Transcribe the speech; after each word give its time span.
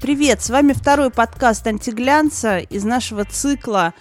Привет, 0.00 0.40
с 0.40 0.50
вами 0.50 0.72
второй 0.72 1.10
подкаст 1.10 1.66
«Антиглянца» 1.66 2.58
из 2.58 2.84
нашего 2.84 3.24
цикла 3.24 3.94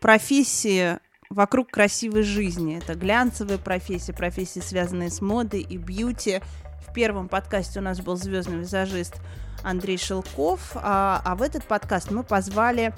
«Профессии 0.00 0.98
вокруг 1.30 1.70
красивой 1.70 2.22
жизни». 2.22 2.78
Это 2.78 2.94
глянцевые 2.94 3.58
профессии, 3.58 4.12
профессии, 4.12 4.60
связанные 4.60 5.10
с 5.10 5.20
модой 5.20 5.62
и 5.62 5.78
бьюти. 5.78 6.40
В 6.86 6.92
первом 6.92 7.28
подкасте 7.28 7.80
у 7.80 7.82
нас 7.82 8.00
был 8.00 8.16
звездный 8.16 8.58
визажист 8.58 9.16
Андрей 9.64 9.96
Шелков, 9.96 10.72
а, 10.74 11.22
а 11.24 11.34
в 11.34 11.42
этот 11.42 11.64
подкаст 11.64 12.10
мы 12.10 12.22
позвали 12.22 12.92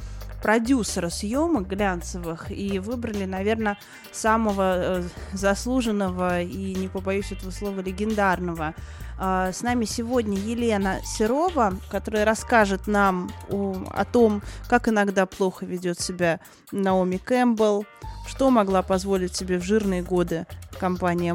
продюсера 0.44 1.08
съемок 1.08 1.66
глянцевых 1.66 2.50
и 2.50 2.78
выбрали, 2.78 3.24
наверное, 3.24 3.78
самого 4.12 4.74
э, 4.76 5.02
заслуженного 5.32 6.42
и, 6.42 6.74
не 6.74 6.88
побоюсь 6.88 7.32
этого 7.32 7.50
слова, 7.50 7.80
легендарного. 7.80 8.74
А, 9.18 9.52
с 9.52 9.62
нами 9.62 9.86
сегодня 9.86 10.36
Елена 10.36 10.98
Серова, 11.02 11.72
которая 11.90 12.26
расскажет 12.26 12.86
нам 12.86 13.30
о, 13.48 13.74
о 13.90 14.04
том, 14.04 14.42
как 14.68 14.86
иногда 14.86 15.24
плохо 15.24 15.64
ведет 15.64 15.98
себя 15.98 16.40
Наоми 16.72 17.16
Кэмпбелл, 17.16 17.86
что 18.26 18.50
могла 18.50 18.82
позволить 18.82 19.34
себе 19.34 19.58
в 19.58 19.62
жирные 19.64 20.02
годы 20.02 20.46
компания 20.78 21.32
а, 21.32 21.34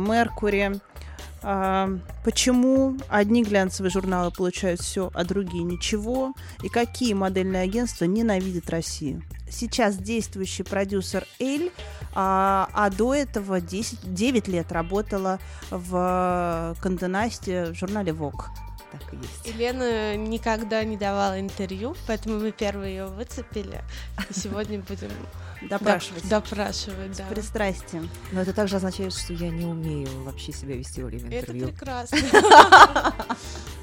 почему 1.42 2.98
одни 3.08 3.44
глянцевые 3.44 3.92
журналы 3.92 4.32
получают 4.32 4.82
все, 4.82 5.10
а 5.14 5.24
другие 5.24 5.64
ничего, 5.64 6.34
и 6.64 6.70
какие 6.70 7.14
модельные 7.14 7.64
агентства 7.64 8.06
ненавидят 8.06 8.70
Россию. 8.70 9.24
Сейчас 9.50 9.98
действующий 9.98 10.64
продюсер 10.64 11.26
Эль 11.40 11.72
а, 12.14 12.70
а 12.74 12.90
до 12.90 13.14
этого 13.14 13.62
10, 13.62 14.14
9 14.14 14.48
лет 14.48 14.72
работала 14.72 15.40
в 15.70 16.76
Канденасте 16.82 17.66
в 17.72 17.76
журнале 17.76 18.12
Vogue. 18.12 18.46
Так 18.92 19.14
и 19.14 19.18
есть. 19.18 19.46
Елена 19.46 20.16
никогда 20.18 20.84
не 20.84 20.98
давала 20.98 21.40
интервью, 21.40 21.96
поэтому 22.08 22.40
мы 22.40 22.52
первые 22.52 22.96
ее 22.96 23.06
выцепили. 23.08 23.82
И 24.30 24.34
сегодня 24.34 24.80
будем 24.80 25.12
допрашивать. 25.70 26.28
Допрашивать, 26.28 27.18
да. 27.18 27.26
С 27.26 27.30
пристрастием. 27.30 28.10
Но 28.32 28.42
это 28.42 28.54
также 28.54 28.78
означает, 28.78 29.14
что 29.14 29.34
я 29.34 29.50
не 29.50 29.66
умею 29.66 30.10
вообще 30.24 30.52
себя 30.52 30.76
вести 30.76 31.02
во 31.02 31.08
время 31.08 31.40
интервью. 31.40 31.68
Это 31.68 31.74
прекрасно. 31.74 32.18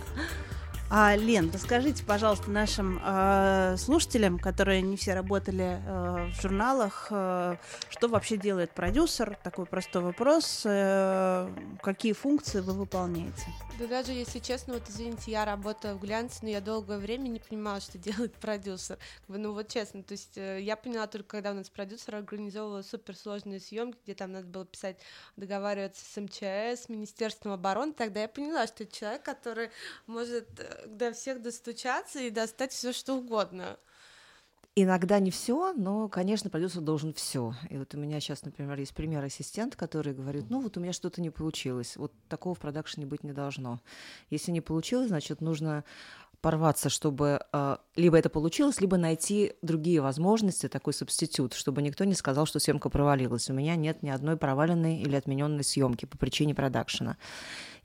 А, 0.89 1.17
Лен, 1.17 1.51
расскажите, 1.53 2.05
пожалуйста, 2.05 2.49
нашим 2.49 3.01
э, 3.05 3.77
слушателям, 3.77 4.39
которые 4.39 4.83
не 4.83 4.97
все 4.97 5.15
работали 5.15 5.81
э, 5.85 6.31
в 6.31 6.41
журналах, 6.41 7.09
э, 7.11 7.57
что 7.89 8.07
вообще 8.07 8.37
делает 8.37 8.71
продюсер? 8.71 9.37
Такой 9.43 9.67
простой 9.67 10.03
вопрос. 10.03 10.63
Э, 10.65 11.51
какие 11.83 12.13
функции 12.13 12.61
вы 12.61 12.73
выполняете? 12.75 13.47
Да 13.81 13.89
даже 13.89 14.13
если 14.13 14.39
честно, 14.39 14.75
вот 14.75 14.89
извините, 14.89 15.33
я 15.33 15.45
работаю 15.45 15.97
в 15.97 16.01
глянце, 16.01 16.39
но 16.43 16.51
я 16.51 16.61
долгое 16.61 16.99
время 16.99 17.29
не 17.29 17.41
понимала, 17.41 17.81
что 17.81 17.99
делает 17.99 18.35
продюсер. 18.35 18.97
Ну 19.27 19.55
вот 19.55 19.69
честно, 19.69 20.05
то 20.05 20.13
есть 20.13 20.39
э, 20.39 20.61
я 20.63 20.77
поняла 20.77 21.09
только, 21.09 21.29
когда 21.29 21.51
у 21.51 21.55
нас 21.55 21.69
продюсер 21.69 22.15
организовывал 22.15 22.85
суперсложные 22.85 23.59
съемки, 23.59 23.99
где 24.05 24.15
там 24.15 24.31
надо 24.31 24.47
было 24.47 24.65
писать, 24.65 24.99
договариваться 25.37 26.05
с 26.05 26.21
МЧС, 26.21 26.89
Министерством 26.89 27.53
обороны, 27.53 27.93
тогда 27.93 28.23
я 28.23 28.29
поняла, 28.29 28.69
что 28.69 28.85
это 28.85 28.97
человек, 28.97 29.25
который 29.25 29.71
может 30.07 30.49
э, 30.61 30.76
до 30.87 31.13
всех 31.13 31.43
достучаться 31.43 32.21
и 32.21 32.31
достать 32.31 32.73
все 32.73 32.93
что 32.93 33.15
угодно. 33.15 33.79
Иногда 34.79 35.21
не 35.21 35.31
все, 35.31 35.73
но, 35.73 36.07
конечно, 36.11 36.51
продюсер 36.51 36.83
должен 36.83 37.15
все. 37.15 37.55
И 37.71 37.79
вот 37.79 37.95
у 37.95 37.99
меня 37.99 38.21
сейчас, 38.21 38.45
например, 38.45 38.79
есть 38.79 38.95
пример 38.95 39.25
ассистент, 39.25 39.75
который 39.75 40.13
говорит, 40.13 40.51
ну 40.51 40.61
вот 40.61 40.77
у 40.77 40.81
меня 40.81 40.93
что-то 40.93 41.23
не 41.23 41.31
получилось, 41.31 41.97
вот 41.97 42.13
такого 42.29 42.55
в 42.55 42.59
продакшене 42.59 43.07
быть 43.07 43.25
не 43.25 43.33
должно. 43.33 43.81
Если 44.29 44.51
не 44.53 44.61
получилось, 44.61 45.09
значит, 45.09 45.41
нужно 45.41 45.83
порваться, 46.43 46.91
чтобы 46.91 47.41
э, 47.53 47.77
либо 47.97 48.19
это 48.19 48.29
получилось, 48.29 48.81
либо 48.81 48.99
найти 48.99 49.55
другие 49.63 50.03
возможности, 50.03 50.69
такой 50.69 50.93
субститут, 50.93 51.55
чтобы 51.55 51.81
никто 51.81 52.05
не 52.05 52.15
сказал, 52.15 52.47
что 52.47 52.59
съемка 52.59 52.91
провалилась. 52.91 53.49
У 53.49 53.55
меня 53.55 53.77
нет 53.77 54.03
ни 54.03 54.11
одной 54.11 54.37
проваленной 54.37 54.99
или 54.99 55.17
отмененной 55.17 55.65
съемки 55.65 56.05
по 56.05 56.19
причине 56.19 56.55
продакшена. 56.55 57.17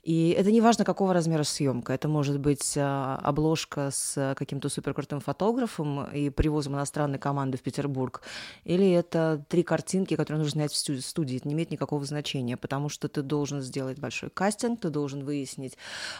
И 0.02 0.30
это 0.30 0.50
не 0.50 0.60
важно, 0.60 0.84
какого 0.84 1.14
размера 1.14 1.44
съемка. 1.44 1.92
Это 1.92 2.08
может 2.08 2.40
быть 2.40 2.74
а, 2.76 3.20
обложка 3.22 3.90
с 3.92 4.34
каким-то 4.36 4.68
суперкрутым 4.68 5.20
фотографом 5.20 6.10
и 6.10 6.28
привозом 6.28 6.74
иностранной 6.74 7.20
команды 7.20 7.56
в 7.56 7.62
Петербург, 7.62 8.22
или 8.64 8.90
это 8.90 9.44
три 9.48 9.62
картинки, 9.62 10.16
которые 10.16 10.42
нужно 10.42 10.68
снять 10.68 10.72
в 10.72 11.06
студии. 11.06 11.36
Это 11.36 11.46
не 11.46 11.54
имеет 11.54 11.70
никакого 11.70 12.04
значения, 12.04 12.56
потому 12.56 12.88
что 12.88 13.08
ты 13.08 13.22
должен 13.22 13.62
сделать 13.62 14.00
большой 14.00 14.30
кастинг, 14.30 14.80
ты 14.80 14.90
должен 14.90 15.24
выяснить, 15.24 15.78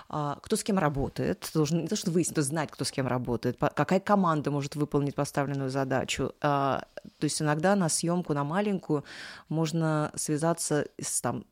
а, 0.08 0.38
кто 0.40 0.54
с 0.54 0.62
кем 0.62 0.78
работает, 0.78 1.40
ты 1.40 1.50
должен 1.52 1.82
не 1.82 1.88
то, 1.88 1.96
что 1.96 2.12
выяснить, 2.12 2.36
но 2.36 2.42
знать, 2.44 2.70
кто 2.70 2.84
с 2.84 2.92
кем 2.92 3.08
работает, 3.08 3.58
какая 3.58 3.98
команда 3.98 4.52
может 4.52 4.76
выполнить 4.76 5.16
поставленную 5.16 5.70
задачу. 5.70 6.32
А, 6.40 6.84
то 7.18 7.24
есть 7.24 7.42
иногда 7.42 7.74
на 7.74 7.88
съемку 7.88 8.32
на 8.32 8.44
маленькую 8.44 9.02
можно 9.48 10.12
связаться 10.14 10.86
с 11.00 11.20
там 11.20 11.44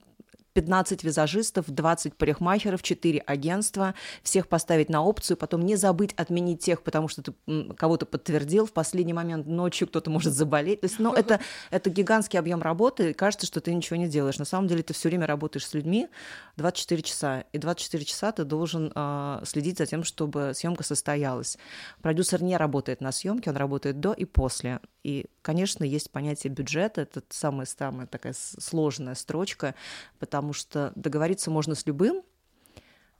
15 0.61 1.05
визажистов, 1.05 1.65
20 1.69 2.15
парикмахеров, 2.15 2.83
4 2.83 3.21
агентства, 3.21 3.95
всех 4.23 4.47
поставить 4.47 4.91
на 4.91 5.03
опцию, 5.03 5.39
потом 5.39 5.63
не 5.63 5.77
забыть 5.77 6.13
отменить 6.17 6.61
тех, 6.61 6.83
потому 6.83 7.09
что 7.09 7.23
ты 7.23 7.33
кого-то 7.79 8.05
подтвердил, 8.05 8.67
в 8.67 8.73
последний 8.73 9.15
момент 9.15 9.47
ночью 9.47 9.89
кто-то 9.89 10.11
может 10.11 10.35
заболеть. 10.35 10.83
То 10.83 10.87
есть, 10.87 10.99
ну, 10.99 11.15
это, 11.15 11.41
это 11.71 11.89
гигантский 11.89 12.39
объем 12.39 12.61
работы, 12.61 13.11
и 13.11 13.13
кажется, 13.15 13.47
что 13.47 13.63
ты 13.63 13.73
ничего 13.73 13.97
не 13.97 14.07
делаешь. 14.07 14.39
На 14.39 14.45
самом 14.45 14.69
деле 14.69 14.83
ты 14.83 14.93
все 14.93 15.09
время 15.09 15.27
работаешь 15.27 15.67
с 15.67 15.73
людьми 15.73 16.09
24 16.57 17.03
часа, 17.03 17.45
и 17.53 17.59
24 17.59 18.05
часа 18.05 18.33
ты 18.33 18.45
должен 18.45 18.93
э, 18.95 19.43
следить 19.47 19.79
за 19.79 19.87
тем, 19.87 20.05
чтобы 20.05 20.53
съемка 20.55 20.85
состоялась. 20.85 21.57
Продюсер 22.03 22.43
не 22.43 22.59
работает 22.59 23.01
на 23.01 23.13
съемке, 23.13 23.49
он 23.49 23.57
работает 23.57 23.99
до 24.01 24.13
и 24.13 24.27
после. 24.27 24.81
И, 25.03 25.27
конечно, 25.43 25.85
есть 25.85 26.11
понятие 26.11 26.53
бюджета, 26.53 27.03
это 27.03 27.23
самая-самая 27.31 28.07
такая 28.07 28.35
сложная 28.35 29.15
строчка, 29.15 29.75
потому 30.19 30.53
что 30.53 30.93
договориться 30.95 31.51
можно 31.51 31.75
с 31.75 31.87
любым, 31.87 32.23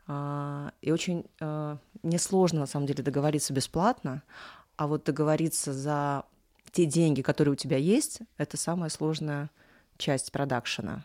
а, 0.07 0.73
и 0.83 0.91
очень 0.91 1.25
а, 1.41 1.79
несложно, 2.03 2.61
на 2.61 2.67
самом 2.67 2.87
деле, 2.87 3.03
договориться 3.03 3.53
бесплатно, 3.53 4.23
а 4.77 4.87
вот 4.87 5.05
договориться 5.05 5.73
за 5.73 6.25
те 6.73 6.85
деньги, 6.85 7.23
которые 7.23 7.53
у 7.53 7.57
тебя 7.57 7.77
есть, 7.77 8.21
это 8.37 8.57
самая 8.57 8.91
сложная 8.91 9.51
часть 9.97 10.33
продакшена. 10.33 11.05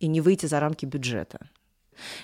И 0.00 0.06
не 0.06 0.20
выйти 0.20 0.46
за 0.46 0.60
рамки 0.60 0.84
бюджета. 0.84 1.48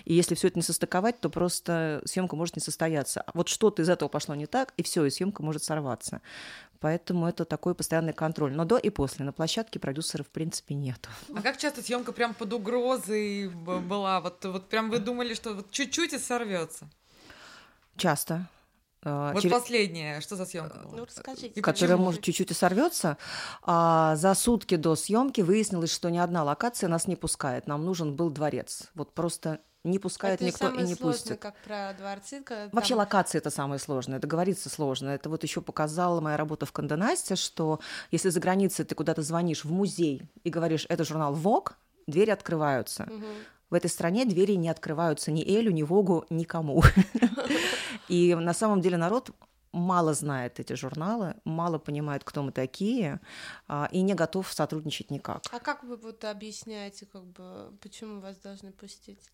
И 0.05 0.15
если 0.15 0.35
все 0.35 0.49
это 0.49 0.59
не 0.59 0.63
состыковать, 0.63 1.21
то 1.21 1.31
просто 1.31 2.03
съемка 2.05 2.37
может 2.37 2.57
не 2.57 2.63
состояться. 2.63 3.25
Вот 3.35 3.49
что-то 3.49 3.83
из 3.83 3.89
этого 3.89 4.09
пошло 4.09 4.35
не 4.35 4.47
так, 4.47 4.73
и 4.77 4.83
все, 4.83 5.05
и 5.05 5.11
съемка 5.11 5.43
может 5.43 5.63
сорваться. 5.63 6.21
Поэтому 6.81 7.27
это 7.27 7.45
такой 7.45 7.75
постоянный 7.75 8.13
контроль. 8.13 8.53
Но 8.55 8.65
до 8.65 8.77
и 8.77 8.91
после 8.91 9.25
на 9.25 9.33
площадке 9.33 9.81
продюсера 9.81 10.23
в 10.23 10.29
принципе 10.29 10.75
нет. 10.75 11.09
А 11.35 11.43
как 11.43 11.59
часто 11.59 11.83
съемка 11.83 12.13
прям 12.13 12.35
под 12.35 12.53
угрозой 12.53 13.49
была? 13.49 14.21
Вот, 14.21 14.45
вот 14.45 14.69
прям 14.69 14.91
вы 14.91 14.99
думали, 15.01 15.35
что 15.35 15.55
вот 15.55 15.71
чуть-чуть 15.71 16.13
и 16.13 16.19
сорвется? 16.19 16.89
Часто. 17.97 18.49
А, 19.09 19.33
вот 19.33 19.43
Через... 19.43 19.57
последнее, 19.57 20.21
что 20.21 20.37
за 20.37 20.47
съемка 20.47 20.79
была? 20.79 20.97
Ну, 20.97 21.05
расскажите. 21.05 21.61
Которая, 21.61 21.97
может, 21.97 22.23
чуть-чуть 22.23 22.51
и 22.51 22.55
сорвется. 22.55 23.17
А 23.63 24.17
за 24.17 24.35
сутки 24.35 24.77
до 24.77 24.97
съемки 24.97 25.41
выяснилось, 25.41 25.93
что 25.93 26.11
ни 26.11 26.19
одна 26.19 26.45
локация 26.45 26.89
нас 26.89 27.07
не 27.07 27.17
пускает. 27.17 27.67
Нам 27.67 27.85
нужен 27.85 28.15
был 28.15 28.31
дворец. 28.31 28.91
Вот 28.95 29.13
просто 29.15 29.61
не 29.85 29.99
пускает 29.99 30.37
это 30.37 30.45
никто 30.45 30.69
и 30.69 30.83
не 30.83 30.95
сложное, 30.95 31.13
пустит. 31.13 31.39
как 31.39 31.57
про 31.65 31.95
дворцы. 31.99 32.43
Вообще 32.73 32.91
там... 32.91 32.99
локация 32.99 33.39
это 33.39 33.51
самое 33.51 33.79
сложное, 33.79 34.19
договориться 34.19 34.69
сложно. 34.69 35.11
Это 35.11 35.29
вот 35.29 35.43
еще 35.43 35.61
показала 35.61 36.21
моя 36.21 36.37
работа 36.37 36.67
в 36.67 36.73
Канденасте, 36.73 37.37
что 37.37 37.81
если 38.11 38.29
за 38.29 38.41
границей 38.41 38.85
ты 38.85 38.95
куда-то 38.95 39.23
звонишь 39.23 39.65
в 39.65 39.73
музей 39.73 40.23
и 40.45 40.51
говоришь, 40.51 40.87
это 40.89 41.05
журнал 41.05 41.35
Vogue, 41.35 41.73
двери 42.07 42.31
открываются. 42.31 43.05
Угу. 43.05 43.27
В 43.71 43.75
этой 43.75 43.91
стране 43.91 44.25
двери 44.25 44.55
не 44.55 44.69
открываются 44.69 45.31
ни 45.31 45.43
Элю, 45.43 45.71
ни 45.71 45.83
Вогу, 45.83 46.25
никому. 46.31 46.83
И 48.09 48.35
на 48.35 48.55
самом 48.55 48.81
деле 48.81 48.97
народ 48.97 49.31
мало 49.73 50.15
знает 50.15 50.61
эти 50.61 50.73
журналы, 50.73 51.35
мало 51.45 51.79
понимает, 51.79 52.25
кто 52.25 52.43
мы 52.43 52.53
такие, 52.53 53.21
а, 53.67 53.89
и 53.93 54.01
не 54.01 54.15
готов 54.15 54.51
сотрудничать 54.51 55.11
никак. 55.11 55.43
А 55.53 55.61
как 55.61 55.85
вы 55.85 55.97
вот 55.97 56.25
объясняете, 56.25 57.07
как 57.07 57.25
бы, 57.25 57.77
почему 57.83 58.21
вас 58.21 58.39
должны 58.39 58.73
пустить? 58.73 59.31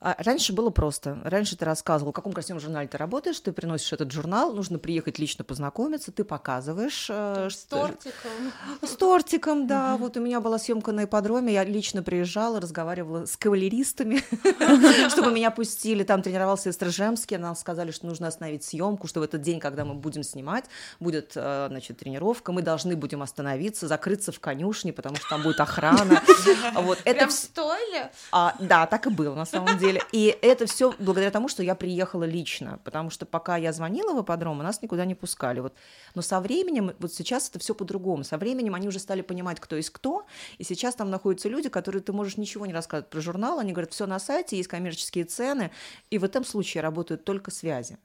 А 0.00 0.14
раньше 0.18 0.52
было 0.52 0.70
просто. 0.70 1.18
Раньше 1.24 1.56
ты 1.56 1.64
рассказывал, 1.64 2.12
в 2.12 2.14
каком 2.14 2.32
красивом 2.32 2.60
журнале 2.60 2.86
ты 2.86 2.96
работаешь, 2.96 3.40
ты 3.40 3.50
приносишь 3.52 3.92
этот 3.92 4.12
журнал, 4.12 4.52
нужно 4.52 4.78
приехать 4.78 5.18
лично 5.18 5.42
познакомиться, 5.42 6.12
ты 6.12 6.22
показываешь. 6.22 7.08
э, 7.10 7.48
С 7.50 7.62
что- 7.64 7.88
тортиком. 7.88 8.52
С 8.82 8.90
тортиком, 8.96 9.66
да. 9.66 9.96
Вот 9.96 10.16
у 10.16 10.20
меня 10.20 10.40
была 10.40 10.58
съемка 10.60 10.92
на 10.92 11.04
ипподроме, 11.04 11.52
я 11.52 11.64
лично 11.64 12.04
приезжала, 12.04 12.60
разговаривала 12.60 13.26
с 13.26 13.36
кавалеристами, 13.36 14.22
чтобы 15.10 15.32
меня 15.32 15.50
пустили. 15.50 16.04
Там 16.04 16.22
тренировался 16.22 16.70
Эстрожемский, 16.70 17.36
нам 17.36 17.56
сказали, 17.56 17.90
что 17.90 18.06
нужно 18.06 18.28
остановить 18.28 18.62
съемку, 18.62 19.08
что 19.08 19.18
в 19.18 19.24
этот 19.24 19.42
день, 19.42 19.58
когда 19.58 19.84
мы 19.84 19.94
будем 19.94 20.22
снимать, 20.22 20.66
будет, 21.00 21.32
э, 21.34 21.66
значит, 21.70 21.98
тренировка, 21.98 22.52
мы 22.52 22.62
должны 22.62 22.94
будем 22.94 23.20
остановиться, 23.22 23.88
закрыться 23.88 24.30
в 24.30 24.38
конюшне, 24.38 24.92
потому 24.92 25.16
что 25.16 25.28
там 25.28 25.42
будет 25.42 25.58
охрана. 25.60 26.22
Вот 26.74 26.98
это 27.04 27.24
вс- 27.24 27.30
стоили? 27.30 28.10
а, 28.30 28.54
да, 28.60 28.86
так 28.86 29.06
и 29.08 29.10
было 29.10 29.34
на 29.34 29.44
самом 29.44 29.76
деле. 29.76 29.87
И 30.12 30.38
это 30.42 30.66
все 30.66 30.94
благодаря 30.98 31.30
тому, 31.30 31.48
что 31.48 31.62
я 31.62 31.74
приехала 31.74 32.24
лично, 32.24 32.80
потому 32.84 33.10
что 33.10 33.26
пока 33.26 33.56
я 33.56 33.72
звонила 33.72 34.14
в 34.14 34.22
ипподром, 34.22 34.58
нас 34.58 34.82
никуда 34.82 35.04
не 35.04 35.14
пускали. 35.14 35.60
Вот. 35.60 35.74
Но 36.14 36.22
со 36.22 36.40
временем, 36.40 36.92
вот 36.98 37.12
сейчас 37.12 37.48
это 37.48 37.58
все 37.58 37.74
по-другому. 37.74 38.24
Со 38.24 38.38
временем 38.38 38.74
они 38.74 38.88
уже 38.88 38.98
стали 38.98 39.22
понимать, 39.22 39.60
кто 39.60 39.76
есть 39.76 39.90
кто, 39.90 40.26
и 40.58 40.64
сейчас 40.64 40.94
там 40.94 41.10
находятся 41.10 41.48
люди, 41.48 41.68
которые 41.68 42.02
ты 42.02 42.12
можешь 42.12 42.36
ничего 42.36 42.66
не 42.66 42.72
рассказывать 42.72 43.10
про 43.10 43.20
журнал, 43.20 43.58
они 43.58 43.72
говорят, 43.72 43.92
все 43.92 44.06
на 44.06 44.18
сайте, 44.18 44.56
есть 44.56 44.68
коммерческие 44.68 45.24
цены, 45.24 45.70
и 46.10 46.18
в 46.18 46.24
этом 46.24 46.44
случае 46.44 46.82
работают 46.82 47.24
только 47.24 47.50
связи. 47.50 47.98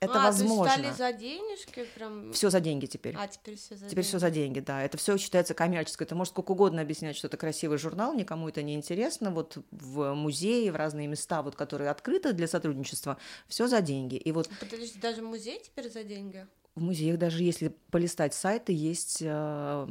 Это 0.00 0.20
а, 0.20 0.24
возможно. 0.24 0.74
То 0.74 0.80
есть 0.80 0.94
стали 0.94 1.12
за 1.12 1.18
денежки 1.18 1.86
прям... 1.94 2.32
Все 2.32 2.50
за 2.50 2.60
деньги 2.60 2.86
теперь. 2.86 3.14
А, 3.16 3.26
теперь 3.26 3.56
все 3.56 3.76
за 3.76 3.88
Теперь 3.88 4.04
все 4.04 4.18
за 4.18 4.30
деньги, 4.30 4.60
да. 4.60 4.82
Это 4.82 4.98
все 4.98 5.16
считается 5.16 5.54
коммерческое. 5.54 6.06
Ты 6.06 6.14
можешь 6.14 6.32
сколько 6.32 6.52
угодно 6.52 6.82
объяснять, 6.82 7.16
что 7.16 7.28
это 7.28 7.36
красивый 7.36 7.78
журнал, 7.78 8.14
никому 8.14 8.48
это 8.48 8.62
не 8.62 8.74
интересно. 8.74 9.30
Вот 9.30 9.58
в 9.70 10.14
музее, 10.14 10.70
в 10.72 10.76
разные 10.76 11.06
места, 11.06 11.42
вот, 11.42 11.56
которые 11.56 11.90
открыты 11.90 12.32
для 12.32 12.46
сотрудничества, 12.46 13.16
все 13.48 13.68
за 13.68 13.80
деньги. 13.80 14.16
И 14.16 14.32
вот 14.32 14.50
Подожди, 14.60 14.98
даже 15.00 15.22
музей 15.22 15.60
теперь 15.64 15.90
за 15.90 16.04
деньги? 16.04 16.46
В 16.76 16.82
музеях, 16.82 17.18
даже 17.18 17.42
если 17.42 17.74
полистать 17.90 18.34
сайты, 18.34 18.74
есть 18.74 19.18
э, 19.22 19.86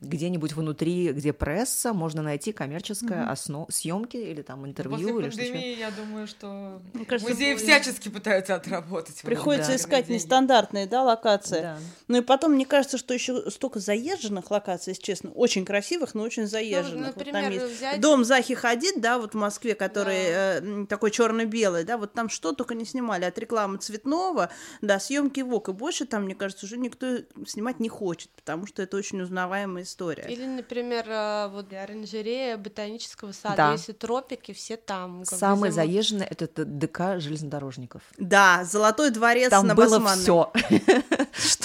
где-нибудь 0.00 0.54
внутри, 0.54 1.12
где 1.12 1.34
пресса, 1.34 1.92
можно 1.92 2.22
найти 2.22 2.52
коммерческое 2.52 3.28
основ... 3.30 3.66
съемки 3.70 4.16
или 4.16 4.40
там 4.40 4.66
интервью 4.66 4.96
После 4.96 5.10
или 5.12 5.30
что-то. 5.30 5.36
пандемии, 5.52 5.78
я 5.78 5.90
думаю, 5.90 6.26
что 6.26 6.80
Мне 6.94 7.04
кажется, 7.04 7.30
музеи 7.30 7.52
более- 7.52 7.56
всячески 7.58 8.08
пытаются 8.08 8.54
отработать. 8.54 9.20
Приходится 9.22 9.72
эти 9.72 9.80
искать 9.82 10.06
деньги. 10.06 10.20
нестандартные, 10.22 10.86
да, 10.86 11.02
локации. 11.02 11.60
Да. 11.60 11.78
Ну 12.08 12.18
и 12.18 12.20
потом, 12.22 12.52
мне 12.52 12.64
кажется, 12.64 12.96
что 12.96 13.12
еще 13.12 13.50
столько 13.50 13.78
заезженных 13.78 14.50
локаций, 14.50 14.92
если 14.92 15.02
честно, 15.02 15.30
очень 15.32 15.66
красивых, 15.66 16.14
но 16.14 16.22
очень 16.22 16.46
заезженных. 16.46 17.14
Вот 17.14 17.24
там 17.24 17.34
например, 17.34 17.52
есть 17.64 17.76
взять- 17.76 18.00
Дом 18.00 18.24
Захи 18.24 18.54
Хадид, 18.54 19.02
да, 19.02 19.18
вот 19.18 19.32
в 19.34 19.36
Москве, 19.36 19.74
который 19.74 20.16
э, 20.16 20.58
м, 20.60 20.86
такой 20.86 21.10
черно-белый, 21.10 21.84
да, 21.84 21.98
вот 21.98 22.14
там 22.14 22.30
что 22.30 22.52
только 22.52 22.74
не 22.74 22.86
снимали, 22.86 23.26
от 23.26 23.36
рекламы 23.38 23.76
цветного 23.76 24.48
до 24.80 24.98
съемки 24.98 25.40
ВОК, 25.40 25.68
и 25.68 25.72
больше 25.72 26.06
там, 26.06 26.21
мне 26.22 26.34
кажется, 26.34 26.66
уже 26.66 26.78
никто 26.78 27.18
снимать 27.46 27.80
не 27.80 27.88
хочет, 27.88 28.30
потому 28.30 28.66
что 28.66 28.82
это 28.82 28.96
очень 28.96 29.20
узнаваемая 29.20 29.84
история. 29.84 30.24
Или, 30.28 30.46
например, 30.46 31.04
э, 31.08 31.48
вот 31.48 31.72
оранжерея 31.72 32.56
ботанического 32.56 33.32
сада. 33.32 33.56
Да. 33.56 33.72
Если 33.72 33.92
тропики, 33.92 34.52
все 34.52 34.76
там. 34.76 35.24
Самое 35.24 35.72
зима- 35.72 35.76
заезженное 35.76 36.26
это 36.30 36.64
ДК 36.64 37.20
железнодорожников. 37.20 38.02
Да, 38.18 38.64
Золотой 38.64 39.10
дворец 39.10 39.50
Там 39.50 39.66
на 39.66 39.74
было 39.74 39.98
Басманной. 39.98 40.22
все. 40.22 40.52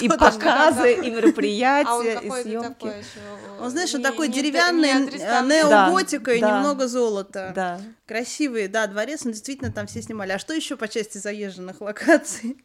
И 0.00 0.08
показы, 0.08 0.94
и 0.94 0.98
А 1.08 1.10
мероприятия, 1.10 2.12
и 2.12 2.14
какой-то 2.14 2.42
съемки. 2.42 2.86
еще. 2.86 3.60
Он, 3.60 3.70
знаешь, 3.70 3.90
такой 3.90 4.28
деревянный, 4.28 4.90
э, 4.90 5.42
неоготика 5.46 6.32
и 6.32 6.40
немного 6.40 6.86
золота. 6.88 7.52
Да. 7.54 7.80
Красивый, 8.06 8.68
да, 8.68 8.86
дворец, 8.86 9.24
но 9.24 9.32
действительно 9.32 9.72
там 9.72 9.86
все 9.86 10.02
снимали. 10.02 10.32
А 10.32 10.38
что 10.38 10.54
еще 10.54 10.76
по 10.76 10.88
части 10.88 11.18
заезженных 11.18 11.80
локаций? 11.80 12.56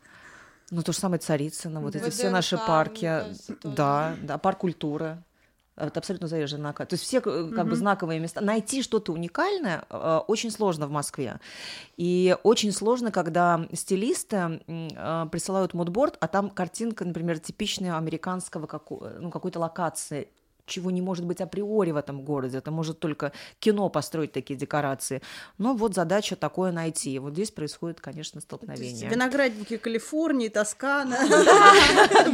Ну, 0.73 0.81
то 0.81 0.91
же 0.91 0.97
самое 0.97 1.19
Царицыно, 1.19 1.81
вот 1.81 1.95
эти 1.95 2.09
все 2.09 2.29
наши 2.31 2.57
парки. 2.57 3.05
кажется, 3.05 3.55
тоже. 3.55 3.75
Да, 3.75 4.15
да, 4.23 4.37
парк 4.37 4.59
культуры. 4.59 5.21
Это 5.75 5.99
абсолютно 5.99 6.27
заезженная. 6.27 6.73
То 6.73 6.87
есть 6.91 7.03
все 7.03 7.17
э, 7.17 7.51
как 7.55 7.67
бы 7.67 7.75
знаковые 7.75 8.19
места. 8.19 8.41
Найти 8.41 8.83
что-то 8.83 9.11
уникальное 9.11 9.83
э, 9.89 10.19
очень 10.27 10.51
сложно 10.51 10.87
в 10.87 10.91
Москве. 10.91 11.39
И 11.97 12.35
очень 12.43 12.71
сложно, 12.71 13.11
когда 13.11 13.67
стилисты 13.73 14.61
э, 14.67 15.27
присылают 15.31 15.73
мудборд, 15.73 16.17
а 16.19 16.27
там 16.27 16.49
картинка, 16.49 17.05
например, 17.05 17.39
типичная 17.39 17.97
американского 17.97 18.67
како- 18.67 19.09
ну, 19.19 19.31
какой-то 19.31 19.59
локации 19.59 20.29
чего 20.65 20.91
не 20.91 21.01
может 21.01 21.25
быть 21.25 21.41
априори 21.41 21.91
в 21.91 21.97
этом 21.97 22.23
городе. 22.23 22.57
Это 22.57 22.71
может 22.71 22.99
только 22.99 23.31
кино 23.59 23.89
построить 23.89 24.31
такие 24.31 24.57
декорации. 24.57 25.21
Но 25.57 25.73
вот 25.73 25.93
задача 25.93 26.35
такое 26.35 26.71
найти. 26.71 27.13
И 27.13 27.19
вот 27.19 27.33
здесь 27.33 27.51
происходит, 27.51 27.99
конечно, 27.99 28.41
столкновение. 28.41 29.09
Виноградники 29.09 29.77
Калифорнии, 29.77 30.47
Тоскана, 30.49 31.17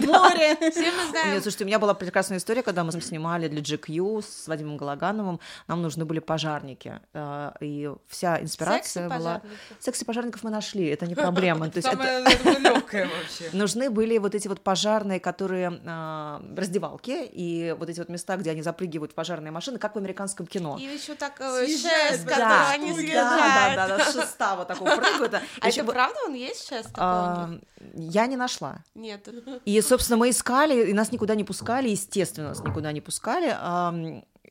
море. 0.06 0.56
Все 0.72 0.92
мы 0.92 1.10
знаем. 1.10 1.34
Нет, 1.34 1.44
слушайте, 1.44 1.64
у 1.64 1.68
меня 1.68 1.80
была 1.80 1.94
прекрасная 1.94 2.38
история, 2.38 2.64
когда 2.64 2.84
мы 2.84 2.92
снимали 2.92 3.48
для 3.48 3.62
GQ 3.62 4.22
с 4.22 4.48
Вадимом 4.48 4.78
Галагановым, 4.78 5.40
нам 5.68 5.82
нужны 5.82 6.06
были 6.06 6.20
пожарники, 6.20 7.00
э, 7.14 7.52
и 7.62 7.92
вся 8.08 8.42
инспирация 8.42 9.10
была... 9.10 9.42
Секси-пожарники. 9.80 9.80
Секси-пожарников 9.80 10.44
мы 10.44 10.50
нашли, 10.50 10.88
это 10.88 11.08
не 11.08 11.16
проблема. 11.16 11.72
Самое 11.82 12.24
легкое 12.60 13.08
вообще. 13.08 13.50
Нужны 13.54 13.90
были 13.90 14.18
вот 14.18 14.36
эти 14.36 14.48
вот 14.48 14.62
пожарные, 14.62 15.20
которые 15.20 15.80
а, 15.86 16.42
раздевалки 16.56 17.26
и 17.26 17.76
вот 17.78 17.90
эти 17.90 18.00
вот 18.00 18.10
места, 18.20 18.36
где 18.38 18.52
они 18.52 18.62
запрыгивают 18.62 19.12
в 19.12 19.16
пожарные 19.16 19.52
машины, 19.52 19.80
как 19.80 19.96
в 19.96 19.98
американском 19.98 20.46
кино. 20.46 20.78
И 20.80 20.84
еще 20.84 21.16
так 21.16 21.40
э, 21.40 21.66
шест, 21.68 22.26
да, 22.26 22.38
Да, 22.38 22.72
они 22.72 22.94
съезжают. 22.94 23.76
да, 23.76 23.88
да, 23.88 23.98
да, 23.98 24.12
шеста 24.12 24.56
вот 24.58 24.68
такого 24.68 24.96
прыгают. 24.96 25.34
А 25.62 25.68
Ещё 25.68 25.84
это 25.84 25.92
правда 25.92 26.18
он 26.28 26.34
есть 26.34 26.68
шест 26.68 26.90
такой 26.90 27.04
а? 27.04 27.60
Я 27.96 28.28
не 28.28 28.36
нашла. 28.36 28.84
Нет. 28.96 29.28
И, 29.66 29.82
собственно, 29.82 30.18
мы 30.18 30.30
искали, 30.30 30.90
и 30.90 30.94
нас 30.94 31.12
никуда 31.12 31.36
не 31.36 31.44
пускали, 31.44 31.90
естественно, 31.90 32.50
нас 32.50 32.60
никуда 32.64 32.92
не 32.92 33.02
пускали. 33.02 33.56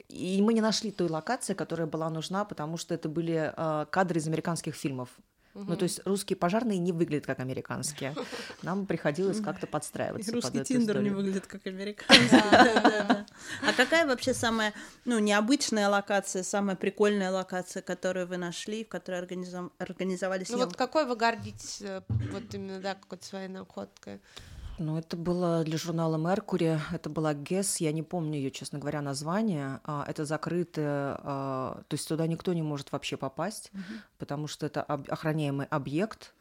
И 0.09 0.41
мы 0.41 0.55
не 0.55 0.63
нашли 0.63 0.91
той 0.91 1.09
локации, 1.09 1.53
которая 1.53 1.87
была 1.87 2.09
нужна, 2.09 2.45
потому 2.47 2.79
что 2.79 2.95
это 2.95 3.11
были 3.11 3.53
а, 3.55 3.85
кадры 3.85 4.21
из 4.21 4.27
американских 4.27 4.75
фильмов. 4.75 5.11
Ну, 5.67 5.77
то 5.77 5.85
есть 5.85 6.01
русские 6.05 6.37
пожарные 6.37 6.79
не 6.79 6.93
выглядят 6.93 7.27
как 7.27 7.41
американские. 7.41 8.15
Нам 8.63 8.87
приходилось 8.87 9.41
как-то 9.41 9.67
подстраиваться. 9.67 10.31
И 10.31 10.35
под 10.35 10.45
русский 10.45 10.59
эту 10.59 10.69
Тиндер 10.69 11.01
не 11.03 11.11
выглядит 11.11 11.47
как 11.47 11.67
американский. 11.67 12.39
А 13.63 13.73
какая 13.77 14.07
вообще 14.07 14.35
самая, 14.35 14.73
ну, 15.05 15.19
необычная 15.19 15.89
локация, 15.89 16.43
самая 16.43 16.77
прикольная 16.77 17.31
локация, 17.31 17.83
которую 17.83 18.27
вы 18.27 18.37
нашли, 18.37 18.85
в 18.85 18.89
которой 18.89 19.21
организовали 19.21 20.45
Ну 20.49 20.57
вот 20.57 20.63
съемку? 20.63 20.77
какой 20.77 21.07
вы 21.07 21.17
гордитесь, 21.17 21.83
э, 21.83 22.03
вот 22.09 22.53
именно, 22.53 22.81
да, 22.81 22.95
какой-то 22.95 23.25
своей 23.25 23.49
находкой? 23.49 24.21
Ну, 24.79 24.97
это 24.97 25.17
было 25.17 25.65
для 25.65 25.77
журнала 25.77 26.17
«Меркури», 26.17 26.79
это 26.93 27.11
была 27.11 27.35
ГЭС, 27.35 27.79
я 27.79 27.91
не 27.91 28.05
помню 28.05 28.39
ее, 28.39 28.53
честно 28.53 28.79
говоря, 28.79 29.03
название. 29.03 29.81
А, 29.85 30.05
Это 30.07 30.25
закрытое, 30.25 31.19
а, 31.23 31.83
то 31.89 31.95
есть 31.95 32.07
туда 32.07 32.27
никто 32.29 32.53
не 32.53 32.63
может 32.63 32.93
вообще 32.93 33.17
попасть, 33.17 33.73
потому 34.19 34.47
что 34.47 34.67
это 34.67 34.83
охраняемый 34.83 35.67
объект. 35.67 36.33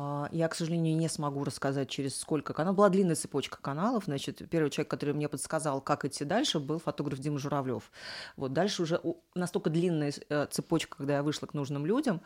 А, 0.00 0.28
Я, 0.30 0.46
к 0.46 0.54
сожалению, 0.54 0.96
не 0.96 1.08
смогу 1.08 1.42
рассказать, 1.42 1.88
через 1.90 2.16
сколько 2.18 2.52
каналов. 2.54 2.76
Была 2.76 2.88
длинная 2.88 3.16
цепочка 3.16 3.58
каналов. 3.60 4.04
Значит, 4.04 4.48
первый 4.48 4.70
человек, 4.70 4.88
который 4.88 5.12
мне 5.12 5.28
подсказал, 5.28 5.80
как 5.80 6.04
идти 6.04 6.24
дальше, 6.24 6.60
был 6.60 6.78
фотограф 6.78 7.18
Дима 7.18 7.40
Журавлев. 7.40 7.90
Вот 8.36 8.52
дальше 8.52 8.82
уже 8.84 9.00
настолько 9.34 9.70
длинная 9.70 10.12
э, 10.28 10.46
цепочка, 10.52 10.98
когда 10.98 11.14
я 11.16 11.22
вышла 11.24 11.46
к 11.46 11.54
нужным 11.54 11.84
людям. 11.84 12.20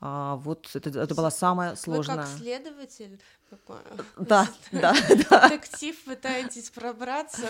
а, 0.00 0.34
Вот 0.36 0.68
это, 0.74 0.90
это 0.98 1.14
была 1.14 1.30
самая 1.30 1.70
Вы 1.70 1.76
сложная. 1.76 2.16
как 2.16 2.26
следователь, 2.26 3.20
какой- 3.48 3.76
Да, 4.18 4.48
да, 4.72 4.92
да. 5.30 5.48
детектив, 5.48 6.04
пытаетесь 6.04 6.70
пробраться. 6.70 7.46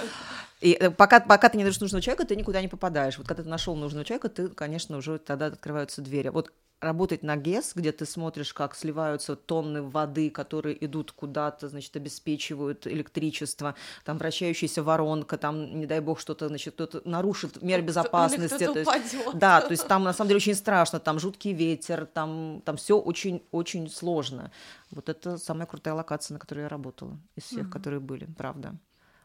И 0.60 0.72
э, 0.72 0.90
пока, 0.90 1.20
пока 1.20 1.48
ты 1.48 1.56
не 1.56 1.64
найдешь 1.64 1.80
нужного 1.80 2.02
человека, 2.02 2.26
ты 2.26 2.36
никуда 2.36 2.60
не 2.60 2.68
попадаешь. 2.68 3.16
Вот 3.16 3.26
когда 3.26 3.42
ты 3.42 3.48
нашел 3.48 3.74
нужного 3.74 4.04
человека, 4.04 4.28
ты, 4.28 4.48
конечно, 4.48 4.98
уже 4.98 5.18
тогда 5.18 5.46
открываются 5.46 6.02
двери. 6.02 6.28
Вот 6.28 6.52
работать 6.82 7.22
на 7.22 7.36
ГЭС, 7.36 7.72
где 7.74 7.92
ты 7.92 8.04
смотришь, 8.04 8.52
как 8.52 8.74
сливаются 8.74 9.36
тонны 9.36 9.82
воды, 9.82 10.30
которые 10.30 10.84
идут 10.84 11.12
куда-то, 11.12 11.68
значит, 11.68 11.94
обеспечивают 11.96 12.86
электричество, 12.86 13.74
там 14.04 14.18
вращающаяся 14.18 14.82
воронка, 14.82 15.38
там, 15.38 15.78
не 15.78 15.86
дай 15.86 16.00
бог, 16.00 16.18
что-то, 16.18 16.48
значит, 16.48 16.74
кто-то 16.74 17.00
нарушит 17.04 17.62
меры 17.62 17.82
безопасности. 17.82 18.58
То 18.72 18.78
есть- 18.80 18.90
да, 19.38 19.60
то 19.60 19.70
есть 19.70 19.86
там 19.88 20.02
на 20.02 20.12
самом 20.12 20.28
деле 20.28 20.36
очень 20.38 20.54
страшно, 20.56 20.98
там 20.98 21.20
жуткий 21.20 21.52
ветер, 21.52 22.04
там, 22.06 22.62
там 22.64 22.76
все 22.76 22.98
очень-очень 22.98 23.88
сложно. 23.88 24.50
Вот 24.90 25.08
это 25.08 25.38
самая 25.38 25.66
крутая 25.66 25.94
локация, 25.94 26.34
на 26.34 26.40
которой 26.40 26.60
я 26.62 26.68
работала 26.68 27.16
из 27.36 27.44
всех, 27.44 27.70
которые 27.70 28.00
были, 28.00 28.26
правда. 28.36 28.74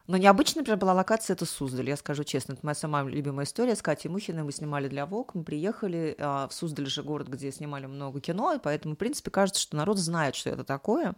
Но 0.08 0.16
необычно, 0.16 0.60
например, 0.60 0.78
была 0.78 0.94
локация, 0.94 1.34
это 1.34 1.44
Суздаль, 1.44 1.90
я 1.90 1.96
скажу 1.96 2.24
честно, 2.24 2.54
это 2.54 2.64
моя 2.64 2.74
самая 2.74 3.04
любимая 3.04 3.44
история 3.44 3.76
с 3.76 3.82
Катей 3.82 4.08
Мухиной, 4.08 4.42
мы 4.42 4.52
снимали 4.52 4.88
для 4.88 5.04
ВОК, 5.04 5.34
мы 5.34 5.44
приехали, 5.44 6.16
а, 6.18 6.48
в 6.48 6.54
Суздаль 6.54 6.86
же 6.86 7.02
город, 7.02 7.28
где 7.28 7.52
снимали 7.52 7.84
много 7.84 8.18
кино, 8.18 8.54
и 8.54 8.58
поэтому, 8.58 8.94
в 8.94 8.96
принципе, 8.96 9.30
кажется, 9.30 9.60
что 9.60 9.76
народ 9.76 9.98
знает, 9.98 10.34
что 10.34 10.48
это 10.48 10.64
такое, 10.64 11.14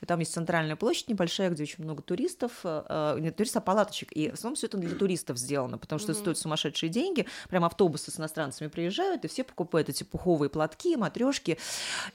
и 0.00 0.06
там 0.06 0.20
есть 0.20 0.32
центральная 0.32 0.76
площадь 0.76 1.08
небольшая, 1.08 1.50
где 1.50 1.64
очень 1.64 1.82
много 1.82 2.00
туристов, 2.00 2.52
а, 2.62 3.18
не 3.18 3.32
туристов, 3.32 3.62
а 3.62 3.66
палаточек, 3.66 4.12
и 4.12 4.30
в 4.30 4.34
основном 4.34 4.54
все 4.54 4.68
это 4.68 4.78
для 4.78 4.94
туристов 4.94 5.36
сделано, 5.36 5.76
потому 5.76 5.98
что 5.98 6.12
mm-hmm. 6.12 6.14
это 6.14 6.20
стоит 6.20 6.38
сумасшедшие 6.38 6.90
деньги, 6.90 7.26
прям 7.48 7.64
автобусы 7.64 8.12
с 8.12 8.20
иностранцами 8.20 8.68
приезжают, 8.68 9.24
и 9.24 9.28
все 9.28 9.42
покупают 9.42 9.88
эти 9.88 10.04
пуховые 10.04 10.48
платки, 10.48 10.94
матрешки, 10.94 11.58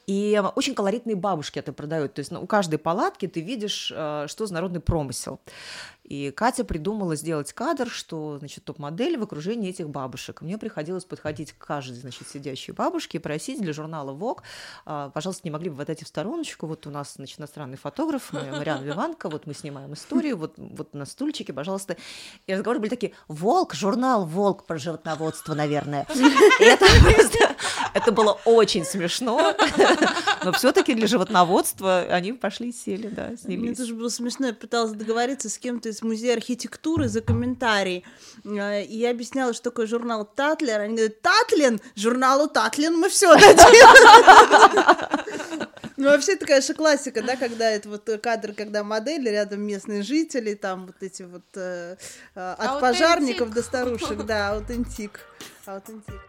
и 0.08 0.42
очень 0.56 0.74
колоритные 0.74 1.18
бабушки 1.18 1.60
это 1.60 1.74
продают, 1.74 2.14
то 2.14 2.20
есть 2.20 2.32
ну, 2.32 2.42
у 2.42 2.48
каждой 2.48 2.80
палатки 2.80 3.28
ты 3.28 3.42
видишь, 3.42 3.92
а, 3.94 4.26
что 4.30 4.46
за 4.46 4.54
народный 4.54 4.80
промысел. 4.80 5.42
И 6.04 6.32
Катя 6.32 6.66
придумала 6.66 7.16
сделать 7.16 7.54
кадр, 7.54 7.90
что, 7.90 8.38
значит, 8.38 8.66
топ-модель 8.66 9.18
в 9.18 9.24
окружении 9.24 9.70
этих 9.70 9.90
бабушек. 9.90 10.42
Мне 10.42 10.58
приходилось 10.58 11.06
подходить 11.06 11.54
к 11.54 11.66
каждой, 11.66 11.96
значит, 11.96 12.28
сидящей 12.28 12.74
бабушке 12.74 13.18
и 13.18 13.22
просить 13.22 13.62
для 13.62 13.72
журнала 13.72 14.12
Vogue, 14.12 14.42
а, 14.86 15.10
пожалуйста, 15.10 15.42
не 15.46 15.52
могли 15.52 15.70
бы 15.70 15.78
вы 15.78 15.84
отойти 15.84 16.04
в 16.04 16.10
стороночку, 16.10 16.68
вот 16.68 16.86
у 16.88 16.90
нас, 16.90 17.14
значит, 17.16 17.40
иностранный 17.40 17.78
фотограф, 17.78 18.34
Мариан 18.34 18.84
Виванка, 18.84 19.30
вот 19.30 19.48
мы 19.48 19.54
снимаем 19.54 19.94
историю, 19.94 20.38
вот, 20.38 20.56
вот 20.58 20.94
на 20.94 21.06
стульчике, 21.06 21.54
пожалуйста. 21.54 21.96
И 22.48 22.54
разговоры 22.54 22.80
были 22.80 22.90
такие, 22.90 23.14
Волк, 23.28 23.74
журнал 23.74 24.26
Волк 24.26 24.66
про 24.66 24.78
животноводство, 24.78 25.54
наверное. 25.54 26.06
И 26.60 26.64
это 26.64 26.86
просто, 27.02 27.56
это 27.94 28.12
было 28.12 28.38
очень 28.46 28.84
смешно, 28.84 29.56
но 30.44 30.52
все-таки 30.52 30.94
для 30.94 31.08
животноводства 31.08 32.02
они 32.02 32.34
пошли 32.34 32.70
и 32.70 32.74
сели, 32.74 33.08
да, 33.08 33.36
снялись. 33.38 33.60
Мне 33.60 33.74
тоже 33.74 33.94
было 33.96 34.10
смешно, 34.10 34.48
я 34.48 34.54
пыталась 34.54 34.92
договориться 34.92 35.50
с 35.50 35.58
кем-то 35.58 35.90
из 35.90 36.03
музея 36.04 36.34
архитектуры 36.36 37.08
за 37.08 37.22
комментарий. 37.22 38.06
Э, 38.46 38.84
и 38.84 38.98
я 38.98 39.12
объясняла, 39.12 39.54
что 39.54 39.70
такое 39.70 39.88
журнал 39.88 40.26
Татлер. 40.26 40.82
Они 40.82 40.96
говорят, 40.96 41.22
Татлин, 41.22 41.82
журналу 41.96 42.48
Татлин 42.48 42.96
мы 42.98 43.10
все 43.10 43.34
дадим. 43.36 43.88
Ну, 45.96 46.10
вообще, 46.10 46.34
это, 46.34 46.46
конечно, 46.46 46.74
классика, 46.74 47.22
да, 47.22 47.38
когда 47.38 47.70
это 47.70 47.88
вот 47.88 48.10
кадр, 48.22 48.54
когда 48.54 48.84
модели, 48.84 49.30
рядом 49.30 49.62
местные 49.62 50.04
жители, 50.04 50.54
там 50.54 50.88
вот 50.88 50.96
эти 51.02 51.24
вот 51.24 51.44
э, 51.56 51.96
э 52.36 52.56
от 52.58 52.82
пожарников 52.82 53.52
до 53.52 53.64
старушек, 53.64 54.26
да, 54.26 54.50
аутентик. 54.50 55.22
Аутентик. 55.66 56.20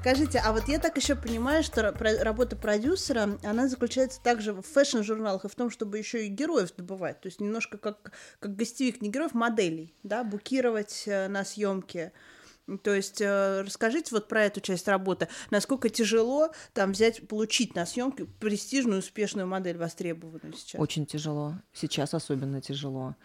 Скажите, 0.00 0.38
а 0.38 0.52
вот 0.52 0.68
я 0.68 0.78
так 0.78 0.96
еще 0.96 1.16
понимаю, 1.16 1.64
что 1.64 1.82
работа 2.22 2.54
продюсера, 2.54 3.36
она 3.42 3.66
заключается 3.66 4.22
также 4.22 4.52
в 4.52 4.62
фэшн-журналах 4.62 5.44
и 5.44 5.48
в 5.48 5.54
том, 5.56 5.70
чтобы 5.70 5.98
еще 5.98 6.24
и 6.24 6.28
героев 6.28 6.72
добывать. 6.76 7.20
То 7.20 7.26
есть 7.26 7.40
немножко 7.40 7.78
как, 7.78 8.12
как 8.38 8.54
гостевик, 8.54 9.02
не 9.02 9.10
героев, 9.10 9.34
моделей, 9.34 9.94
да, 10.04 10.22
букировать 10.22 11.02
э, 11.06 11.26
на 11.26 11.44
съемки. 11.44 12.12
То 12.82 12.94
есть 12.94 13.20
э, 13.20 13.62
расскажите 13.62 14.14
вот 14.14 14.28
про 14.28 14.44
эту 14.44 14.60
часть 14.60 14.86
работы. 14.86 15.28
Naсколько 15.50 15.88
тяжело 15.88 16.52
там 16.74 16.92
взять, 16.92 17.26
получить 17.26 17.74
на 17.74 17.84
съемке 17.84 18.26
престижную, 18.26 19.00
успешную 19.00 19.48
модель, 19.48 19.78
востребованную 19.78 20.52
сейчас? 20.52 20.80
Очень 20.80 21.06
тяжело. 21.06 21.54
Сейчас 21.72 22.14
особенно 22.14 22.60
тяжело. 22.60 23.16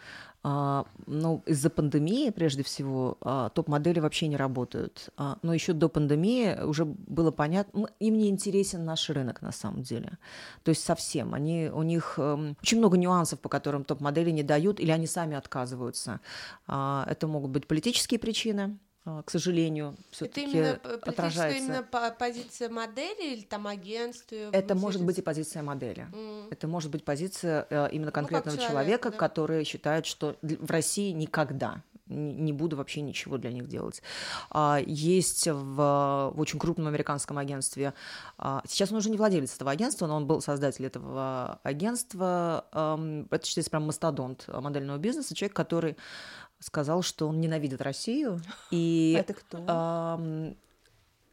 А, 0.46 0.86
ну, 1.08 1.42
из-за 1.46 1.70
пандемии, 1.70 2.30
прежде 2.30 2.64
всего, 2.64 3.18
а, 3.22 3.50
топ-модели 3.50 4.02
вообще 4.02 4.28
не 4.28 4.36
работают. 4.36 5.10
А, 5.16 5.38
но 5.42 5.54
еще 5.54 5.72
до 5.72 5.88
пандемии 5.88 6.62
уже 6.64 6.84
было 6.84 7.32
понятно, 7.32 7.88
им 8.02 8.18
не 8.18 8.28
интересен 8.28 8.84
наш 8.84 9.10
рынок 9.10 9.42
на 9.42 9.54
самом 9.54 9.84
деле. 9.84 10.18
То 10.64 10.70
есть 10.70 10.84
совсем. 10.84 11.34
Они, 11.34 11.70
у 11.74 11.84
них 11.84 12.16
эм, 12.18 12.58
очень 12.62 12.80
много 12.80 12.98
нюансов, 12.98 13.40
по 13.40 13.48
которым 13.48 13.86
топ-модели 13.86 14.32
не 14.32 14.44
дают, 14.44 14.82
или 14.82 14.92
они 14.92 15.08
сами 15.08 15.38
отказываются. 15.38 16.20
Это 16.68 17.28
могут 17.28 17.52
быть 17.52 17.68
политические 17.68 18.20
причины, 18.20 18.64
а, 18.64 18.93
к 19.05 19.29
сожалению, 19.29 19.95
все-таки 20.12 20.41
это 20.57 20.79
именно 20.81 21.00
отражается. 21.01 21.86
позиция 22.17 22.69
модели 22.69 23.33
или 23.33 23.41
там 23.41 23.67
агентства? 23.67 24.36
Это 24.53 24.75
может 24.75 25.03
быть 25.03 25.17
и 25.17 25.22
позиция 25.22 25.62
модели. 25.62 26.07
Mm. 26.13 26.48
Это 26.51 26.67
может 26.67 26.89
быть 26.89 27.03
позиция 27.03 27.67
э, 27.69 27.89
именно 27.91 28.07
ну, 28.07 28.12
конкретного 28.13 28.55
ну, 28.55 28.62
человека, 28.62 28.74
человека 28.83 29.12
да? 29.12 29.17
который 29.17 29.63
считает, 29.65 30.05
что 30.05 30.38
в 30.41 30.72
России 30.72 31.12
никогда 31.12 31.81
не 32.07 32.53
буду 32.53 32.75
вообще 32.75 33.01
ничего 33.01 33.38
для 33.38 33.51
них 33.51 33.67
делать. 33.67 34.01
А, 34.50 34.79
есть 34.86 35.48
в, 35.48 36.31
в 36.33 36.33
очень 36.38 36.60
крупном 36.60 36.88
американском 36.88 37.38
агентстве, 37.38 37.93
а, 38.38 38.62
сейчас 38.67 38.91
он 38.91 38.98
уже 38.98 39.10
не 39.10 39.17
владелец 39.17 39.55
этого 39.55 39.72
агентства, 39.72 40.07
но 40.07 40.17
он 40.17 40.27
был 40.27 40.41
создатель 40.41 40.86
этого 40.86 41.60
агентства, 41.63 42.65
это 43.31 43.45
считается 43.45 43.72
прям 43.72 43.83
мастодонт 43.83 44.48
модельного 44.48 44.98
бизнеса, 44.98 45.33
человек, 45.33 45.55
который 45.55 45.98
сказал, 46.63 47.01
что 47.01 47.27
он 47.27 47.41
ненавидит 47.41 47.82
Россию. 47.82 48.41
И 48.72 49.15
это 49.20 49.34
кто? 49.34 49.58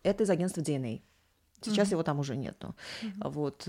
это 0.03 0.23
из 0.23 0.31
агентства 0.31 0.61
DNA. 0.61 1.03
Сейчас 1.61 1.89
mm-hmm. 1.89 1.93
его 1.93 2.03
там 2.03 2.19
уже 2.19 2.37
нету. 2.37 2.75
Mm-hmm. 3.03 3.31
Вот. 3.31 3.69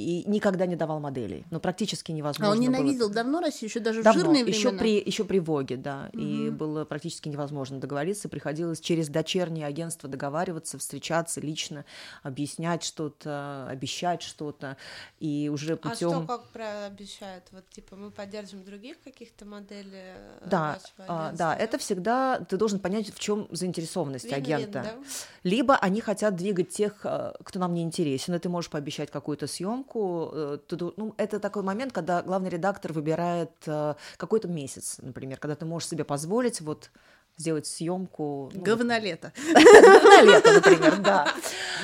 И 0.00 0.28
никогда 0.28 0.66
не 0.66 0.76
давал 0.76 1.00
моделей. 1.00 1.44
Ну, 1.50 1.60
практически 1.60 2.12
невозможно. 2.12 2.52
А 2.52 2.56
он 2.56 2.60
ненавидел 2.60 3.06
было... 3.06 3.14
давно 3.14 3.40
Россию, 3.40 3.68
еще 3.68 3.80
даже 3.80 4.02
давно, 4.02 4.20
в 4.20 4.24
жирные 4.24 4.44
времена? 4.44 4.58
Еще 4.58 4.72
при, 4.72 5.02
еще 5.04 5.24
при 5.24 5.38
Воге, 5.38 5.76
да. 5.76 6.10
Угу. 6.12 6.22
И 6.22 6.50
было 6.50 6.84
практически 6.84 7.28
невозможно 7.28 7.78
договориться. 7.78 8.28
Приходилось 8.28 8.80
через 8.80 9.08
дочерние 9.08 9.66
агентства 9.66 10.08
договариваться, 10.08 10.78
встречаться 10.78 11.40
лично, 11.40 11.84
объяснять 12.22 12.82
что-то, 12.82 13.66
обещать 13.68 14.22
что-то. 14.22 14.76
И 15.18 15.50
уже 15.52 15.76
путем... 15.76 16.08
А 16.08 16.12
что 16.12 16.26
как 16.26 16.48
про 16.48 16.86
обещают? 16.86 17.44
Вот 17.52 17.68
типа 17.70 17.96
мы 17.96 18.10
поддержим 18.10 18.64
других 18.64 19.00
каких-то 19.02 19.44
моделей 19.44 20.14
э, 20.16 20.46
Да, 20.46 20.78
а, 20.98 21.32
да, 21.32 21.54
это 21.54 21.78
всегда 21.78 22.40
ты 22.40 22.56
должен 22.56 22.78
понять, 22.78 23.12
в 23.12 23.18
чем 23.18 23.48
заинтересованность 23.50 24.26
Вин-вин, 24.26 24.42
агента. 24.42 24.82
Да? 24.82 24.94
Либо 25.42 25.76
они 25.76 26.00
хотят 26.00 26.36
двигать 26.36 26.70
тех, 26.70 27.00
э, 27.04 27.32
кто 27.42 27.58
нам 27.58 27.74
не 27.74 27.82
интересен, 27.82 28.34
и 28.34 28.38
ты 28.38 28.48
можешь 28.48 28.70
пообещать 28.70 29.10
какую-то 29.10 29.46
съемку, 29.46 29.89
съемку, 29.90 30.30
э, 30.32 30.90
ну, 30.96 31.14
это 31.16 31.38
такой 31.38 31.62
момент, 31.62 31.92
когда 31.92 32.22
главный 32.22 32.50
редактор 32.50 32.92
выбирает 32.92 33.50
э, 33.66 33.94
какой-то 34.16 34.48
месяц, 34.48 34.96
например, 35.02 35.38
когда 35.38 35.54
ты 35.54 35.64
можешь 35.64 35.88
себе 35.88 36.04
позволить 36.04 36.60
вот 36.60 36.90
сделать 37.36 37.66
съемку. 37.66 38.50
Ну, 38.52 38.62
Говнолето. 38.62 39.32
Говнолето, 39.54 40.52
например, 40.54 40.96
да. 40.96 41.26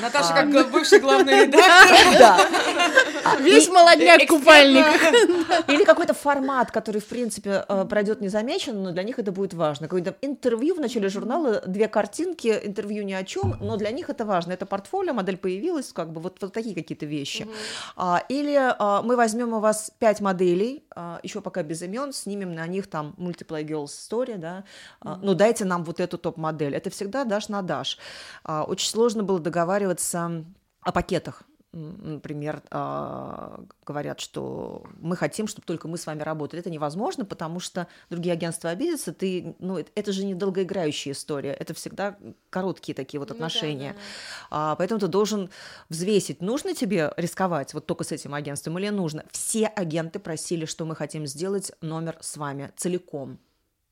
Наташа, 0.02 0.34
как 0.34 0.54
а, 0.54 0.64
бывший 0.64 1.00
главный 1.00 1.32
редактор. 1.46 2.18
Да. 2.18 2.48
А, 3.24 3.36
Весь 3.36 3.68
молодняк 3.68 4.22
в 4.22 4.26
купальниках. 4.26 5.12
Или 5.68 5.84
какой-то 5.84 6.14
формат, 6.14 6.70
который, 6.70 7.00
в 7.00 7.06
принципе, 7.06 7.64
э, 7.68 7.84
пройдет 7.88 8.20
незамечен, 8.20 8.82
но 8.82 8.92
для 8.92 9.02
них 9.02 9.18
это 9.18 9.32
будет 9.32 9.54
важно. 9.54 9.88
Какое-то 9.88 10.16
интервью 10.22 10.74
в 10.74 10.80
начале 10.80 11.08
журнала, 11.08 11.62
две 11.66 11.88
картинки, 11.88 12.60
интервью 12.64 13.04
ни 13.04 13.12
о 13.12 13.24
чем, 13.24 13.56
но 13.60 13.76
для 13.76 13.90
них 13.90 14.10
это 14.10 14.24
важно. 14.24 14.52
Это 14.52 14.66
портфолио, 14.66 15.12
модель 15.12 15.36
появилась, 15.36 15.92
как 15.92 16.12
бы 16.12 16.20
вот, 16.20 16.38
вот 16.40 16.52
такие 16.52 16.74
какие-то 16.74 17.06
вещи. 17.06 17.48
А, 17.96 18.22
или 18.28 18.74
мы 19.04 19.16
возьмем 19.16 19.52
у 19.52 19.60
вас 19.60 19.90
пять 19.98 20.20
моделей, 20.20 20.84
еще 21.22 21.40
пока 21.40 21.62
без 21.62 21.82
имен, 21.82 22.12
снимем 22.12 22.54
на 22.54 22.66
них 22.66 22.86
там 22.86 23.14
Multiply 23.18 23.64
Girls 23.64 23.86
Story, 23.86 24.36
да, 24.36 24.64
ну, 25.02 25.34
дайте 25.34 25.64
нам 25.64 25.84
вот 25.84 26.00
эту 26.00 26.18
топ-модель. 26.18 26.74
Это 26.74 26.90
всегда 26.90 27.24
дашь 27.24 27.48
на 27.48 27.62
дашь. 27.62 27.98
Очень 28.44 28.88
сложно 28.88 29.22
было 29.22 29.38
договариваться 29.38 30.44
о 30.80 30.92
пакетах 30.92 31.42
например, 31.76 32.62
а, 32.70 33.60
говорят, 33.84 34.20
что 34.20 34.84
мы 35.00 35.16
хотим, 35.16 35.46
чтобы 35.46 35.66
только 35.66 35.88
мы 35.88 35.98
с 35.98 36.06
вами 36.06 36.22
работали. 36.22 36.60
Это 36.60 36.70
невозможно, 36.70 37.24
потому 37.24 37.60
что 37.60 37.86
другие 38.10 38.32
агентства 38.32 38.70
обидятся. 38.70 39.12
Ты, 39.12 39.54
ну, 39.58 39.78
это 39.78 40.12
же 40.12 40.24
не 40.24 40.34
долгоиграющая 40.34 41.12
история, 41.12 41.52
это 41.52 41.74
всегда 41.74 42.16
короткие 42.50 42.94
такие 42.94 43.20
вот 43.20 43.30
отношения. 43.30 43.92
Ну, 43.92 43.98
да, 44.50 44.56
да, 44.56 44.70
да. 44.70 44.76
Поэтому 44.76 45.00
ты 45.00 45.08
должен 45.08 45.50
взвесить, 45.88 46.40
нужно 46.40 46.74
тебе 46.74 47.12
рисковать 47.16 47.74
вот 47.74 47.86
только 47.86 48.04
с 48.04 48.12
этим 48.12 48.34
агентством 48.34 48.78
или 48.78 48.88
нужно. 48.88 49.24
Все 49.30 49.66
агенты 49.66 50.18
просили, 50.18 50.64
что 50.64 50.84
мы 50.84 50.96
хотим 50.96 51.26
сделать 51.26 51.72
номер 51.80 52.16
с 52.20 52.36
вами 52.36 52.72
целиком 52.76 53.38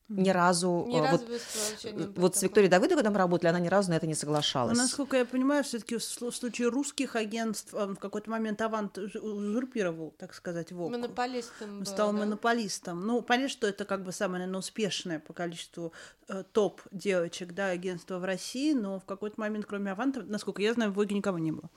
ни 0.09 0.29
разу... 0.31 0.85
Ни 0.87 0.99
а, 0.99 1.11
вот, 1.13 2.17
вот 2.17 2.37
с 2.37 2.43
Викторией 2.43 2.71
Давыдовой, 2.71 3.03
мы 3.03 3.19
работали, 3.19 3.51
она 3.51 3.61
ни 3.61 3.69
разу 3.69 3.91
на 3.91 3.95
это 3.95 4.07
не 4.07 4.15
соглашалась. 4.15 4.77
Но, 4.77 4.83
насколько 4.83 5.17
я 5.17 5.25
понимаю, 5.25 5.65
все 5.65 5.79
таки 5.79 5.97
в 5.97 6.03
случае 6.03 6.69
русских 6.69 7.17
агентств 7.17 7.73
в 7.73 7.97
какой-то 7.97 8.31
момент 8.31 8.61
Авант 8.61 8.99
узурпировал, 8.99 10.15
так 10.19 10.35
сказать, 10.35 10.73
ВОК. 10.73 10.91
Монополистом 10.93 11.79
был, 11.79 11.87
Стал 11.87 12.13
да? 12.13 12.19
монополистом. 12.19 13.07
Ну, 13.07 13.23
понятно, 13.23 13.49
что 13.49 13.67
это 13.67 13.85
как 13.85 14.05
бы 14.05 14.13
самое, 14.13 14.41
наверное, 14.41 14.59
успешное 14.59 15.19
по 15.21 15.33
количеству 15.33 15.93
э, 16.29 16.45
топ 16.53 16.83
девочек, 16.91 17.53
да, 17.53 17.69
агентства 17.69 18.19
в 18.19 18.25
России, 18.25 18.75
но 18.75 19.01
в 19.01 19.05
какой-то 19.05 19.41
момент, 19.41 19.67
кроме 19.67 19.93
Аванта, 19.93 20.23
насколько 20.23 20.61
я 20.61 20.75
знаю, 20.75 20.91
в 20.91 20.95
ВОГе 20.95 21.17
никого 21.17 21.39
не 21.39 21.53
было. 21.53 21.71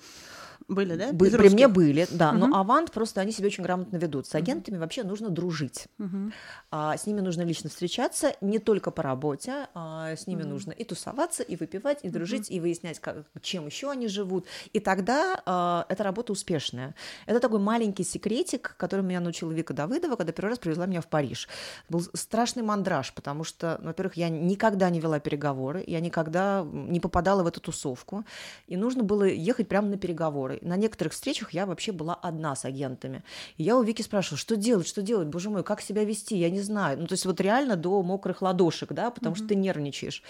Были, 0.67 0.95
да? 0.95 1.13
Бы- 1.13 1.29
при 1.29 1.49
мне 1.49 1.67
были, 1.69 2.07
да, 2.11 2.33
Мгм. 2.33 2.49
но 2.49 2.59
Авант 2.59 2.91
просто 2.91 3.21
они 3.21 3.31
себя 3.31 3.47
очень 3.47 3.63
грамотно 3.63 3.95
ведут. 3.97 4.27
С 4.27 4.35
агентами 4.35 4.77
вообще 4.77 5.03
нужно 5.03 5.29
дружить. 5.29 5.87
Мгм. 5.97 6.33
А, 6.71 6.97
с 6.97 7.05
ними 7.05 7.21
нужно 7.21 7.43
лично 7.43 7.69
встречаться, 7.69 8.33
не 8.41 8.59
только 8.59 8.91
по 8.91 9.01
работе, 9.01 9.67
а 9.73 10.11
с 10.11 10.27
ними 10.27 10.43
нужно 10.43 10.71
и 10.71 10.83
тусоваться, 10.83 11.43
и 11.43 11.55
выпивать, 11.55 11.99
и 12.03 12.09
дружить, 12.09 12.51
и 12.51 12.59
выяснять, 12.59 12.99
как, 12.99 13.25
чем 13.41 13.65
еще 13.65 13.89
они 13.91 14.07
живут. 14.09 14.45
И 14.73 14.79
тогда 14.81 15.41
а, 15.45 15.85
эта 15.87 16.03
работа 16.03 16.33
успешная. 16.33 16.95
Это 17.27 17.39
такой 17.39 17.59
маленький 17.59 18.03
секретик, 18.03 18.75
который 18.77 19.01
меня 19.05 19.21
научила 19.21 19.51
Вика 19.51 19.73
Давыдова, 19.73 20.17
когда 20.17 20.33
первый 20.33 20.49
раз 20.49 20.59
привезла 20.59 20.85
меня 20.85 20.99
в 20.99 21.07
Париж. 21.07 21.47
Был 21.87 22.01
страшный 22.13 22.63
мандраж, 22.63 23.13
потому 23.13 23.45
что, 23.45 23.79
во-первых, 23.81 24.17
я 24.17 24.27
никогда 24.27 24.89
не 24.89 24.99
вела 24.99 25.19
переговоры, 25.21 25.83
я 25.87 26.01
никогда 26.01 26.65
не 26.69 26.99
попадала 26.99 27.43
в 27.43 27.47
эту 27.47 27.61
тусовку, 27.61 28.25
и 28.67 28.75
нужно 28.75 29.03
было 29.03 29.23
ехать 29.23 29.69
прямо 29.69 29.87
на 29.87 29.97
переговоры. 29.97 30.56
На 30.61 30.77
некоторых 30.77 31.13
встречах 31.13 31.51
я 31.51 31.65
вообще 31.65 31.91
была 31.91 32.15
одна 32.15 32.55
с 32.55 32.65
агентами. 32.65 33.23
И 33.57 33.63
я 33.63 33.77
у 33.77 33.83
Вики 33.83 34.01
спрашивала, 34.01 34.37
что 34.37 34.55
делать, 34.55 34.87
что 34.87 35.01
делать, 35.01 35.27
боже 35.27 35.49
мой, 35.49 35.63
как 35.63 35.81
себя 35.81 36.03
вести, 36.03 36.37
я 36.37 36.49
не 36.49 36.61
знаю. 36.61 36.99
Ну, 36.99 37.07
то 37.07 37.13
есть 37.13 37.25
вот 37.25 37.41
реально 37.41 37.75
до 37.75 38.01
мокрых 38.03 38.41
ладошек, 38.41 38.91
да, 38.93 39.11
потому 39.11 39.35
что 39.35 39.47
ты 39.47 39.55
нервничаешь. 39.55 40.23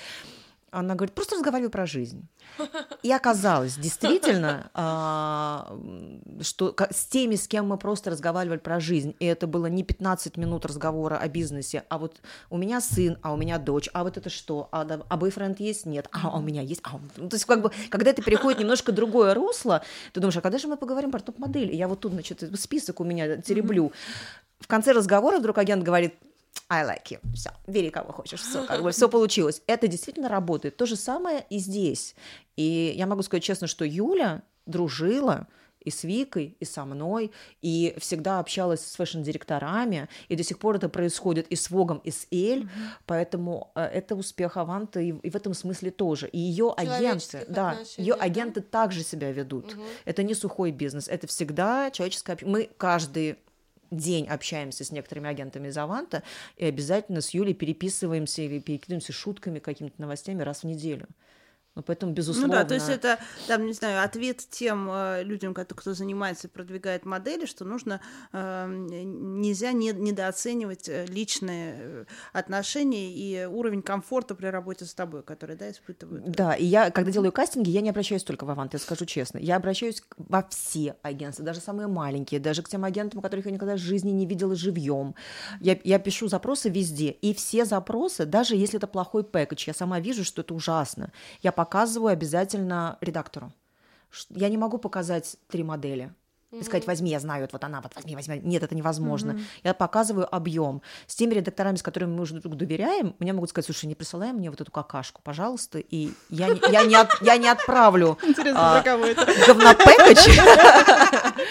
Она 0.70 0.96
говорит, 0.96 1.16
просто 1.16 1.36
разговаривай 1.36 1.70
про 1.70 1.86
жизнь. 1.86 2.28
И 3.02 3.12
оказалось, 3.12 3.78
действительно, 3.78 4.70
а, 4.74 5.78
что 6.42 6.76
с 6.92 7.06
теми, 7.06 7.36
с 7.36 7.48
кем 7.48 7.68
мы 7.68 7.78
просто 7.78 8.10
разговаривали 8.10 8.58
про 8.58 8.80
жизнь, 8.82 9.16
и 9.20 9.26
это 9.26 9.48
было 9.48 9.68
не 9.68 9.84
15 9.84 10.36
минут 10.36 10.66
разговора 10.66 11.18
о 11.18 11.28
бизнесе, 11.30 11.84
а 11.88 11.98
вот 11.98 12.18
у 12.50 12.58
меня 12.58 12.82
сын, 12.82 13.18
а 13.22 13.34
у 13.34 13.38
меня 13.38 13.60
дочь, 13.60 13.90
а 13.94 14.04
вот 14.04 14.18
это 14.18 14.30
что, 14.30 14.68
а, 14.72 14.84
да- 14.84 15.04
а 15.08 15.18
бойфренд 15.18 15.60
есть? 15.62 15.86
Нет, 15.86 16.10
а 16.12 16.38
у 16.38 16.42
меня 16.42 16.62
есть. 16.62 16.82
А, 16.84 17.00
ну, 17.16 17.30
то 17.30 17.36
есть 17.36 17.46
как 17.46 17.62
бы, 17.62 17.72
когда 17.90 18.12
это 18.12 18.22
переходит 18.22 18.60
немножко 18.60 18.92
другое 18.92 19.34
русло, 19.34 19.84
ты 20.12 20.20
думаешь, 20.20 20.38
а 20.38 20.42
когда 20.42 20.58
же 20.58 20.68
мы 20.68 20.76
поговорим 20.76 21.12
про 21.12 21.20
топ-модель? 21.20 21.72
И 21.72 21.78
я 21.78 21.88
вот 21.88 22.02
тут, 22.02 22.12
значит, 22.12 22.44
список 22.60 23.00
у 23.00 23.06
меня 23.06 23.38
тереблю. 23.38 23.94
В 24.60 24.68
конце 24.68 24.92
разговора 24.92 25.40
вдруг 25.40 25.58
агент 25.60 25.84
говорит, 25.84 26.16
I 26.70 26.84
like 26.84 27.12
you. 27.12 27.20
Все, 27.34 27.52
бери 27.66 27.90
кого 27.90 28.12
хочешь. 28.12 28.42
Все, 28.42 28.66
как 28.66 28.84
бы 28.84 28.92
все 28.92 29.08
получилось. 29.08 29.62
Это 29.68 29.88
действительно 29.88 30.30
работает. 30.30 30.78
То 30.78 30.86
же 30.86 30.96
самое 30.96 31.46
и 31.50 31.60
здесь. 31.60 32.16
И 32.56 32.94
я 32.96 33.08
могу 33.08 33.22
сказать 33.22 33.44
честно, 33.44 33.68
что 33.68 33.86
Юля 33.86 34.44
дружила 34.66 35.48
и 35.88 35.90
с 35.90 36.04
Викой, 36.04 36.58
и 36.60 36.66
со 36.66 36.84
мной, 36.84 37.32
и 37.62 37.96
всегда 37.98 38.40
общалась 38.40 38.82
с 38.82 38.96
фэшн-директорами, 38.98 40.10
и 40.28 40.36
до 40.36 40.44
сих 40.44 40.60
пор 40.60 40.76
это 40.76 40.90
происходит 40.90 41.48
и 41.48 41.56
с 41.56 41.70
Вогом, 41.70 42.02
и 42.04 42.12
с 42.12 42.28
Эль, 42.30 42.68
поэтому 43.06 43.72
э, 43.74 43.86
это 43.86 44.16
успех 44.16 44.58
Аванта 44.58 45.00
и, 45.00 45.12
и 45.12 45.30
в 45.30 45.36
этом 45.36 45.54
смысле 45.54 45.92
тоже. 45.92 46.28
И 46.28 46.38
ее 46.38 46.74
агенты, 46.76 47.46
да, 47.48 47.78
ее 47.96 48.16
да? 48.16 48.22
агенты 48.22 48.60
также 48.60 49.02
себя 49.04 49.32
ведут. 49.32 49.78
Это 50.04 50.24
не 50.24 50.34
сухой 50.34 50.72
бизнес, 50.72 51.08
это 51.08 51.26
всегда 51.28 51.90
человеческое 51.92 52.34
общение. 52.34 52.54
Мы 52.54 52.70
каждый 52.78 53.38
день 53.91 54.27
общаемся 54.27 54.84
с 54.84 54.91
некоторыми 54.91 55.29
агентами 55.29 55.67
из 55.70 55.77
Аванта 55.77 56.24
и 56.56 56.65
обязательно 56.65 57.22
с 57.22 57.34
Юлей 57.34 57.53
переписываемся 57.53 58.41
или 58.41 58.60
перекидываемся 58.60 59.13
шутками, 59.13 59.60
какими-то 59.60 60.01
новостями 60.01 60.44
раз 60.44 60.62
в 60.62 60.63
неделю. 60.65 61.08
Ну, 61.78 61.84
поэтому, 61.84 62.12
безусловно... 62.12 62.56
Ну 62.56 62.62
да, 62.62 62.66
то 62.66 62.74
есть 62.74 62.90
это, 62.90 63.20
там, 63.48 63.68
не 63.68 63.74
знаю, 63.74 64.04
ответ 64.04 64.40
тем 64.50 64.90
э, 64.92 65.22
людям, 65.22 65.54
кто, 65.54 65.76
кто 65.76 65.94
занимается 65.94 66.48
и 66.48 66.50
продвигает 66.50 67.06
модели, 67.06 67.46
что 67.46 67.66
нужно, 67.66 68.02
э, 68.34 68.66
нельзя 68.68 69.74
не- 69.74 69.94
недооценивать 69.94 70.90
э, 70.90 71.06
личные 71.06 71.76
э, 71.78 72.06
отношения 72.34 73.14
и 73.14 73.46
уровень 73.46 73.84
комфорта 73.84 74.34
при 74.34 74.48
работе 74.48 74.86
с 74.86 74.96
тобой, 74.96 75.22
который, 75.22 75.56
да, 75.56 75.70
испытывают. 75.70 76.28
Да, 76.32 76.56
и 76.56 76.66
я, 76.66 76.90
когда 76.90 77.12
делаю 77.12 77.32
кастинги, 77.32 77.70
я 77.70 77.82
не 77.82 77.92
обращаюсь 77.92 78.24
только 78.24 78.46
в 78.46 78.50
Авант, 78.50 78.74
я 78.74 78.80
скажу 78.80 79.06
честно. 79.06 79.38
Я 79.38 79.58
обращаюсь 79.58 80.02
во 80.18 80.42
все 80.50 80.96
агентства, 81.04 81.46
даже 81.46 81.60
самые 81.60 81.88
маленькие, 81.88 82.40
даже 82.40 82.64
к 82.64 82.70
тем 82.70 82.86
агентам, 82.86 83.22
которых 83.22 83.46
я 83.46 83.52
никогда 83.52 83.76
в 83.76 83.80
жизни 83.80 84.10
не 84.10 84.26
видела 84.26 84.56
живьем. 84.56 85.14
Я, 85.62 85.78
я 85.84 86.00
пишу 86.00 86.28
запросы 86.28 86.70
везде, 86.70 87.12
и 87.12 87.36
все 87.36 87.66
запросы, 87.66 88.26
даже 88.26 88.56
если 88.56 88.78
это 88.78 88.88
плохой 88.88 89.24
пэкэдж, 89.24 89.66
я 89.68 89.76
сама 89.76 90.00
вижу, 90.00 90.24
что 90.24 90.42
это 90.42 90.56
ужасно, 90.56 91.12
я 91.44 91.52
показываю 91.68 92.14
обязательно 92.14 92.98
редактору. 93.02 93.52
Я 94.30 94.48
не 94.48 94.58
могу 94.58 94.78
показать 94.78 95.36
три 95.50 95.64
модели. 95.64 96.14
И 96.60 96.64
сказать, 96.64 96.88
возьми, 96.88 97.10
я 97.12 97.20
знаю, 97.20 97.44
это 97.44 97.54
вот 97.54 97.64
она, 97.64 97.82
вот 97.82 97.94
возьми, 97.96 98.16
возьми. 98.16 98.40
Нет, 98.44 98.64
это 98.64 98.76
невозможно. 98.76 99.40
Я 99.64 99.74
показываю 99.74 100.34
объем. 100.34 100.82
С 101.08 101.16
теми 101.16 101.34
редакторами, 101.36 101.76
с 101.76 101.84
которыми 101.84 102.16
мы 102.16 102.22
уже 102.24 102.36
друг 102.40 102.56
доверяем, 102.56 103.16
мне 103.20 103.34
могут 103.34 103.50
сказать, 103.50 103.66
слушай, 103.66 103.86
не 103.86 103.96
присылай 103.96 104.32
мне 104.34 104.50
вот 104.50 104.62
эту 104.62 104.72
какашку, 104.72 105.22
пожалуйста, 105.24 105.80
и 105.80 106.12
я, 106.30 106.48
не- 106.50 106.62
я, 106.72 106.84
не, 106.86 106.96
от- 106.96 107.22
я 107.22 107.38
не 107.38 107.48
отправлю 107.50 108.18
Интересно, 108.24 108.80
а, 108.80 108.82
говнопэкэдж. 109.48 110.28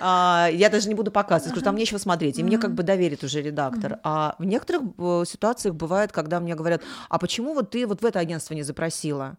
А, 0.00 0.48
Я 0.52 0.70
даже 0.70 0.88
не 0.88 0.94
буду 0.94 1.10
показывать, 1.10 1.50
скажу, 1.50 1.64
там 1.64 1.74
нечего 1.76 1.98
смотреть. 1.98 2.38
И 2.38 2.42
мне 2.44 2.58
как 2.58 2.74
бы 2.74 2.82
доверит 2.82 3.24
уже 3.24 3.42
редактор. 3.42 3.98
А 4.04 4.34
в 4.38 4.44
некоторых 4.44 4.82
э, 4.98 5.24
ситуациях 5.26 5.74
бывает, 5.74 6.12
когда 6.12 6.38
мне 6.40 6.54
говорят, 6.54 6.82
а 7.08 7.18
почему 7.18 7.54
вот 7.54 7.70
ты 7.70 7.86
вот 7.86 8.00
в 8.00 8.06
это 8.06 8.18
агентство 8.20 8.54
не 8.54 8.62
запросила? 8.62 9.36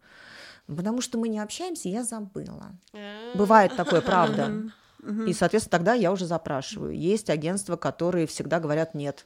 Потому 0.67 1.01
что 1.01 1.17
мы 1.17 1.29
не 1.29 1.39
общаемся, 1.39 1.89
я 1.89 2.03
забыла. 2.03 2.73
Бывает 3.33 3.75
такое, 3.75 4.01
правда. 4.01 4.51
И, 5.27 5.33
соответственно, 5.33 5.71
тогда 5.71 5.93
я 5.93 6.11
уже 6.11 6.25
запрашиваю. 6.25 6.97
Есть 6.97 7.29
агентства, 7.29 7.75
которые 7.75 8.27
всегда 8.27 8.59
говорят 8.59 8.93
нет. 8.93 9.25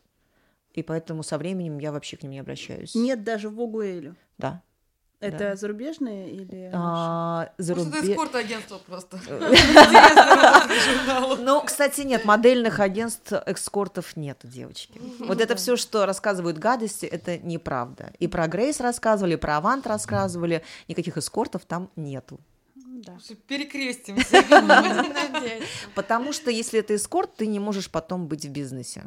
И 0.74 0.84
поэтому 0.84 1.24
со 1.24 1.38
временем 1.38 1.80
я 1.80 1.92
вообще 1.92 2.18
к 2.18 2.24
ним 2.24 2.32
не 2.32 2.40
обращаюсь. 2.40 2.96
Нет 2.96 3.24
даже 3.24 3.50
в 3.50 3.56
Вогуэлю. 3.56 4.16
Да. 4.38 4.62
Это 5.22 5.38
Да. 5.38 5.56
зарубежные 5.56 6.30
или... 6.30 6.70
А, 6.74 7.50
за 7.58 7.76
Может, 7.76 7.96
это 7.96 8.12
эскорт-агентство 8.12 8.80
просто. 8.86 9.18
Ну, 11.40 11.62
кстати, 11.62 12.02
нет, 12.02 12.26
модельных 12.26 12.80
агентств 12.80 13.32
экскортов 13.32 14.18
нет, 14.18 14.40
девочки. 14.44 15.00
Вот 15.20 15.42
это 15.42 15.56
все, 15.56 15.78
что 15.78 16.06
рассказывают 16.06 16.58
гадости, 16.58 17.06
это 17.06 17.38
неправда. 17.38 18.12
И 18.20 18.28
про 18.28 18.48
Грейс 18.48 18.80
рассказывали, 18.80 19.34
и 19.34 19.38
про 19.38 19.58
Авант 19.58 19.88
рассказывали, 19.88 20.64
никаких 20.88 21.18
эскортов 21.18 21.66
там 21.66 21.90
нету. 21.96 22.40
Да. 23.06 23.18
Перекрестимся. 23.48 24.44
Потому 25.96 26.34
что 26.34 26.50
если 26.50 26.80
это 26.80 26.96
эскорт, 26.96 27.36
ты 27.36 27.48
не 27.48 27.60
можешь 27.60 27.90
потом 27.90 28.28
быть 28.28 28.46
в 28.46 28.50
бизнесе. 28.50 29.06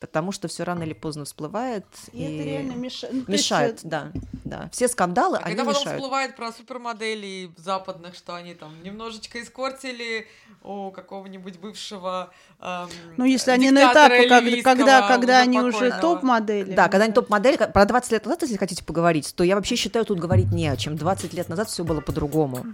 Потому 0.00 0.30
что 0.30 0.46
все 0.46 0.62
рано 0.62 0.84
или 0.84 0.92
поздно 0.92 1.24
всплывает 1.24 1.84
И, 2.12 2.18
и, 2.18 2.22
это 2.22 2.44
реально 2.44 2.72
меша- 2.74 3.08
ну, 3.10 3.24
мешает, 3.26 3.80
да, 3.82 4.12
да. 4.44 4.68
Все 4.72 4.86
скандалы, 4.86 5.38
А 5.38 5.40
они 5.40 5.56
когда 5.56 5.64
потом 5.64 5.80
мешают. 5.82 6.00
всплывает 6.00 6.36
про 6.36 6.52
супермоделей 6.52 7.52
западных, 7.56 8.14
что 8.14 8.36
они 8.36 8.54
там 8.54 8.80
немножечко 8.84 9.42
испортили 9.42 10.28
у 10.62 10.92
какого-нибудь 10.92 11.58
бывшего 11.58 12.30
эм, 12.60 12.88
Ну, 13.16 13.24
если 13.24 13.50
они 13.50 13.72
на 13.72 13.90
этапе, 13.90 14.28
когда, 14.28 14.62
когда, 14.62 15.08
когда 15.08 15.38
они 15.40 15.60
уже 15.60 15.90
топ-модели. 16.00 16.74
Да, 16.74 16.88
когда 16.88 17.04
они 17.06 17.12
топ-модель, 17.12 17.56
ка- 17.56 17.66
про 17.66 17.84
20 17.84 18.12
лет 18.12 18.24
назад, 18.24 18.42
если 18.42 18.56
хотите 18.56 18.84
поговорить, 18.84 19.34
то 19.34 19.42
я 19.42 19.56
вообще 19.56 19.74
считаю, 19.74 20.04
тут 20.04 20.20
говорить 20.20 20.52
не 20.52 20.68
о 20.68 20.76
чем. 20.76 20.96
20 20.96 21.32
лет 21.34 21.48
назад 21.48 21.68
все 21.70 21.82
было 21.82 22.00
по-другому. 22.00 22.64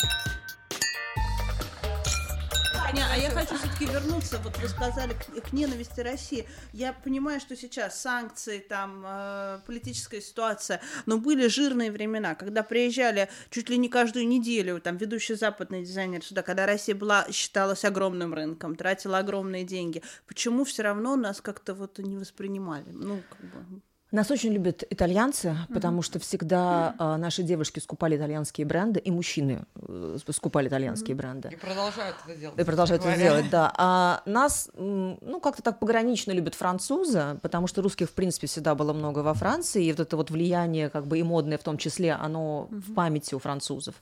А 3.15 3.17
я 3.17 3.31
хочу 3.31 3.55
все-таки 3.57 3.87
вернуться. 3.87 4.41
Вот 4.43 4.59
вы 4.59 4.69
сказали 4.69 5.13
к 5.15 5.53
ненависти 5.53 6.01
России. 6.01 6.49
Я 6.73 6.93
понимаю, 6.93 7.39
что 7.39 7.55
сейчас 7.55 8.01
санкции, 8.01 8.59
там 8.59 9.05
э, 9.07 9.61
политическая 9.67 10.21
ситуация, 10.21 10.81
но 11.07 11.19
были 11.19 11.47
жирные 11.47 11.93
времена, 11.93 12.35
когда 12.35 12.65
приезжали 12.65 13.29
чуть 13.51 13.69
ли 13.69 13.79
не 13.79 13.89
каждую 13.89 14.27
неделю 14.27 14.81
там 14.81 14.97
ведущий 14.97 15.35
западный 15.35 15.85
дизайнер 15.85 16.25
сюда, 16.25 16.43
когда 16.43 16.67
Россия 16.67 16.97
была 16.97 17.25
считалась 17.31 17.85
огромным 17.85 18.35
рынком, 18.35 18.75
тратила 18.75 19.19
огромные 19.19 19.63
деньги. 19.63 20.03
Почему 20.27 20.65
все 20.65 20.83
равно 20.83 21.15
нас 21.15 21.41
как-то 21.41 21.75
вот 21.75 22.01
не 22.01 22.17
воспринимали? 22.17 22.91
Ну, 22.91 23.23
как 23.31 23.41
бы. 23.43 23.81
Нас 24.15 24.31
очень 24.31 24.53
любят 24.53 24.85
итальянцы, 24.91 25.57
потому 25.75 26.01
что 26.01 26.21
всегда 26.21 26.95
а, 26.99 27.17
наши 27.17 27.43
девушки 27.43 27.81
скупали 27.81 28.17
итальянские 28.17 28.65
бренды, 28.65 29.01
и 29.01 29.11
мужчины 29.11 29.67
э, 29.75 30.19
скупали 30.31 30.69
итальянские 30.69 31.17
бренды. 31.17 31.49
И 31.51 31.57
продолжают 31.57 32.15
это 32.25 32.39
делать. 32.39 32.57
И 32.61 32.63
продолжают 32.63 33.03
это 33.03 33.11
говоря. 33.11 33.29
делать, 33.29 33.51
да. 33.51 33.73
А 33.77 34.23
нас, 34.25 34.71
ну, 34.77 35.41
как-то 35.43 35.65
так 35.65 35.81
погранично 35.81 36.31
любят 36.31 36.55
французы, 36.55 37.41
потому 37.43 37.67
что 37.67 37.83
русских, 37.83 38.09
в 38.09 38.13
принципе, 38.13 38.47
всегда 38.47 38.77
было 38.77 38.93
много 38.93 39.19
во 39.19 39.35
Франции, 39.35 39.85
и 39.85 39.91
вот 39.91 39.99
это 39.99 40.17
вот 40.17 40.31
влияние, 40.31 40.91
как 40.91 41.09
бы 41.09 41.19
и 41.19 41.25
модное 41.25 41.59
в 41.59 41.65
том 41.65 41.77
числе, 41.77 42.13
оно 42.13 42.69
в 42.71 42.95
памяти 42.95 43.35
у 43.35 43.41
французов. 43.41 43.97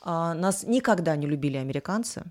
А, 0.00 0.32
нас 0.32 0.62
никогда 0.62 1.14
не 1.14 1.26
любили 1.26 1.58
американцы, 1.58 2.24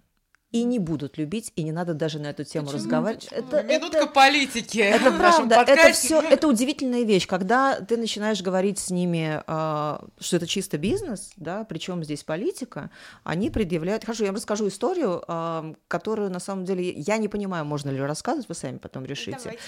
и 0.51 0.63
не 0.63 0.79
будут 0.79 1.17
любить, 1.17 1.53
и 1.55 1.63
не 1.63 1.71
надо 1.71 1.93
даже 1.93 2.19
на 2.19 2.27
эту 2.27 2.43
тему 2.43 2.65
Почему? 2.67 2.77
разговаривать. 2.83 3.29
Почему? 3.29 3.47
Это, 3.47 3.63
Минутка 3.63 3.97
это- 3.99 4.07
политики. 4.07 4.79
это 4.79 5.11
правда, 5.11 5.63
это 5.67 5.93
все, 5.93 6.19
это 6.21 6.47
удивительная 6.47 7.03
вещь, 7.03 7.25
когда 7.25 7.79
ты 7.79 7.95
начинаешь 7.97 8.41
говорить 8.41 8.77
с 8.79 8.89
ними, 8.89 9.41
а, 9.47 10.03
что 10.19 10.37
это 10.37 10.47
чисто 10.47 10.77
бизнес, 10.77 11.31
да, 11.37 11.63
причем 11.63 12.03
здесь 12.03 12.23
политика, 12.23 12.89
они 13.23 13.49
предъявляют. 13.49 14.03
Хорошо, 14.03 14.23
я 14.25 14.29
вам 14.31 14.35
расскажу 14.35 14.67
историю, 14.67 15.23
а, 15.27 15.73
которую 15.87 16.29
на 16.29 16.39
самом 16.39 16.65
деле 16.65 16.89
я 16.91 17.17
не 17.17 17.29
понимаю, 17.29 17.63
можно 17.65 17.89
ли 17.89 18.01
рассказывать, 18.01 18.49
вы 18.49 18.55
сами 18.55 18.77
потом 18.77 19.05
решите. 19.05 19.37
Давайте. 19.37 19.59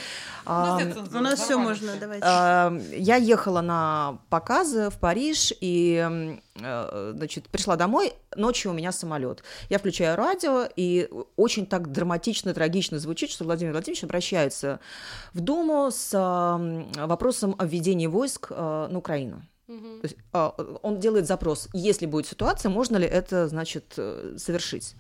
У 0.46 0.50
нас 0.50 1.08
А, 1.14 1.18
У 1.18 1.22
нас 1.22 1.40
все 1.40 1.58
можно, 1.58 1.94
давайте. 2.00 2.26
а, 2.28 2.78
Я 2.92 3.16
ехала 3.16 3.62
на 3.62 4.20
показы 4.30 4.90
в 4.90 4.98
Париж, 5.00 5.54
и 5.62 6.38
значит, 6.56 7.50
пришла 7.50 7.76
домой, 7.76 8.14
ночью 8.36 8.72
у 8.72 8.74
меня 8.74 8.92
самолет. 8.92 9.44
Я 9.70 9.80
включаю 9.80 10.16
радио, 10.16 10.68
и 10.76 11.10
очень 11.36 11.66
так 11.66 11.92
драматично, 11.92 12.54
трагично 12.54 13.00
звучит, 13.00 13.32
что 13.32 13.44
Владимир 13.44 13.72
Владимирович 13.72 14.04
обращается 14.04 14.80
в 15.34 15.42
Думу 15.42 15.90
с 15.92 16.14
э, 16.14 17.06
вопросом 17.06 17.56
о 17.58 17.66
введении 17.66 18.08
войск 18.08 18.48
э, 18.52 18.88
на 18.90 18.98
Украину. 18.98 19.42
То 20.02 20.08
есть, 20.08 20.18
а, 20.34 20.50
он 20.84 21.00
делает 21.00 21.26
запрос, 21.26 21.70
если 21.74 22.06
будет 22.06 22.28
ситуация, 22.28 22.70
можно 22.70 22.98
ли 22.98 23.08
это, 23.08 23.48
значит, 23.48 23.94
э, 23.98 24.36
совершить. 24.38 24.96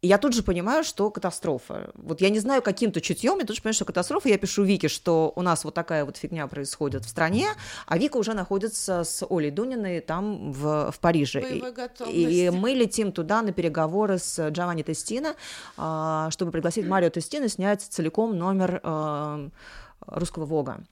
И 0.00 0.06
я 0.06 0.18
тут 0.18 0.32
же 0.32 0.44
понимаю, 0.44 0.84
что 0.84 1.10
катастрофа. 1.10 1.90
Вот 1.94 2.20
я 2.20 2.30
не 2.30 2.38
знаю 2.38 2.62
каким-то 2.62 3.00
чутьем, 3.00 3.38
я 3.40 3.44
тут 3.44 3.56
же 3.56 3.62
понимаю, 3.62 3.74
что 3.74 3.84
катастрофа. 3.84 4.28
Я 4.28 4.38
пишу 4.38 4.62
Вике, 4.62 4.86
что 4.88 5.32
у 5.34 5.42
нас 5.42 5.64
вот 5.64 5.74
такая 5.74 6.04
вот 6.04 6.16
фигня 6.16 6.46
происходит 6.46 7.04
в 7.04 7.08
стране, 7.08 7.48
а 7.86 7.98
Вика 7.98 8.16
уже 8.16 8.32
находится 8.34 9.02
с 9.02 9.26
Олей 9.28 9.50
Дуниной 9.50 10.00
там 10.00 10.52
в, 10.52 10.92
в 10.92 11.00
Париже. 11.00 11.40
И- 11.40 12.24
и 12.46 12.50
мы 12.50 12.70
летим 12.74 13.10
туда 13.10 13.42
на 13.42 13.50
переговоры 13.52 14.18
с 14.18 14.48
Джованни 14.50 14.82
Тестино, 14.84 15.34
а, 15.76 16.30
чтобы 16.30 16.52
пригласить 16.52 16.86
Марио 16.86 17.10
Тестино 17.10 17.48
снять 17.48 17.82
целиком 17.82 18.38
номер 18.38 18.80
а, 18.84 19.48
русского 20.10 20.44
Вога. 20.44 20.84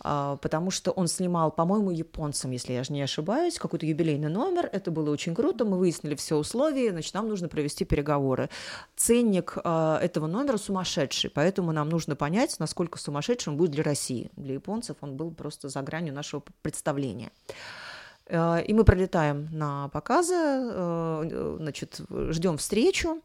А, 0.00 0.36
Потому 0.36 0.70
что 0.70 0.90
он 0.90 1.08
снимал, 1.08 1.50
по-моему, 1.50 1.90
японцам, 1.90 2.50
если 2.50 2.72
я 2.72 2.84
ж 2.84 2.90
не 2.90 3.02
ошибаюсь, 3.02 3.58
какой-то 3.58 3.86
юбилейный 3.86 4.28
номер. 4.28 4.68
Это 4.72 4.90
было 4.90 5.10
очень 5.10 5.34
круто. 5.34 5.64
Мы 5.64 5.78
выяснили 5.78 6.14
все 6.14 6.36
условия, 6.36 6.90
значит, 6.90 7.14
нам 7.14 7.28
нужно 7.28 7.48
провести 7.48 7.84
переговоры. 7.84 8.48
Ценник 8.96 9.58
а, 9.62 9.98
этого 10.00 10.26
номера 10.26 10.56
сумасшедший, 10.56 11.30
поэтому 11.30 11.72
нам 11.72 11.88
нужно 11.88 12.16
понять, 12.16 12.56
насколько 12.58 12.98
сумасшедший 12.98 13.52
он 13.52 13.56
будет 13.56 13.70
для 13.70 13.82
России. 13.82 14.30
Для 14.36 14.54
японцев 14.54 14.96
он 15.00 15.16
был 15.16 15.30
просто 15.30 15.68
за 15.68 15.82
гранью 15.82 16.14
нашего 16.14 16.42
представления. 16.62 17.30
Э, 18.26 18.62
И 18.64 18.72
мы 18.72 18.84
пролетаем 18.84 19.48
на 19.52 19.88
показы, 19.88 20.34
значит, 21.58 22.00
ждем 22.30 22.56
встречу, 22.56 23.20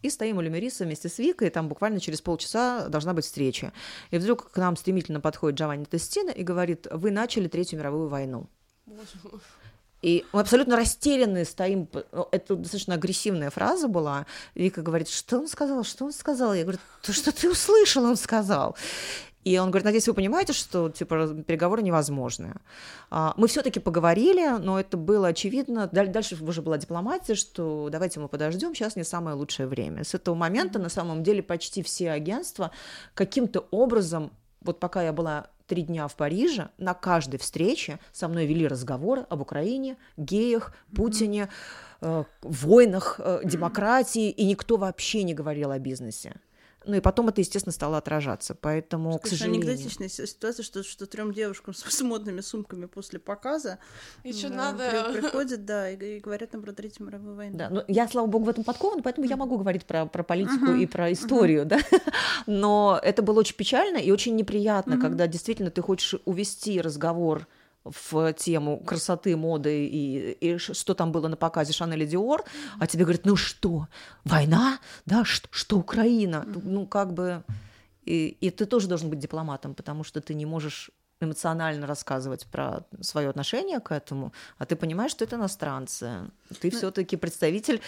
и 0.00 0.10
стоим 0.10 0.38
у 0.38 0.40
Люмериса 0.40 0.84
вместе 0.84 1.08
с 1.08 1.18
Викой, 1.18 1.48
и 1.48 1.50
там 1.50 1.68
буквально 1.68 2.00
через 2.00 2.20
полчаса 2.20 2.88
должна 2.88 3.12
быть 3.12 3.24
встреча. 3.24 3.72
И 4.10 4.18
вдруг 4.18 4.50
к 4.50 4.56
нам 4.56 4.76
стремительно 4.76 5.20
подходит 5.20 5.58
Джованни 5.58 5.84
Тестино 5.84 6.30
и 6.30 6.42
говорит, 6.42 6.86
вы 6.90 7.10
начали 7.10 7.48
Третью 7.48 7.78
мировую 7.78 8.08
войну. 8.08 8.48
Боже. 8.86 9.42
И 10.02 10.24
мы 10.32 10.40
абсолютно 10.40 10.76
растерянные 10.76 11.44
стоим. 11.44 11.88
Ну, 12.10 12.28
Это 12.32 12.56
достаточно 12.56 12.94
агрессивная 12.94 13.50
фраза 13.50 13.86
была. 13.86 14.26
Вика 14.56 14.82
говорит, 14.82 15.08
что 15.08 15.38
он 15.38 15.46
сказал, 15.46 15.84
что 15.84 16.04
он 16.04 16.12
сказал? 16.12 16.54
Я 16.54 16.64
говорю, 16.64 16.80
то 17.02 17.12
что 17.12 17.30
ты 17.30 17.48
услышал, 17.48 18.04
он 18.04 18.16
сказал. 18.16 18.76
И 19.44 19.58
он 19.58 19.70
говорит, 19.70 19.84
надеюсь, 19.84 20.06
вы 20.06 20.14
понимаете, 20.14 20.52
что 20.52 20.88
типа 20.88 21.28
переговоры 21.46 21.82
невозможны. 21.82 22.54
А, 23.10 23.34
Мы 23.36 23.48
все-таки 23.48 23.80
поговорили, 23.80 24.58
но 24.58 24.78
это 24.78 24.96
было 24.96 25.28
очевидно. 25.28 25.88
Даль- 25.92 26.10
Дальше 26.12 26.36
уже 26.42 26.62
была 26.62 26.78
дипломатия, 26.78 27.34
что 27.34 27.88
давайте 27.90 28.20
мы 28.20 28.28
подождем, 28.28 28.74
сейчас 28.74 28.94
не 28.96 29.04
самое 29.04 29.36
лучшее 29.36 29.66
время. 29.66 30.04
С 30.04 30.14
этого 30.14 30.34
момента 30.36 30.78
на 30.78 30.88
самом 30.88 31.22
деле 31.24 31.42
почти 31.42 31.82
все 31.82 32.12
агентства 32.12 32.70
каким-то 33.14 33.66
образом, 33.72 34.30
вот 34.60 34.78
пока 34.78 35.02
я 35.02 35.12
была 35.12 35.48
три 35.66 35.82
дня 35.82 36.06
в 36.06 36.14
Париже, 36.14 36.68
на 36.78 36.94
каждой 36.94 37.38
встрече 37.38 37.98
со 38.12 38.28
мной 38.28 38.46
вели 38.46 38.68
разговоры 38.68 39.26
об 39.28 39.40
Украине, 39.40 39.96
геях, 40.16 40.72
Путине, 40.94 41.48
э, 42.00 42.24
войнах, 42.42 43.18
э, 43.18 43.40
демократии, 43.44 44.30
и 44.30 44.44
никто 44.44 44.76
вообще 44.76 45.22
не 45.24 45.34
говорил 45.34 45.70
о 45.70 45.78
бизнесе. 45.78 46.34
Ну 46.84 46.96
и 46.96 47.00
потом 47.00 47.28
это, 47.28 47.40
естественно, 47.40 47.72
стало 47.72 47.98
отражаться. 47.98 48.54
Поэтому, 48.54 49.18
к 49.18 49.22
Конечно, 49.22 49.38
сожалению... 49.38 49.68
анекдотичная 49.68 50.08
си- 50.08 50.26
ситуация, 50.26 50.62
что, 50.62 50.82
что 50.82 51.06
трем 51.06 51.32
девушкам 51.32 51.74
с, 51.74 51.82
с 51.82 52.00
модными 52.02 52.40
сумками 52.40 52.86
после 52.86 53.18
показа 53.18 53.78
Еще 54.24 54.48
да, 54.48 54.72
надо... 54.72 55.10
при- 55.12 55.20
приходят, 55.20 55.64
да, 55.64 55.90
и, 55.90 56.16
и 56.16 56.20
говорят 56.20 56.52
нам 56.52 56.62
про 56.62 56.72
Третью 56.72 57.06
мировую 57.06 57.36
войну. 57.36 57.56
Да, 57.56 57.70
но 57.70 57.84
я, 57.88 58.08
слава 58.08 58.26
богу, 58.26 58.46
в 58.46 58.48
этом 58.48 58.64
подкована, 58.64 59.02
поэтому 59.02 59.26
я 59.26 59.36
могу 59.36 59.58
говорить 59.58 59.84
про, 59.86 60.06
про 60.06 60.22
политику 60.22 60.72
и 60.72 60.86
про 60.86 61.12
историю, 61.12 61.64
да. 61.66 61.78
Но 62.46 62.98
это 63.02 63.22
было 63.22 63.40
очень 63.40 63.56
печально 63.56 63.98
и 63.98 64.10
очень 64.10 64.36
неприятно, 64.36 64.98
когда 64.98 65.26
действительно 65.26 65.70
ты 65.70 65.82
хочешь 65.82 66.20
увести 66.24 66.80
разговор 66.80 67.46
в 67.84 68.32
тему 68.34 68.78
красоты, 68.78 69.36
моды 69.36 69.86
и, 69.86 70.32
и 70.32 70.58
что 70.58 70.94
там 70.94 71.12
было 71.12 71.28
на 71.28 71.36
показе 71.36 71.72
Шанель 71.72 72.02
и 72.02 72.06
Диор, 72.06 72.44
а 72.78 72.86
тебе 72.86 73.04
говорят, 73.04 73.24
ну 73.24 73.36
что, 73.36 73.88
война? 74.24 74.78
Да, 75.06 75.24
что, 75.24 75.48
что 75.50 75.78
Украина? 75.78 76.44
Ну, 76.46 76.86
как 76.86 77.12
бы... 77.12 77.42
И, 78.04 78.36
и 78.40 78.50
ты 78.50 78.66
тоже 78.66 78.88
должен 78.88 79.10
быть 79.10 79.20
дипломатом, 79.20 79.74
потому 79.74 80.02
что 80.02 80.20
ты 80.20 80.34
не 80.34 80.44
можешь 80.44 80.90
эмоционально 81.20 81.86
рассказывать 81.86 82.46
про 82.46 82.84
свое 83.00 83.28
отношение 83.28 83.80
к 83.80 83.92
этому, 83.92 84.32
а 84.58 84.66
ты 84.66 84.74
понимаешь, 84.76 85.12
что 85.12 85.24
это 85.24 85.36
иностранцы. 85.36 86.30
Ты 86.52 86.70
все-таки 86.70 87.16
представитель 87.16 87.80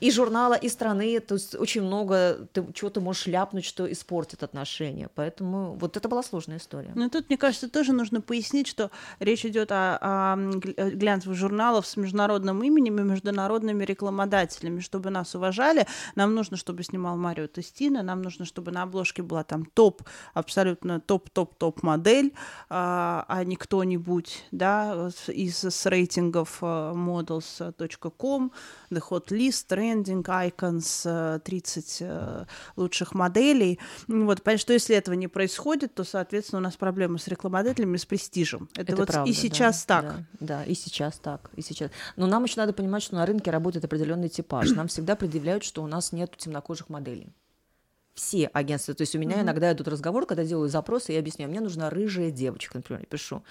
и 0.00 0.10
журнала, 0.10 0.54
и 0.54 0.68
страны. 0.68 1.20
То 1.20 1.34
есть 1.34 1.54
очень 1.54 1.82
много 1.82 2.48
ты 2.52 2.64
чего-то 2.74 3.00
можешь 3.00 3.26
ляпнуть, 3.26 3.64
что 3.64 3.90
испортит 3.90 4.42
отношения. 4.42 5.08
Поэтому 5.14 5.74
вот 5.74 5.96
это 5.96 6.08
была 6.08 6.22
сложная 6.22 6.58
история. 6.58 6.92
Ну, 6.94 7.08
тут, 7.10 7.28
мне 7.28 7.36
кажется, 7.36 7.68
тоже 7.68 7.92
нужно 7.92 8.20
пояснить, 8.20 8.66
что 8.66 8.90
речь 9.18 9.44
идет 9.44 9.72
о, 9.72 9.98
о 10.00 10.36
э, 10.76 10.90
глянцевых 10.90 11.36
журналах 11.36 11.86
с 11.86 11.96
международным 11.96 12.62
именем 12.62 12.98
и 12.98 13.02
международными 13.02 13.84
рекламодателями. 13.84 14.80
Чтобы 14.80 15.10
нас 15.10 15.34
уважали, 15.34 15.86
нам 16.14 16.34
нужно, 16.34 16.56
чтобы 16.56 16.82
снимал 16.82 17.16
Марио 17.16 17.46
Тестино, 17.46 18.02
нам 18.02 18.22
нужно, 18.22 18.44
чтобы 18.44 18.70
на 18.72 18.82
обложке 18.82 19.22
была 19.22 19.44
там 19.44 19.64
топ, 19.64 20.02
абсолютно 20.34 21.00
топ-топ-топ 21.00 21.82
модель, 21.82 22.32
а, 22.68 23.24
а 23.28 23.44
не 23.44 23.56
кто-нибудь, 23.56 24.44
да, 24.50 25.10
из 25.28 25.64
с 25.64 25.86
рейтингов 25.86 26.58
э, 26.62 26.92
models.com, 28.12 28.50
The 28.90 29.00
Hot 29.10 29.30
List, 29.30 29.68
Trending, 29.68 30.22
Icons, 30.22 31.02
э, 31.04 31.40
30 31.40 31.98
э, 32.00 32.44
лучших 32.76 33.14
моделей. 33.14 33.78
Ну 34.08 34.26
Вот, 34.26 34.42
понятно, 34.42 34.60
что 34.60 34.72
если 34.72 34.96
этого 34.96 35.14
не 35.14 35.28
происходит, 35.28 35.94
то, 35.94 36.04
соответственно, 36.04 36.60
у 36.60 36.62
нас 36.62 36.76
проблемы 36.76 37.18
с 37.18 37.28
рекламодателями, 37.28 37.96
с 37.96 38.04
престижем. 38.04 38.68
Это, 38.76 38.96
вот 38.96 39.08
правда, 39.08 39.30
и 39.30 39.34
сейчас 39.34 39.84
да, 39.86 40.02
так. 40.02 40.14
Да, 40.14 40.24
да, 40.40 40.64
и 40.64 40.74
сейчас 40.74 41.18
так, 41.18 41.50
и 41.56 41.62
сейчас. 41.62 41.90
Но 42.16 42.26
нам 42.26 42.44
еще 42.44 42.60
надо 42.60 42.72
понимать, 42.72 43.02
что 43.02 43.14
на 43.14 43.26
рынке 43.26 43.50
работает 43.50 43.84
определенный 43.84 44.28
типаж. 44.28 44.70
Нам 44.70 44.88
всегда 44.88 45.16
предъявляют, 45.16 45.64
что 45.64 45.82
у 45.82 45.86
нас 45.86 46.12
нет 46.12 46.36
темнокожих 46.36 46.88
моделей. 46.88 47.32
Все 48.14 48.50
агентства. 48.52 48.92
То 48.94 49.02
есть 49.02 49.14
у 49.14 49.18
меня 49.18 49.40
иногда 49.40 49.72
идут 49.72 49.88
разговоры, 49.88 50.26
когда 50.26 50.44
делаю 50.44 50.68
запросы, 50.68 51.12
и 51.12 51.14
я 51.14 51.20
объясняю, 51.20 51.50
мне 51.50 51.60
нужна 51.60 51.88
рыжая 51.88 52.30
девочка, 52.30 52.76
например, 52.76 53.00
я 53.00 53.06
пишу. 53.06 53.42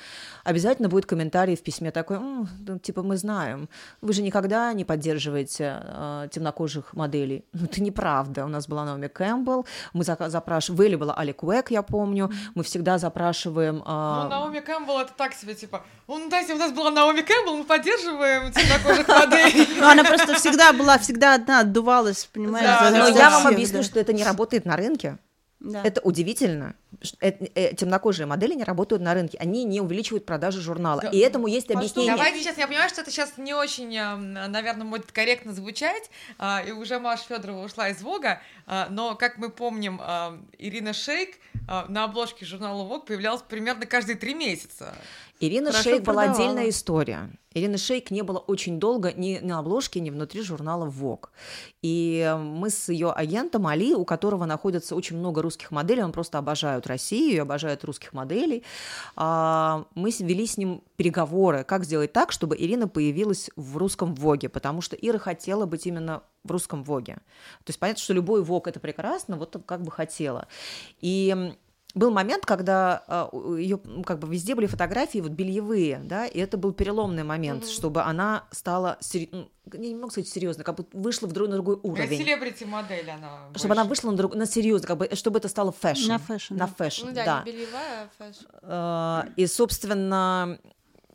Обязательно 0.44 0.88
будет 0.88 1.08
комментарий 1.08 1.56
в 1.56 1.64
письме 1.64 1.90
такой, 1.90 2.18
«М, 2.18 2.48
ну, 2.68 2.78
типа, 2.78 3.02
мы 3.02 3.18
знаем, 3.18 3.70
вы 4.02 4.14
же 4.14 4.22
никогда 4.22 4.72
не 4.74 4.86
поддерживаете 4.86 5.82
э, 5.84 6.28
темнокожих 6.32 6.94
моделей. 6.94 7.44
Ну, 7.54 7.66
это 7.66 7.82
неправда. 7.82 8.46
У 8.46 8.50
нас 8.50 8.68
была 8.68 8.86
Наоми 8.86 9.08
Кэмпбелл, 9.08 9.66
мы 9.94 10.04
зака- 10.04 10.30
запрашиваем, 10.30 10.78
в 10.78 10.82
Elle 10.82 10.96
была 10.96 11.16
Алек 11.16 11.32
Уэк, 11.34 11.72
я 11.72 11.82
помню, 11.82 12.30
мы 12.54 12.64
всегда 12.64 13.00
запрашиваем... 13.00 13.78
Ну, 13.78 14.26
э, 14.26 14.30
Наоми 14.30 14.60
Кэмпбелл 14.60 15.00
это 15.00 15.14
так 15.18 15.34
себе, 15.34 15.56
типа, 15.56 15.84
ну, 16.08 16.30
дайте, 16.30 16.54
у 16.54 16.58
нас 16.58 16.72
была 16.72 16.92
Наоми 16.92 17.22
Кэмпбелл, 17.22 17.58
мы 17.58 17.64
поддерживаем 17.64 18.52
темнокожих 18.52 19.08
моделей. 19.08 19.68
Ну, 19.80 19.88
она 19.90 20.04
просто 20.04 20.36
всегда 20.36 20.72
была, 20.72 21.00
всегда 21.00 21.34
одна, 21.34 21.62
отдувалась, 21.62 22.30
понимаешь? 22.32 22.92
За- 22.92 22.96
Но 22.96 23.12
за 23.12 23.18
я 23.18 23.30
вам 23.32 23.48
объясню, 23.48 23.82
что 23.82 24.00
это 24.00 24.14
не 24.14 24.24
работает 24.24 24.51
на 24.66 24.76
рынке. 24.76 25.18
Да. 25.60 25.84
Это 25.84 26.02
удивительно. 26.02 26.74
Э- 27.20 27.30
э, 27.30 27.76
Темнокожие 27.76 28.26
модели 28.26 28.56
не 28.56 28.64
работают 28.64 29.04
на 29.04 29.14
рынке. 29.14 29.38
Они 29.38 29.64
не 29.64 29.80
увеличивают 29.80 30.26
продажи 30.26 30.60
журнала. 30.60 31.02
Да. 31.04 31.10
И 31.10 31.20
этому 31.20 31.46
есть 31.46 31.68
что, 31.68 31.78
объяснение. 31.78 32.16
Давайте 32.16 32.40
сейчас, 32.40 32.58
я 32.58 32.68
понимаю, 32.68 32.90
что 32.90 33.02
это 33.02 33.12
сейчас 33.12 33.38
не 33.38 33.54
очень, 33.54 33.96
наверное, 33.96 34.88
будет 34.88 35.12
корректно 35.12 35.54
звучать, 35.54 36.10
а, 36.40 36.64
и 36.66 36.72
уже 36.72 36.98
Маша 37.00 37.26
Федорова 37.28 37.64
ушла 37.64 37.90
из 37.90 38.02
Вога, 38.02 38.42
но, 38.90 39.16
как 39.16 39.38
мы 39.38 39.50
помним, 39.50 40.00
а, 40.02 40.40
Ирина 40.58 40.94
Шейк 40.94 41.36
а, 41.68 41.86
на 41.88 42.06
обложке 42.06 42.44
журнала 42.44 42.84
Вог 42.84 43.06
появлялась 43.06 43.44
примерно 43.44 43.86
каждые 43.86 44.16
три 44.16 44.34
месяца. 44.34 44.96
Ирина 45.42 45.72
Хорошо 45.72 45.90
Шейк 45.90 46.04
была 46.04 46.24
продавала. 46.24 46.44
отдельная 46.44 46.70
история. 46.70 47.30
Ирина 47.54 47.78
Шейк 47.78 48.12
не 48.12 48.22
было 48.22 48.38
очень 48.38 48.80
долго 48.80 49.12
ни 49.12 49.40
на 49.40 49.58
обложке, 49.58 50.00
ни 50.00 50.10
внутри 50.12 50.42
журнала 50.42 50.88
Vogue. 50.88 51.30
И 51.82 52.38
мы 52.40 52.70
с 52.70 52.90
ее 52.90 53.12
агентом 53.12 53.68
Али, 53.68 53.94
у 53.94 54.06
которого 54.06 54.46
находится 54.46 54.96
очень 54.96 55.18
много 55.18 55.42
русских 55.42 55.72
моделей, 55.72 56.04
он 56.04 56.12
просто 56.12 56.38
обожает 56.38 56.88
Россию 56.88 57.42
обожает 57.42 57.84
русских 57.84 58.14
моделей, 58.14 58.64
а, 59.16 59.86
мы 59.96 60.12
вели 60.12 60.46
с 60.46 60.58
ним 60.58 60.84
переговоры, 60.96 61.64
как 61.64 61.84
сделать 61.84 62.14
так, 62.14 62.32
чтобы 62.32 62.56
Ирина 62.56 62.88
появилась 62.88 63.50
в 63.56 63.78
русском 63.78 64.14
Воге, 64.14 64.48
потому 64.48 64.82
что 64.82 64.96
Ира 64.96 65.18
хотела 65.18 65.66
быть 65.66 65.88
именно 65.88 66.22
в 66.44 66.52
русском 66.52 66.84
Воге. 66.84 67.16
То 67.64 67.70
есть 67.70 67.80
понятно, 67.80 68.02
что 68.02 68.14
любой 68.14 68.44
Вог 68.44 68.68
это 68.68 68.80
прекрасно, 68.80 69.38
вот 69.38 69.58
как 69.66 69.82
бы 69.82 69.92
хотела. 69.92 70.48
И 71.02 71.56
был 71.94 72.12
момент, 72.12 72.46
когда 72.46 73.04
ее 73.58 73.80
как 74.06 74.20
бы 74.20 74.28
везде 74.34 74.56
были 74.56 74.66
фотографии 74.66 75.20
вот 75.20 75.32
бельевые, 75.32 76.00
да, 76.04 76.26
и 76.26 76.40
это 76.40 76.58
был 76.58 76.72
переломный 76.74 77.24
момент, 77.24 77.68
чтобы 77.68 78.02
она 78.04 78.46
стала 78.52 78.98
сери- 79.02 79.30
ну, 79.32 79.50
я 79.74 79.80
не 79.80 79.96
могу 79.96 80.10
сказать 80.10 80.28
серьезно, 80.30 80.64
как 80.64 80.76
бы 80.76 80.86
вышла 80.94 81.28
в 81.28 81.32
другой, 81.34 81.50
на 81.50 81.56
другой 81.56 81.80
уровень. 81.84 82.18
Селебрити-модель 82.18 83.10
она 83.10 83.50
Чтобы 83.56 83.74
она 83.74 83.84
больше. 83.86 84.02
вышла 84.02 84.12
на, 84.12 84.18
друг, 84.18 84.36
на 84.36 84.46
серьезно, 84.46 84.88
как 84.88 84.98
бы, 84.98 85.10
чтобы 85.14 85.40
это 85.40 85.48
стало 85.48 85.72
фэшн. 85.72 86.08
На 86.10 86.18
фэшн, 86.20 86.54
На 86.56 86.68
да. 86.68 86.74
фэшн, 86.78 87.06
Ну 87.08 87.14
да, 87.14 87.26
да. 87.26 87.44
не 87.46 87.52
бельевая, 87.52 88.04
а 88.04 88.10
фэшн. 88.18 88.46
Э, 88.64 89.24
И, 89.36 89.46
собственно, 89.48 90.58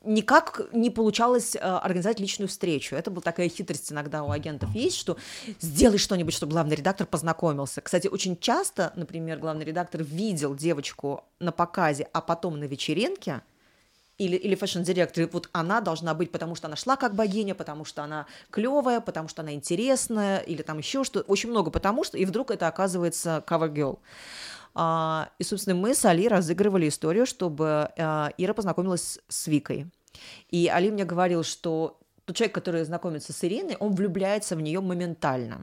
никак 0.07 0.61
не 0.73 0.91
получалось 0.91 1.57
э, 1.57 1.59
организовать 1.59 2.21
личную 2.21 2.49
встречу. 2.49 2.95
Это 2.95 3.11
была 3.11 3.23
такая 3.23 3.49
хитрость 3.49 3.93
иногда 3.93 4.23
у 4.23 4.31
агентов 4.31 4.75
есть, 4.75 4.97
что 4.97 5.17
сделай 5.61 5.99
что-нибудь, 5.99 6.35
чтобы 6.35 6.53
главный 6.53 6.77
редактор 6.77 7.07
познакомился. 7.07 7.81
Кстати, 7.81 8.07
очень 8.09 8.39
часто, 8.39 8.93
например, 8.97 9.39
главный 9.39 9.65
редактор 9.65 10.03
видел 10.03 10.55
девочку 10.55 11.25
на 11.41 11.53
показе, 11.53 12.09
а 12.13 12.21
потом 12.21 12.59
на 12.59 12.65
вечеринке, 12.65 13.43
или, 14.19 14.37
или 14.37 14.55
фэшн-директор, 14.55 15.29
вот 15.31 15.51
она 15.53 15.81
должна 15.81 16.15
быть, 16.15 16.31
потому 16.31 16.55
что 16.55 16.69
она 16.69 16.77
шла 16.77 16.97
как 16.97 17.15
богиня, 17.15 17.55
потому 17.55 17.85
что 17.85 18.03
она 18.03 18.27
клевая, 18.51 19.01
потому 19.01 19.29
что 19.29 19.43
она 19.43 19.53
интересная, 19.53 20.39
или 20.39 20.63
там 20.63 20.79
еще 20.79 21.05
что 21.05 21.21
очень 21.21 21.51
много 21.51 21.71
потому 21.71 22.03
что, 22.03 22.17
и 22.17 22.25
вдруг 22.25 22.51
это 22.51 22.67
оказывается 22.67 23.45
cover 23.47 23.71
girl. 23.71 23.99
А, 24.79 25.31
и, 25.39 25.43
собственно, 25.43 25.75
мы 25.75 25.95
с 25.95 26.05
Али 26.05 26.29
разыгрывали 26.29 26.89
историю, 26.89 27.25
чтобы 27.25 27.89
а, 27.97 28.31
Ира 28.37 28.53
познакомилась 28.53 29.19
с 29.27 29.47
Викой. 29.47 29.87
И 30.51 30.69
Али 30.69 30.91
мне 30.91 31.07
говорил, 31.07 31.45
что 31.45 31.99
тот 32.27 32.37
человек, 32.37 32.55
который 32.55 32.85
знакомится 32.85 33.33
с 33.33 33.43
Ириной, 33.43 33.77
он 33.81 33.95
влюбляется 33.95 34.55
в 34.55 34.61
нее 34.61 34.83
моментально. 34.83 35.63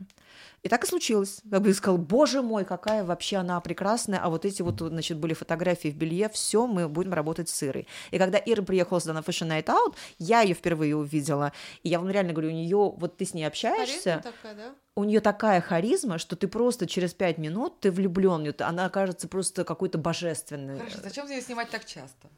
И 0.63 0.69
так 0.69 0.85
и 0.85 0.87
случилось. 0.87 1.41
Как 1.51 1.61
бы 1.61 1.73
сказал, 1.73 1.97
боже 1.97 2.41
мой, 2.41 2.63
какая 2.63 3.03
вообще 3.03 3.37
она 3.37 3.59
прекрасная, 3.59 4.19
а 4.19 4.29
вот 4.29 4.45
эти 4.45 4.61
вот, 4.61 4.79
значит, 4.79 5.17
были 5.17 5.33
фотографии 5.33 5.89
в 5.89 5.95
белье, 5.95 6.29
все, 6.29 6.67
мы 6.67 6.87
будем 6.87 7.13
работать 7.13 7.49
с 7.49 7.63
Ирой. 7.63 7.85
И 8.11 8.17
когда 8.17 8.37
Ира 8.43 8.63
приехала 8.63 8.99
сюда 8.99 9.13
на 9.13 9.19
Fashion 9.19 9.49
Night 9.49 9.65
Out, 9.65 9.95
я 10.19 10.39
ее 10.41 10.53
впервые 10.53 10.95
увидела, 10.95 11.51
и 11.83 11.89
я 11.89 11.99
вам 11.99 12.09
реально 12.09 12.31
говорю, 12.31 12.49
у 12.49 12.53
нее, 12.53 12.93
вот 12.95 13.17
ты 13.17 13.25
с 13.25 13.33
ней 13.33 13.43
общаешься, 13.43 14.21
такая, 14.23 14.55
да? 14.55 14.75
у 14.95 15.03
нее 15.03 15.19
такая 15.19 15.59
харизма, 15.59 16.17
что 16.17 16.37
ты 16.37 16.47
просто 16.47 16.87
через 16.87 17.13
пять 17.13 17.37
минут 17.37 17.81
ты 17.81 17.91
влюблен, 17.91 18.53
она 18.59 18.89
кажется 18.89 19.27
просто 19.27 19.65
какой-то 19.65 19.97
божественной. 19.97 20.79
Хорошо, 20.79 20.97
зачем 21.03 21.29
ее 21.29 21.41
снимать 21.41 21.69
так 21.71 21.83
часто? 21.83 22.29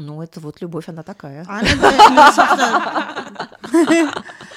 Ну, 0.00 0.22
это 0.22 0.40
вот 0.40 0.62
любовь, 0.62 0.88
она 0.88 1.02
такая. 1.02 1.44
Собственно, 1.44 3.48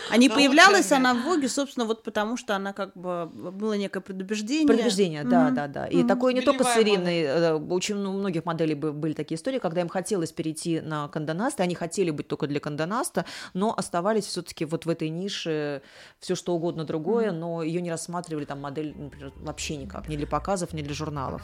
А 0.10 0.18
не 0.18 0.28
Ну, 0.30 0.36
появлялась 0.36 0.92
она 0.92 1.14
в 1.14 1.24
Воге, 1.24 1.50
собственно, 1.50 1.86
вот 1.86 2.04
потому 2.04 2.38
что 2.38 2.56
она 2.56 2.74
как 2.74 2.96
бы 2.96 3.30
было 3.34 3.74
некое 3.74 4.00
предубеждение. 4.00 4.68
Предубеждение, 4.68 5.24
да, 5.24 5.52
да, 5.52 5.68
да. 5.68 5.88
И 5.88 6.04
такое 6.04 6.34
не 6.34 6.42
только 6.42 6.64
с 6.64 6.78
Ириной, 6.78 7.22
э, 7.22 7.54
очень 7.54 7.96
ну, 7.96 8.12
у 8.12 8.14
многих 8.14 8.46
моделей 8.46 8.76
бы- 8.76 8.94
были 8.94 9.14
такие 9.14 9.38
истории, 9.38 9.60
когда 9.60 9.82
им 9.82 9.90
хотелось 9.90 10.32
перейти 10.32 10.82
на 10.82 11.08
Кандонаст, 11.08 11.60
и 11.60 11.64
они 11.64 11.76
хотели 11.76 12.12
быть 12.12 12.28
только 12.28 12.48
для 12.48 12.60
Кандонаста, 12.60 13.26
но 13.54 13.74
оставались 13.76 14.26
все-таки 14.26 14.66
вот 14.66 14.86
в 14.86 14.90
этой 14.90 15.10
нише 15.10 15.82
все 16.20 16.36
что 16.36 16.54
угодно 16.54 16.86
другое, 16.86 17.32
но 17.32 17.64
ее 17.64 17.82
не 17.82 17.92
рассматривали 17.92 18.46
там 18.46 18.62
модель, 18.62 18.96
например, 18.98 19.34
вообще 19.38 19.76
никак, 19.76 20.08
ни 20.08 20.16
для 20.16 20.28
показов, 20.28 20.74
ни 20.74 20.82
для 20.82 20.94
журналов. 20.94 21.44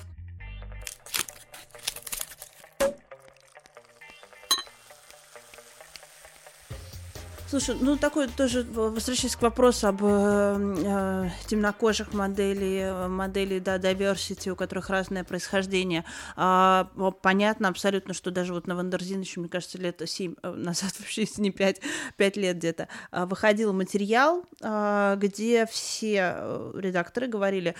Слушай, 7.50 7.78
ну 7.82 7.98
такой 7.98 8.28
тоже, 8.28 8.64
возвращаясь 8.72 9.36
к 9.36 9.42
вопросу 9.42 9.88
об 9.88 10.04
э, 10.04 10.06
э, 10.06 11.30
темнокожих 11.48 12.14
моделей, 12.14 12.82
э, 12.82 13.08
моделей, 13.08 13.60
да, 13.60 13.80
diversity, 13.80 14.52
у 14.52 14.56
которых 14.56 14.92
разное 14.92 15.24
происхождение. 15.24 16.06
А, 16.36 16.92
понятно 17.24 17.70
абсолютно, 17.70 18.14
что 18.14 18.30
даже 18.30 18.54
вот 18.54 18.68
на 18.68 18.76
Wonderzine 18.76 19.22
еще, 19.22 19.40
мне 19.40 19.50
кажется, 19.50 19.80
лет 19.80 20.00
7 20.06 20.36
назад, 20.44 20.94
вообще, 21.00 21.22
если 21.22 21.42
не 21.42 21.50
5, 21.50 21.82
5 22.18 22.38
лет 22.38 22.58
где-то, 22.58 22.88
а, 23.10 23.26
выходил 23.26 23.74
материал, 23.74 24.46
а, 24.62 25.16
где 25.16 25.66
все 25.66 26.36
э, 26.36 26.72
редакторы 26.76 27.26
говорили, 27.26 27.74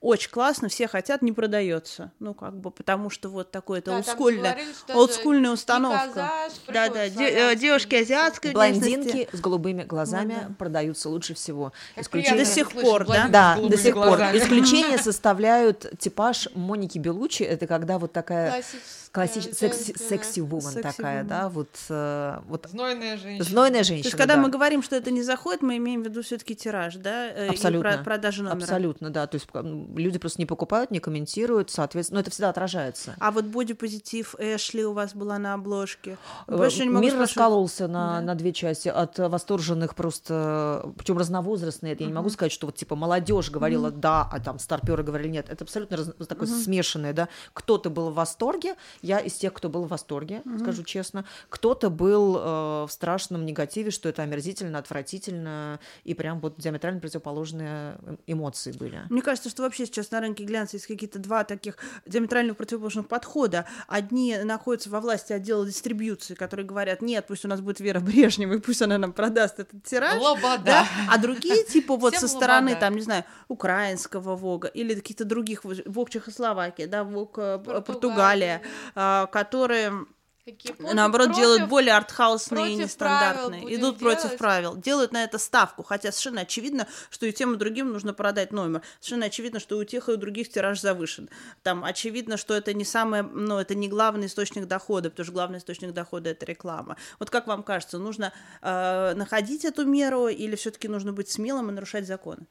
очень 0.00 0.30
классно, 0.30 0.68
все 0.70 0.88
хотят, 0.88 1.20
не 1.20 1.30
продается. 1.32 2.10
Ну, 2.20 2.32
как 2.32 2.56
бы, 2.58 2.70
потому 2.70 3.10
что 3.10 3.28
вот 3.28 3.50
такое 3.50 3.80
это 3.80 3.90
Да, 3.90 4.02
там 4.02 4.96
олдскульная, 4.96 5.50
установка. 5.50 6.30
Да, 6.68 6.88
да, 6.88 7.08
де- 7.10 7.28
э, 7.28 7.54
девушки 7.56 7.96
азиатской 7.96 8.52
внешности. 8.52 8.94
Блондинки 8.94 9.28
с 9.36 9.40
голубыми 9.40 9.82
глазами 9.82 10.34
Ну 10.40 10.48
да. 10.48 10.54
продаются 10.58 11.08
лучше 11.10 11.34
всего. 11.34 11.72
Как 11.94 12.04
Исключение- 12.04 12.44
До 12.44 12.50
сих 12.50 12.72
пор, 12.72 13.06
да? 13.06 13.28
Да, 13.28 13.56
до 13.60 13.76
сих 13.76 13.94
пор. 13.94 14.06
глазами. 14.06 14.38
Исключение 14.38 14.96
составляют 15.02 15.86
типаж 15.98 16.48
Моники 16.54 16.98
Белучи. 16.98 17.42
Это 17.42 17.66
когда 17.66 17.98
вот 17.98 18.12
такая 18.12 18.62
Классическая, 19.12 19.70
секси, 19.72 19.94
секси-вумен 19.98 20.82
такая, 20.82 21.24
да, 21.24 21.48
вот, 21.48 21.68
э, 21.88 22.38
вот 22.46 22.66
Знойная 22.70 23.16
женщина. 23.16 23.44
знойная 23.44 23.80
То 23.80 23.88
женщина. 23.88 24.06
есть, 24.06 24.16
когда 24.16 24.36
да. 24.36 24.40
мы 24.42 24.50
говорим, 24.50 24.84
что 24.84 24.94
это 24.94 25.10
не 25.10 25.22
заходит, 25.24 25.62
мы 25.62 25.78
имеем 25.78 26.02
в 26.02 26.04
виду 26.06 26.22
все-таки 26.22 26.54
тираж, 26.54 26.94
да? 26.94 27.26
э, 27.28 27.46
и 27.46 27.50
Абсолютно. 27.50 27.92
про- 27.94 28.04
продажу 28.04 28.44
номера. 28.44 28.58
Абсолютно, 28.58 29.10
да. 29.10 29.26
То 29.26 29.34
есть 29.34 29.48
люди 29.52 30.18
просто 30.20 30.40
не 30.40 30.46
покупают, 30.46 30.92
не 30.92 31.00
комментируют, 31.00 31.70
соответственно, 31.72 32.18
но 32.18 32.20
это 32.20 32.30
всегда 32.30 32.50
отражается. 32.50 33.16
А 33.18 33.32
вот 33.32 33.46
бодипозитив 33.46 34.36
Эшли 34.38 34.84
у 34.84 34.92
вас 34.92 35.12
была 35.14 35.38
на 35.38 35.54
обложке. 35.54 36.16
Э, 36.46 36.56
Больше 36.56 36.84
не 36.84 36.90
могу 36.90 37.00
Мир 37.02 37.10
спрашивать. 37.14 37.36
раскололся 37.36 37.88
на, 37.88 38.20
Да. 38.20 38.26
на 38.26 38.34
две 38.36 38.52
части 38.52 38.88
от 38.88 39.18
восторженных 39.18 39.96
просто, 39.96 40.92
причем 40.96 41.18
разновозрастные. 41.18 41.94
Это 41.94 42.04
я 42.04 42.08
не 42.08 42.14
могу 42.14 42.30
сказать, 42.30 42.52
что 42.52 42.66
вот 42.66 42.76
типа 42.76 42.94
молодежь 42.94 43.50
говорила 43.50 43.90
да, 43.90 44.28
а 44.30 44.38
там 44.40 44.58
старперы 44.60 45.02
говорили 45.02 45.28
нет. 45.30 45.48
Это 45.48 45.64
абсолютно 45.64 45.96
раз- 45.96 46.12
такое 46.28 46.46
смешанное, 46.46 47.12
да. 47.12 47.28
Кто-то 47.52 47.90
был 47.90 48.10
в 48.10 48.14
восторге, 48.14 48.74
я 49.02 49.18
из 49.18 49.34
тех, 49.34 49.52
кто 49.52 49.68
был 49.68 49.84
в 49.84 49.88
восторге, 49.88 50.42
скажу 50.58 50.82
честно. 50.82 51.24
Кто-то 51.48 51.90
был 51.90 52.36
э, 52.36 52.40
в 52.86 52.88
страшном 52.90 53.44
негативе, 53.46 53.90
что 53.90 54.08
это 54.08 54.22
омерзительно, 54.22 54.78
отвратительно, 54.78 55.80
и 56.04 56.14
прям 56.14 56.40
вот 56.40 56.54
диаметрально 56.58 57.00
противоположные 57.00 57.96
э, 58.02 58.16
эмоции 58.26 58.72
были. 58.72 59.02
Мне 59.10 59.22
кажется, 59.22 59.48
что 59.48 59.62
вообще 59.62 59.86
сейчас 59.86 60.10
на 60.10 60.20
рынке 60.20 60.44
глянца 60.44 60.76
есть 60.76 60.86
какие-то 60.86 61.18
два 61.18 61.44
таких 61.44 61.76
диаметрально 62.06 62.54
противоположных 62.54 63.08
подхода. 63.08 63.66
Одни 63.88 64.36
находятся 64.38 64.90
во 64.90 65.00
власти 65.00 65.32
отдела 65.32 65.66
дистрибьюции, 65.66 66.34
которые 66.34 66.66
говорят, 66.66 67.02
нет, 67.02 67.26
пусть 67.26 67.44
у 67.44 67.48
нас 67.48 67.60
будет 67.60 67.80
Вера 67.80 68.00
Брежнева, 68.00 68.54
и 68.54 68.58
пусть 68.58 68.82
она 68.82 68.98
нам 68.98 69.12
продаст 69.12 69.60
этот 69.60 69.82
тираж. 69.84 70.20
Лобода. 70.20 70.62
Да? 70.64 70.86
А 71.08 71.18
другие, 71.18 71.64
типа, 71.64 71.96
вот 71.96 72.14
Всем 72.14 72.28
со 72.28 72.36
стороны, 72.36 72.70
лобода. 72.72 72.80
там, 72.80 72.96
не 72.96 73.02
знаю, 73.02 73.24
украинского 73.48 74.36
Вога 74.36 74.68
или 74.68 74.94
каких-то 74.94 75.24
других, 75.24 75.62
Вог 75.64 76.10
Чехословакии, 76.10 76.84
да, 76.84 77.04
Вог 77.04 77.38
э, 77.38 77.58
Португалия, 77.58 77.82
Португалия, 77.82 78.62
которые 78.94 80.06
Какие 80.44 80.72
против- 80.72 80.94
наоборот 80.94 81.26
против- 81.28 81.40
делают 81.42 81.68
более 81.68 81.94
артхаусные 81.94 82.64
и 82.64 82.76
против 82.76 82.84
нестандартные, 82.86 83.60
правил 83.62 83.76
идут 83.78 83.98
против 83.98 84.22
делать. 84.22 84.38
правил, 84.38 84.76
делают 84.76 85.12
на 85.12 85.22
это 85.22 85.38
ставку, 85.38 85.82
хотя 85.82 86.10
совершенно 86.10 86.40
очевидно, 86.40 86.88
что 87.10 87.26
и 87.26 87.32
тем 87.32 87.54
и 87.54 87.56
другим 87.56 87.92
нужно 87.92 88.14
продать 88.14 88.50
номер, 88.50 88.80
совершенно 89.00 89.26
очевидно, 89.26 89.60
что 89.60 89.76
у 89.76 89.84
тех 89.84 90.08
и 90.08 90.12
у 90.12 90.16
других 90.16 90.48
тираж 90.48 90.80
завышен, 90.80 91.28
там 91.62 91.84
очевидно, 91.84 92.36
что 92.38 92.54
это 92.54 92.72
не 92.72 92.84
самое, 92.84 93.22
ну 93.22 93.58
это 93.58 93.74
не 93.74 93.86
главный 93.88 94.26
источник 94.26 94.66
дохода, 94.66 95.10
потому 95.10 95.24
что 95.24 95.32
главный 95.34 95.58
источник 95.58 95.92
дохода 95.92 96.30
это 96.30 96.46
реклама. 96.46 96.96
Вот 97.18 97.28
как 97.30 97.46
вам 97.46 97.62
кажется, 97.62 97.98
нужно 97.98 98.32
э, 98.62 99.14
находить 99.14 99.64
эту 99.66 99.84
меру 99.84 100.28
или 100.28 100.56
все-таки 100.56 100.88
нужно 100.88 101.12
быть 101.12 101.30
смелым 101.30 101.68
и 101.68 101.72
нарушать 101.72 102.06
законы? 102.06 102.46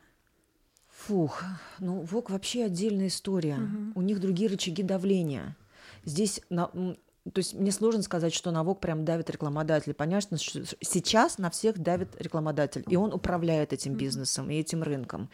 Фух, 1.07 1.43
ну 1.79 2.01
ВОК 2.01 2.29
вообще 2.29 2.65
отдельная 2.65 3.07
история. 3.07 3.57
У 3.95 4.01
них 4.01 4.19
другие 4.19 4.49
рычаги 4.49 4.83
давления. 4.83 5.55
Здесь, 6.05 6.41
на, 6.49 6.71
то 7.33 7.39
есть 7.39 7.53
мне 7.53 7.71
сложно 7.71 8.01
сказать, 8.01 8.33
что 8.33 8.51
на 8.51 8.63
ВОК 8.63 8.79
прям 8.79 9.05
давит 9.05 9.29
рекламодатель. 9.29 9.93
Понятно, 9.93 10.37
что 10.37 10.63
сейчас 10.81 11.37
на 11.37 11.49
всех 11.49 11.77
давит 11.79 12.19
рекламодатель, 12.19 12.83
и 12.87 12.95
он 12.95 13.13
управляет 13.13 13.73
этим 13.73 13.93
бизнесом 13.93 14.49
и 14.49 14.55
этим 14.55 14.83
рынком. 14.83 15.29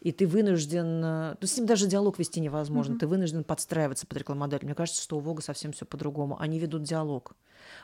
И 0.00 0.12
ты 0.12 0.26
вынужден, 0.26 1.04
э, 1.04 1.30
то 1.32 1.38
есть 1.42 1.54
с 1.54 1.56
ним 1.56 1.66
даже 1.66 1.86
диалог 1.86 2.18
вести 2.18 2.40
невозможно, 2.40 2.98
ты 2.98 3.06
вынужден 3.06 3.44
подстраиваться 3.44 4.06
под 4.06 4.18
рекламодателя. 4.18 4.66
Мне 4.66 4.74
кажется, 4.74 5.02
что 5.02 5.16
у 5.16 5.20
ВОГа 5.20 5.42
совсем 5.42 5.72
все 5.72 5.84
по-другому. 5.84 6.38
Они 6.40 6.58
ведут 6.58 6.82
диалог. 6.82 7.34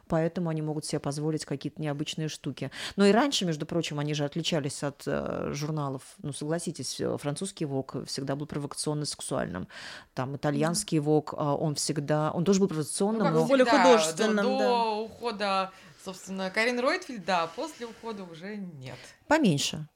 Поэтому 0.09 0.51
они 0.51 0.63
могут 0.63 0.85
себе 0.85 1.01
позволить 1.01 1.45
какие-то 1.45 1.81
необычные 1.81 2.29
штуки. 2.29 2.71
Но 2.97 3.07
и 3.07 3.13
раньше, 3.13 3.45
между 3.45 3.67
прочим, 3.67 3.99
они 3.99 4.15
же 4.15 4.25
отличались 4.25 4.83
от 4.83 5.03
э, 5.07 5.51
журналов. 5.53 6.03
Ну, 6.23 6.33
согласитесь, 6.33 7.01
э, 7.01 7.17
французский 7.19 7.65
ВОК 7.65 8.07
всегда 8.07 8.37
был 8.37 8.47
провокационно-сексуальным. 8.47 9.69
Там 10.15 10.37
итальянский 10.37 10.99
ВОК, 10.99 11.35
а, 11.37 11.55
он 11.55 11.75
всегда... 11.75 12.31
Он 12.33 12.45
тоже 12.45 12.61
был 12.61 12.67
Ну, 12.67 12.69
провокационным, 12.69 13.23
как 13.23 13.33
но... 13.35 13.47
более 13.55 13.65
всегда, 13.67 13.85
художественным, 13.85 14.45
До, 14.45 14.59
да. 14.59 14.69
до 14.69 15.03
ухода, 15.05 15.73
собственно, 16.05 16.51
Карин 16.51 16.79
Ройтфельд, 16.81 17.25
да, 17.25 17.47
после 17.49 17.87
ухода 17.87 18.25
уже 18.25 18.57
нет. 18.57 18.99
Поменьше. 19.27 19.89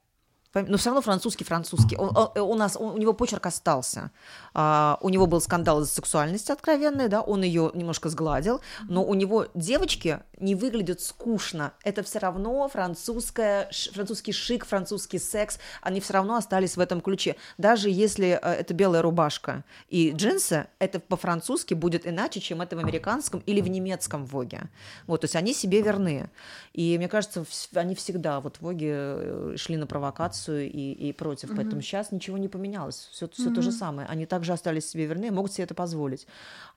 Но 0.66 0.77
все 0.77 0.90
равно 0.90 1.03
французский 1.03 1.44
французский. 1.44 1.97
Он- 1.97 2.16
он- 2.16 2.31
у 2.40 2.55
нас 2.55 2.77
он- 2.77 2.94
у 2.94 2.99
него 2.99 3.12
почерк 3.12 3.47
остался. 3.47 4.11
А, 4.55 4.99
у 5.01 5.09
него 5.09 5.27
был 5.27 5.40
скандал 5.40 5.81
из-за 5.83 5.94
сексуальности 5.94 6.53
откровенной, 6.53 7.09
да, 7.09 7.21
он 7.21 7.42
ее 7.42 7.71
немножко 7.75 8.09
сгладил, 8.09 8.61
но 8.88 9.05
у 9.05 9.14
него 9.14 9.47
девочки 9.55 10.21
не 10.38 10.55
выглядят 10.55 11.01
скучно. 11.01 11.73
Это 11.85 12.03
все 12.03 12.18
равно 12.18 12.68
французская, 12.68 13.71
французский 13.92 14.33
шик, 14.33 14.64
французский 14.66 15.18
секс. 15.18 15.59
Они 15.83 16.01
все 16.01 16.14
равно 16.14 16.37
остались 16.37 16.77
в 16.77 16.81
этом 16.81 17.01
ключе. 17.01 17.37
Даже 17.59 17.90
если 17.90 18.38
э, 18.40 18.53
это 18.53 18.75
белая 18.75 19.03
рубашка 19.03 19.64
и 19.88 20.12
джинсы, 20.12 20.66
это 20.79 21.01
по-французски 21.01 21.75
будет 21.75 22.07
иначе, 22.07 22.40
чем 22.40 22.61
это 22.62 22.77
в 22.77 22.79
американском 22.79 23.40
или 23.47 23.61
в 23.61 23.68
немецком 23.68 24.25
воге. 24.27 24.71
Вот, 25.07 25.21
то 25.21 25.25
есть 25.27 25.37
они 25.37 25.53
себе 25.55 25.83
верны. 25.83 26.31
И 26.73 26.97
мне 26.99 27.09
кажется, 27.09 27.44
они 27.75 27.94
всегда 27.94 28.40
вот 28.40 28.57
в 28.57 28.62
воге 28.62 28.92
э, 28.92 29.55
шли 29.57 29.77
на 29.77 29.87
провокацию 29.87 30.47
и, 30.52 30.92
и 30.92 31.12
против. 31.12 31.50
Поэтому 31.54 31.82
сейчас 31.82 32.12
ничего 32.12 32.38
не 32.38 32.48
поменялось. 32.48 33.08
Все, 33.12 33.28
все 33.28 33.50
то 33.50 33.62
же 33.62 33.72
самое. 33.72 34.08
Они 34.08 34.26
также 34.26 34.52
остались 34.52 34.88
себе 34.88 35.06
верны, 35.06 35.30
могут 35.30 35.52
себе 35.52 35.64
это 35.64 35.74
позволить. 35.74 36.26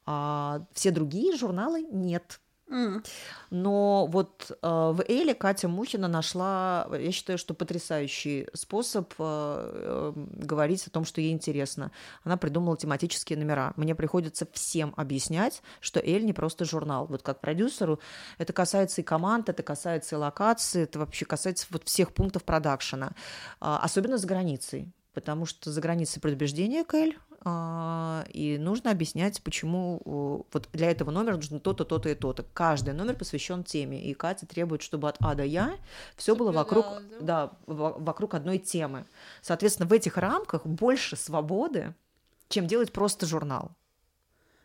А 0.05 0.65
все 0.73 0.91
другие 0.91 1.35
журналы 1.35 1.81
нет. 1.91 2.39
М. 2.71 3.03
Но 3.49 4.07
вот 4.07 4.49
э, 4.49 4.55
в 4.61 5.03
Эле 5.07 5.35
Катя 5.35 5.67
Мухина 5.67 6.07
нашла, 6.07 6.87
я 6.91 7.11
считаю, 7.11 7.37
что 7.37 7.53
потрясающий 7.53 8.47
способ 8.53 9.13
э, 9.19 9.19
э, 9.19 10.13
говорить 10.15 10.87
о 10.87 10.89
том, 10.89 11.03
что 11.03 11.19
ей 11.19 11.33
интересно. 11.33 11.91
Она 12.23 12.37
придумала 12.37 12.77
тематические 12.77 13.37
номера. 13.37 13.73
Мне 13.75 13.93
приходится 13.93 14.47
всем 14.53 14.93
объяснять, 14.95 15.61
что 15.81 15.99
Эль 15.99 16.25
не 16.25 16.33
просто 16.33 16.63
журнал. 16.63 17.07
Вот 17.07 17.23
как 17.23 17.41
продюсеру 17.41 17.99
это 18.37 18.53
касается 18.53 19.01
и 19.01 19.03
команд, 19.03 19.49
это 19.49 19.63
касается 19.63 20.15
и 20.15 20.17
локации, 20.17 20.83
это 20.83 20.99
вообще 20.99 21.25
касается 21.25 21.67
вот 21.71 21.83
всех 21.83 22.13
пунктов 22.13 22.45
продакшена. 22.45 23.11
А, 23.59 23.79
особенно 23.79 24.17
за 24.17 24.27
границей. 24.27 24.93
Потому 25.13 25.45
что 25.45 25.71
за 25.71 25.81
границей 25.81 26.21
предубеждение 26.21 26.85
к 26.85 26.93
Эль, 26.93 27.17
а, 27.43 28.23
и 28.29 28.57
нужно 28.57 28.91
объяснять, 28.91 29.41
почему 29.41 30.45
вот 30.53 30.69
для 30.73 30.91
этого 30.91 31.11
номера 31.11 31.35
нужно 31.35 31.59
то-то, 31.59 31.83
то-то 31.85 32.09
и 32.09 32.15
то-то. 32.15 32.43
Каждый 32.53 32.93
номер 32.93 33.15
посвящен 33.15 33.63
теме, 33.63 34.01
и 34.01 34.13
Катя 34.13 34.45
требует, 34.45 34.81
чтобы 34.81 35.09
от 35.09 35.17
А 35.19 35.33
до 35.35 35.43
Я 35.43 35.75
все 36.15 36.35
было 36.35 36.51
вокруг, 36.51 36.85
да, 37.19 37.51
во- 37.65 37.93
вокруг 37.93 38.35
одной 38.35 38.59
темы. 38.59 39.05
Соответственно, 39.41 39.89
в 39.89 39.93
этих 39.93 40.17
рамках 40.17 40.65
больше 40.65 41.15
свободы, 41.15 41.95
чем 42.47 42.67
делать 42.67 42.91
просто 42.93 43.25
журнал. 43.25 43.71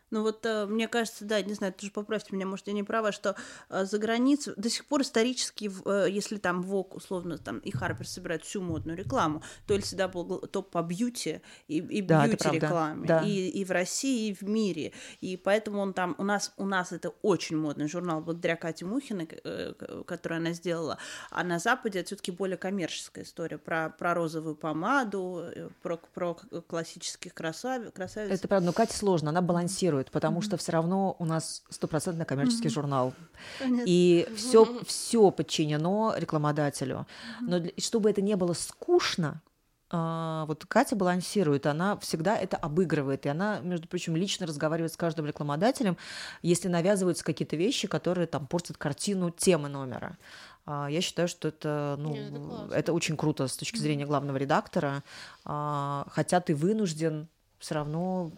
Ну 0.09 0.21
вот 0.21 0.45
э, 0.45 0.65
мне 0.67 0.87
кажется, 0.87 1.25
да, 1.25 1.41
не 1.41 1.53
знаю, 1.53 1.73
тоже 1.73 1.91
поправьте 1.91 2.33
меня, 2.35 2.45
может, 2.45 2.67
я 2.67 2.73
не 2.73 2.83
права, 2.83 3.11
что 3.11 3.35
э, 3.69 3.85
за 3.85 3.97
границу 3.97 4.53
до 4.55 4.69
сих 4.69 4.85
пор 4.85 5.01
исторически, 5.01 5.69
э, 5.85 6.07
если 6.09 6.37
там 6.37 6.61
ВОК, 6.61 6.95
условно, 6.95 7.37
там 7.37 7.59
и 7.59 7.71
Харпер 7.71 8.07
собирают 8.07 8.43
всю 8.45 8.61
модную 8.61 8.97
рекламу, 8.97 9.43
то 9.65 9.73
Эль 9.73 9.81
всегда 9.81 10.07
был 10.07 10.39
топ 10.39 10.69
по 10.71 10.81
бьюти 10.81 11.41
и, 11.67 11.77
и 11.79 12.01
Да, 12.01 12.25
бьюти-рекламе. 12.27 13.07
да. 13.07 13.23
И, 13.25 13.49
и 13.49 13.65
в 13.65 13.71
России, 13.71 14.29
и 14.29 14.33
в 14.33 14.43
мире. 14.43 14.93
И 15.19 15.35
поэтому 15.35 15.81
он 15.81 15.93
там, 15.93 16.15
у 16.17 16.23
нас, 16.23 16.53
у 16.57 16.65
нас 16.65 16.91
это 16.91 17.09
очень 17.21 17.57
модный 17.57 17.87
журнал, 17.89 18.21
благодаря 18.21 18.55
Кате 18.55 18.85
Мухиной, 18.85 19.25
к- 19.27 19.41
к- 19.41 20.03
которую 20.05 20.37
она 20.39 20.53
сделала. 20.53 20.97
А 21.31 21.43
на 21.43 21.59
Западе 21.59 21.99
это 21.99 22.07
все-таки 22.07 22.31
более 22.31 22.57
коммерческая 22.57 23.25
история 23.25 23.57
про, 23.57 23.89
про 23.89 24.13
розовую 24.13 24.55
помаду, 24.55 25.43
про, 25.81 25.97
про 26.13 26.35
классических 26.35 27.33
красавиц. 27.33 27.91
Это 27.95 28.47
правда, 28.47 28.67
но 28.67 28.73
Кате 28.73 28.95
сложно, 28.95 29.29
она 29.29 29.41
балансирует, 29.41 29.96
потому 30.11 30.41
что 30.41 30.57
все 30.57 30.71
равно 30.71 31.15
у 31.19 31.25
нас 31.25 31.63
стопроцентно 31.69 32.25
коммерческий 32.25 32.69
журнал. 32.69 33.13
Понятно. 33.59 33.83
И 33.85 34.27
все, 34.35 34.65
все 34.85 35.31
подчинено 35.31 36.13
рекламодателю. 36.17 37.05
Но 37.41 37.59
для- 37.59 37.71
чтобы 37.77 38.09
это 38.09 38.21
не 38.21 38.35
было 38.35 38.53
скучно, 38.53 39.41
а, 39.89 40.45
вот 40.47 40.65
Катя 40.65 40.95
балансирует, 40.95 41.65
она 41.65 41.97
всегда 41.99 42.37
это 42.37 42.57
обыгрывает, 42.57 43.25
и 43.25 43.29
она, 43.29 43.59
между 43.59 43.87
прочим, 43.87 44.15
лично 44.17 44.45
разговаривает 44.45 44.91
с 44.91 44.97
каждым 44.97 45.25
рекламодателем, 45.25 45.97
если 46.41 46.67
навязываются 46.67 47.23
какие-то 47.23 47.55
вещи, 47.55 47.87
которые 47.87 48.27
там 48.27 48.47
портят 48.47 48.77
картину 48.77 49.29
темы 49.31 49.69
номера. 49.69 50.17
А, 50.65 50.87
Я 50.87 50.99
считаю, 50.99 51.29
что 51.29 51.47
это, 51.47 51.95
ну, 51.97 52.13
это 52.13 52.37
классно. 52.39 52.73
это 52.73 52.91
очень 52.93 53.15
круто 53.15 53.47
с 53.47 53.55
точки 53.55 53.77
зрения 53.77 54.05
главного 54.05 54.35
редактора, 54.35 55.03
а, 55.45 56.05
хотя 56.11 56.41
ты 56.41 56.53
вынужден 56.53 57.29
все 57.59 57.75
равно 57.75 58.31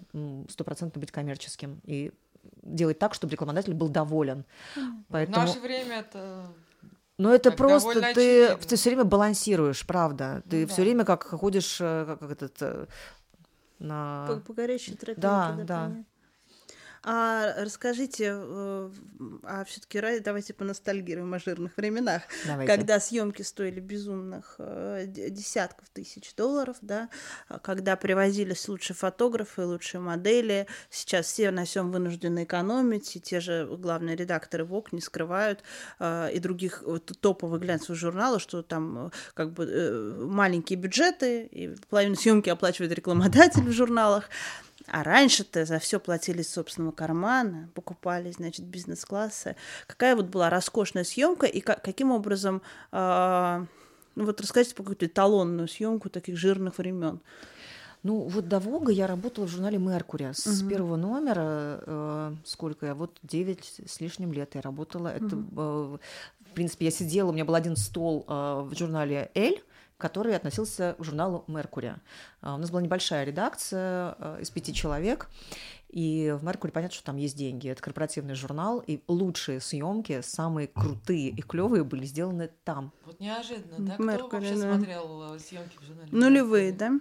стопроцентно 0.49 0.99
быть 0.99 1.11
коммерческим 1.11 1.81
и 1.85 2.11
делать 2.63 2.99
так, 2.99 3.13
чтобы 3.13 3.31
рекламодатель 3.31 3.73
был 3.73 3.89
доволен. 3.89 4.45
В 4.75 4.79
Поэтому... 5.09 5.45
наше 5.45 5.59
время 5.59 5.99
это... 5.99 6.47
Но 7.17 7.33
это 7.33 7.49
Так 7.49 7.57
просто 7.57 7.99
ты, 7.99 8.45
очевидно. 8.45 8.67
ты 8.67 8.75
все 8.77 8.89
время 8.91 9.03
балансируешь, 9.03 9.85
правда. 9.85 10.41
Ты 10.49 10.61
Ну 10.61 10.67
все 10.67 10.77
да. 10.77 10.81
время 10.83 11.03
как 11.03 11.25
ходишь, 11.25 11.77
э, 11.81 12.05
как, 12.07 12.19
как 12.19 12.31
этот 12.31 12.61
э, 12.61 12.85
По, 13.77 13.83
на. 13.83 14.41
по 14.47 14.53
горячей 14.53 14.95
тропинке. 14.95 15.21
Да, 15.21 15.51
да. 15.63 15.79
понятно. 15.85 16.05
А 17.03 17.53
расскажите, 17.57 18.33
э, 18.35 18.91
а 19.43 19.63
все-таки 19.63 20.19
давайте 20.19 20.53
поностальгируем 20.53 21.33
о 21.33 21.39
жирных 21.39 21.77
временах, 21.77 22.23
Давайте. 22.45 22.71
когда 22.71 22.99
съемки 22.99 23.41
стоили 23.41 23.79
безумных 23.79 24.55
э, 24.57 25.05
десятков 25.07 25.87
тысяч 25.89 26.35
долларов, 26.35 26.77
да, 26.81 27.09
а 27.47 27.59
когда 27.59 27.95
привозились 27.95 28.67
лучшие 28.67 28.95
фотографы, 28.95 29.63
лучшие 29.65 30.01
модели. 30.01 30.67
Сейчас 30.89 31.27
все 31.27 31.51
на 31.51 31.65
всем 31.65 31.91
вынуждены 31.91 32.43
экономить, 32.43 33.15
и 33.15 33.21
те 33.21 33.39
же 33.39 33.65
главные 33.77 34.15
редакторы 34.15 34.65
ВОК 34.65 34.91
не 34.91 35.01
скрывают, 35.01 35.63
э, 35.99 36.31
и 36.33 36.39
других 36.39 36.83
топовых 37.21 37.61
глянцевых 37.61 37.97
журналов, 37.97 38.41
что 38.41 38.61
там 38.61 39.07
э, 39.07 39.09
как 39.33 39.53
бы 39.53 40.17
маленькие 40.27 40.77
бюджеты, 40.77 41.43
и 41.43 41.75
половину 41.89 42.15
съемки 42.15 42.49
оплачивает 42.49 42.91
рекламодатель 42.91 43.63
в 43.63 43.71
журналах. 43.71 44.29
А 44.87 45.03
раньше-то 45.03 45.65
за 45.65 45.79
все 45.79 45.99
платили 45.99 46.41
из 46.41 46.51
собственного 46.51 46.91
кармана, 46.91 47.69
покупали, 47.73 48.31
значит, 48.31 48.65
бизнес-классы. 48.65 49.55
Какая 49.87 50.15
вот 50.15 50.25
была 50.27 50.49
роскошная 50.49 51.03
съемка 51.03 51.45
и 51.45 51.59
ка- 51.59 51.79
каким 51.83 52.11
образом, 52.11 52.61
а, 52.91 53.65
ну 54.15 54.25
вот 54.25 54.41
расскажите 54.41 54.75
про 54.75 54.83
какую-то 54.83 55.05
эталонную 55.05 55.67
съемку 55.67 56.09
таких 56.09 56.37
жирных 56.37 56.77
времен. 56.77 57.19
Ну, 58.01 58.21
вот 58.21 58.47
до 58.47 58.59
Вога 58.59 58.93
я 58.93 59.07
работала 59.07 59.45
в 59.45 59.49
журнале 59.49 59.77
Меркурия. 59.77 60.31
С 60.33 60.61
первого 60.69 60.95
номера, 60.95 61.83
э, 61.85 62.35
сколько 62.45 62.85
я, 62.85 62.95
вот 62.95 63.17
9 63.23 63.81
с 63.85 63.99
лишним 63.99 64.31
лет 64.31 64.55
я 64.55 64.61
работала. 64.61 65.09
Это, 65.09 65.35
э, 65.35 65.97
в 66.49 66.53
принципе, 66.53 66.85
я 66.85 66.91
сидела, 66.91 67.29
у 67.29 67.33
меня 67.33 67.43
был 67.43 67.55
один 67.55 67.75
стол 67.75 68.23
э, 68.25 68.61
в 68.63 68.73
журнале 68.77 69.29
«Эль», 69.35 69.61
который 69.99 70.35
относился 70.35 70.95
к 70.97 71.03
журналу 71.03 71.43
«Меркурия». 71.47 72.01
А, 72.41 72.55
У 72.55 72.57
нас 72.57 72.71
была 72.71 72.81
небольшая 72.81 73.25
редакция 73.25 74.15
э, 74.17 74.37
из 74.41 74.49
пяти 74.49 74.73
человек, 74.73 75.29
и 75.89 76.35
в 76.39 76.43
«Меркурии» 76.43 76.71
понятно, 76.71 76.95
что 76.95 77.03
там 77.03 77.17
есть 77.17 77.35
деньги. 77.37 77.67
Это 77.67 77.81
корпоративный 77.81 78.33
журнал, 78.33 78.79
и 78.79 79.03
лучшие 79.07 79.59
съемки, 79.59 80.21
самые 80.21 80.67
крутые 80.67 81.29
и 81.29 81.41
клевые 81.41 81.83
были 81.83 82.05
сделаны 82.05 82.49
там. 82.63 82.93
Вот 83.05 83.19
неожиданно, 83.19 83.85
да? 83.85 83.93
Кто 83.95 84.03
Меркурий, 84.03 84.31
вообще 84.31 84.55
да. 84.55 84.73
смотрел 84.73 85.33
э, 85.33 85.39
съемки 85.39 85.77
в 85.77 85.85
журнале? 85.85 86.09
Нулевые, 86.11 86.71
да? 86.71 86.99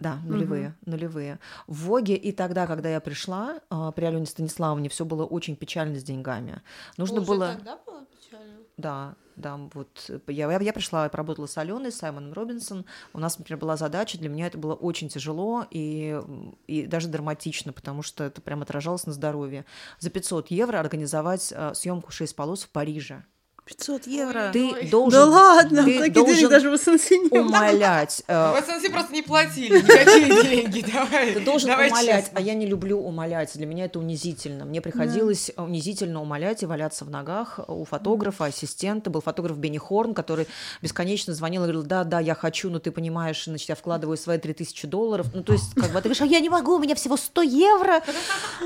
Да, 0.00 0.18
нулевые, 0.24 0.74
нулевые. 0.84 1.38
В 1.68 1.84
Воге 1.84 2.16
и 2.16 2.32
тогда, 2.32 2.66
когда 2.66 2.88
я 2.88 3.00
пришла, 3.00 3.60
а, 3.70 3.92
при 3.92 4.04
Алене 4.04 4.26
Станиславовне 4.26 4.88
все 4.88 5.04
было 5.04 5.24
очень 5.24 5.54
печально 5.54 6.00
с 6.00 6.02
деньгами. 6.02 6.60
Нужно 6.96 7.20
Уже 7.20 7.28
было... 7.28 7.52
тогда 7.54 7.78
было 7.86 8.01
печально? 8.22 8.58
Да, 8.76 9.14
да, 9.36 9.56
вот 9.74 10.06
э, 10.08 10.20
я, 10.28 10.50
я, 10.60 10.72
пришла, 10.72 11.04
я 11.04 11.10
поработала 11.10 11.46
с 11.46 11.56
Аленой, 11.58 11.92
с 11.92 11.96
Саймоном 11.96 12.32
Робинсон. 12.32 12.84
У 13.12 13.18
нас, 13.18 13.38
например, 13.38 13.60
была 13.60 13.76
задача, 13.76 14.18
для 14.18 14.28
меня 14.28 14.46
это 14.46 14.58
было 14.58 14.74
очень 14.74 15.08
тяжело 15.08 15.66
и, 15.70 16.20
и 16.66 16.86
даже 16.86 17.08
драматично, 17.08 17.72
потому 17.72 18.02
что 18.02 18.24
это 18.24 18.40
прям 18.40 18.62
отражалось 18.62 19.06
на 19.06 19.12
здоровье. 19.12 19.64
За 19.98 20.10
500 20.10 20.50
евро 20.50 20.78
организовать 20.78 21.52
а, 21.54 21.74
съемку 21.74 22.10
«Шесть 22.12 22.36
полос» 22.36 22.64
в 22.64 22.70
Париже. 22.70 23.24
500 23.64 24.06
евро. 24.08 24.50
Ты 24.52 24.72
Ой. 24.72 24.88
должен, 24.88 25.12
да 25.20 25.24
ладно, 25.26 25.84
ты 25.84 25.98
такие 25.98 26.12
должен 26.12 26.50
даже 26.50 26.68
в 26.70 26.76
СНС 26.76 27.10
не 27.10 27.38
умолять. 27.38 28.22
э, 28.26 28.52
В 28.60 28.64
СНС 28.66 28.90
просто 28.90 29.12
не 29.12 29.22
платили 29.22 29.78
никакие 29.80 30.42
деньги, 30.42 30.84
давай. 30.92 31.32
Ты 31.34 31.40
должен 31.40 31.68
давай 31.70 31.88
умолять, 31.88 32.24
честно. 32.24 32.38
а 32.38 32.42
я 32.42 32.54
не 32.54 32.66
люблю 32.66 32.98
умолять. 33.00 33.52
Для 33.54 33.66
меня 33.66 33.84
это 33.84 34.00
унизительно. 34.00 34.64
Мне 34.64 34.80
приходилось 34.80 35.52
унизительно 35.56 36.20
умолять 36.20 36.62
и 36.64 36.66
валяться 36.66 37.04
в 37.04 37.10
ногах 37.10 37.60
у 37.68 37.84
фотографа, 37.84 38.46
ассистента. 38.46 39.10
Был 39.10 39.20
фотограф 39.20 39.56
Бенни 39.58 39.78
Хорн, 39.78 40.12
который 40.12 40.48
бесконечно 40.82 41.32
звонил 41.32 41.62
и 41.62 41.66
говорил, 41.66 41.84
да, 41.84 42.02
да, 42.02 42.18
я 42.18 42.34
хочу, 42.34 42.68
но 42.68 42.80
ты 42.80 42.90
понимаешь, 42.90 43.44
значит, 43.44 43.68
я 43.68 43.76
вкладываю 43.76 44.16
свои 44.16 44.38
3000 44.38 44.86
долларов. 44.88 45.26
Ну, 45.32 45.44
то 45.44 45.52
есть, 45.52 45.72
как 45.74 45.86
бы, 45.92 46.00
ты 46.00 46.08
говоришь, 46.08 46.20
а 46.20 46.26
я 46.26 46.40
не 46.40 46.48
могу, 46.48 46.74
у 46.74 46.78
меня 46.80 46.96
всего 46.96 47.16
100 47.16 47.42
евро. 47.42 48.02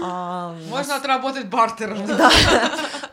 А, 0.03 0.55
Можно 0.69 0.97
отработать 0.97 1.47
бартером. 1.47 1.99
да. 2.07 2.31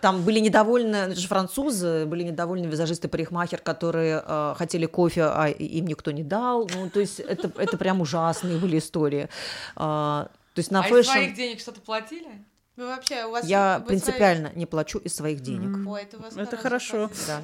Там 0.01 0.21
были 0.23 0.39
недовольны, 0.39 1.15
же 1.15 1.27
французы, 1.27 1.82
были 1.83 2.23
недовольны 2.23 2.65
визажисты-парикмахер, 2.67 3.59
которые 3.59 4.23
э, 4.25 4.55
хотели 4.57 4.85
кофе, 4.85 5.23
а 5.23 5.47
им 5.47 5.87
никто 5.87 6.11
не 6.11 6.23
дал. 6.23 6.69
Ну, 6.73 6.89
то 6.89 6.99
есть 6.99 7.19
это, 7.19 7.51
это 7.57 7.77
прям 7.77 8.01
ужасные 8.01 8.57
были 8.57 8.77
истории. 8.77 9.29
А, 9.75 10.29
то 10.53 10.59
есть 10.59 10.71
на 10.71 10.81
А 10.81 10.87
из 10.87 10.91
фэшн 10.91 11.11
своих 11.11 11.35
денег 11.35 11.59
что-то 11.59 11.81
платили? 11.81 12.43
Вы 12.75 12.87
вообще, 12.87 13.25
у 13.25 13.31
вас... 13.31 13.45
я 13.45 13.77
вы 13.79 13.85
принципиально 13.85 14.51
не 14.55 14.65
плачу 14.65 14.97
из 14.97 15.15
своих 15.15 15.41
денег. 15.41 15.75
Свои- 15.75 15.87
Ой, 15.87 16.01
это 16.01 16.17
у 16.17 16.21
вас 16.21 16.35
Это 16.35 16.57
хорошо. 16.57 17.11
Да, 17.27 17.41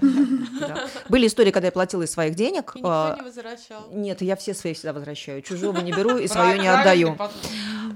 да. 0.60 0.88
Были 1.08 1.28
истории, 1.28 1.52
когда 1.52 1.68
я 1.68 1.72
платила 1.72 2.02
из 2.02 2.12
своих 2.12 2.34
денег. 2.34 2.72
И 2.76 2.82
а, 2.84 3.12
никто 3.12 3.24
не 3.24 3.30
возвращал. 3.30 3.88
Нет, 3.92 4.22
я 4.24 4.36
все 4.36 4.56
свои 4.56 4.74
всегда 4.74 4.94
возвращаю. 4.94 5.44
Чужого 5.44 5.82
не 5.82 5.92
беру 5.92 6.18
и 6.18 6.28
свое 6.28 6.58
не 6.58 6.68
отдаю. 6.68 7.16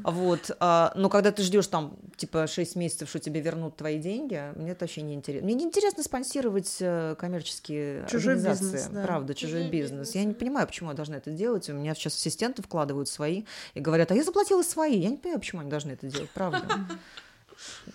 Вот, 0.03 0.51
а, 0.59 0.91
но 0.95 1.07
когда 1.09 1.31
ты 1.31 1.43
ждешь 1.43 1.67
там 1.67 1.95
типа 2.17 2.45
6 2.45 2.75
месяцев, 2.75 3.09
что 3.09 3.19
тебе 3.19 3.39
вернут 3.39 3.77
твои 3.77 3.99
деньги, 3.99 4.51
мне 4.55 4.71
это 4.71 4.83
вообще 4.83 5.01
не 5.01 5.13
интересно. 5.13 5.45
Мне 5.45 5.55
не 5.55 5.63
интересно 5.63 6.03
спонсировать 6.03 6.75
э, 6.81 7.15
коммерческие 7.17 8.05
Чужой 8.09 8.33
организации, 8.33 8.63
бизнес, 8.73 8.87
да. 8.91 9.03
правда, 9.03 9.33
чужой, 9.33 9.61
Чужой 9.61 9.69
бизнес. 9.71 9.99
бизнес, 10.09 10.15
Я 10.15 10.25
не 10.25 10.33
понимаю, 10.33 10.67
почему 10.67 10.89
я 10.89 10.95
должна 10.95 11.17
это 11.17 11.31
делать. 11.31 11.69
У 11.69 11.73
меня 11.73 11.95
сейчас 11.95 12.15
ассистенты 12.15 12.61
вкладывают 12.61 13.07
свои 13.07 13.43
и 13.75 13.79
говорят, 13.79 14.11
а 14.11 14.15
я 14.15 14.23
заплатила 14.23 14.61
свои. 14.61 14.97
Я 14.97 15.09
не 15.09 15.17
понимаю, 15.17 15.39
почему 15.39 15.61
они 15.61 15.69
должны 15.69 15.91
это 15.91 16.05
делать, 16.07 16.29
правда. 16.31 16.61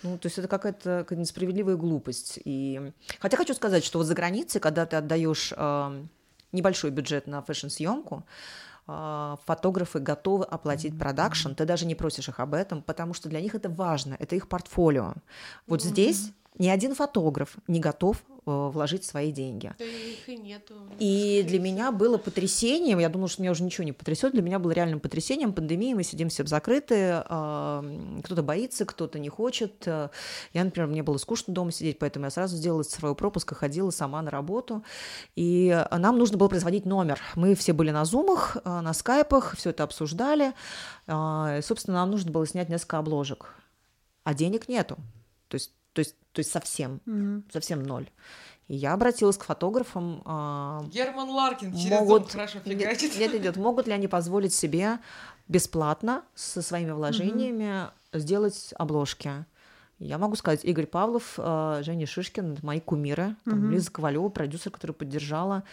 Ну, 0.03 0.19
то 0.19 0.27
есть 0.27 0.39
это 0.39 0.49
какая-то 0.49 1.01
какая-то 1.01 1.17
несправедливая 1.17 1.77
глупость. 1.77 2.39
И... 2.45 2.93
Хотя 3.21 3.37
хочу 3.37 3.55
сказать, 3.55 3.85
что 3.85 3.99
вот 3.99 4.05
за 4.05 4.15
границей, 4.15 4.61
когда 4.61 4.87
ты 4.87 4.97
отдаешь 4.97 5.53
э, 5.57 6.05
небольшой 6.53 6.91
бюджет 6.91 7.27
на 7.27 7.43
фэшн-съемку, 7.43 8.25
э, 8.87 9.37
фотографы 9.45 9.99
готовы 9.99 10.45
оплатить 10.45 10.99
продакшн, 10.99 11.53
ты 11.53 11.65
даже 11.65 11.87
не 11.87 11.95
просишь 11.95 12.29
их 12.29 12.41
об 12.41 12.55
этом, 12.55 12.83
потому 12.83 13.15
что 13.15 13.29
для 13.29 13.41
них 13.41 13.55
это 13.55 13.69
важно, 13.69 14.17
это 14.19 14.37
их 14.37 14.49
портфолио. 14.49 15.15
Вот 15.67 15.83
здесь 15.83 16.33
ни 16.59 16.69
один 16.69 16.95
фотограф 16.95 17.57
не 17.67 17.81
готов 17.81 18.23
вложить 18.49 19.05
свои 19.05 19.33
деньги. 19.33 19.73
Да 19.79 19.85
их 19.85 20.29
и 20.29 20.37
нету. 20.37 20.75
И 20.99 21.45
для 21.47 21.61
меня 21.61 21.93
было 21.93 22.19
потрясением, 22.19 22.99
я 22.99 23.09
думала, 23.09 23.29
что 23.29 23.43
меня 23.43 23.53
уже 23.53 23.63
ничего 23.63 23.85
не 23.85 23.93
потрясет, 23.93 24.33
для 24.33 24.43
меня 24.43 24.59
было 24.59 24.73
реальным 24.73 25.01
потрясением 25.01 25.53
пандемии, 25.53 25.95
мы 25.95 26.03
сидим 26.03 26.29
все 26.29 26.45
закрыты, 26.47 27.23
э, 27.25 28.21
кто-то 28.25 28.43
боится, 28.43 28.85
кто-то 28.85 29.19
не 29.19 29.29
хочет. 29.29 29.87
Э, 29.87 30.09
Я, 30.53 30.65
например, 30.65 30.89
мне 30.89 31.03
было 31.03 31.19
скучно 31.19 31.53
дома 31.55 31.73
сидеть, 31.73 31.99
поэтому 31.99 32.27
я 32.27 32.31
сразу 32.31 32.57
сделала 32.57 32.83
цифровой 32.83 33.17
пропуск 33.17 33.53
и 33.53 33.55
ходила 33.55 33.91
сама 33.91 34.23
на 34.23 34.31
работу. 34.31 34.85
И 35.37 35.69
э, 35.69 35.97
нам 35.97 36.19
нужно 36.19 36.39
было 36.39 36.49
производить 36.49 36.87
номер. 36.87 37.21
Мы 37.37 37.55
все 37.55 37.73
были 37.73 37.91
на 37.91 38.05
зумах, 38.05 38.57
э, 38.65 38.81
на 38.81 38.93
скайпах, 38.93 39.57
все 39.57 39.71
это 39.71 39.85
обсуждали. 39.85 40.53
Э, 41.07 41.59
и, 41.59 41.63
Собственно, 41.63 41.99
нам 41.99 42.11
нужно 42.11 42.31
было 42.31 42.47
снять 42.47 42.69
несколько 42.69 42.99
обложек, 42.99 43.55
а 44.25 44.35
денег 44.35 44.69
нету. 44.69 44.97
То 45.49 45.55
есть, 45.55 45.73
то 45.99 46.01
есть, 46.01 46.15
то 46.33 46.39
есть 46.39 46.53
совсем, 46.53 47.01
Мгм. 47.07 47.43
совсем 47.53 47.83
ноль. 47.83 48.09
И 48.69 48.77
я 48.77 48.93
обратилась 48.93 49.37
к 49.37 49.43
фотографам, 49.43 50.23
а, 50.25 50.85
Герман 50.93 51.29
Ларкин 51.29 51.75
через 51.75 51.91
могут, 51.91 52.29
Zoom 52.29 52.33
хорошо 52.33 52.59
нет, 52.65 52.79
фигачит. 52.79 53.19
нет, 53.19 53.35
идет, 53.35 53.57
могут 53.57 53.89
ли 53.89 53.93
они 53.93 54.07
позволить 54.07 54.55
себе 54.55 55.01
бесплатно 55.49 56.23
со 56.37 56.63
своими 56.63 56.93
вложениями 56.93 57.89
сделать 58.13 58.73
обложки? 58.79 59.45
Я 60.01 60.17
могу 60.19 60.37
сказать, 60.37 60.65
Игорь 60.65 60.87
Павлов, 60.87 61.35
э, 61.39 61.81
Женя 61.85 62.07
Шишкин, 62.07 62.53
это 62.53 62.65
мои 62.65 62.79
кумиры, 62.79 63.35
там, 63.45 63.59
Мгм. 63.59 63.71
Лиза 63.73 63.91
Ковалева, 63.91 64.29
продюсер, 64.29 64.71
которая 64.71 64.95
поддержала, 64.95 65.65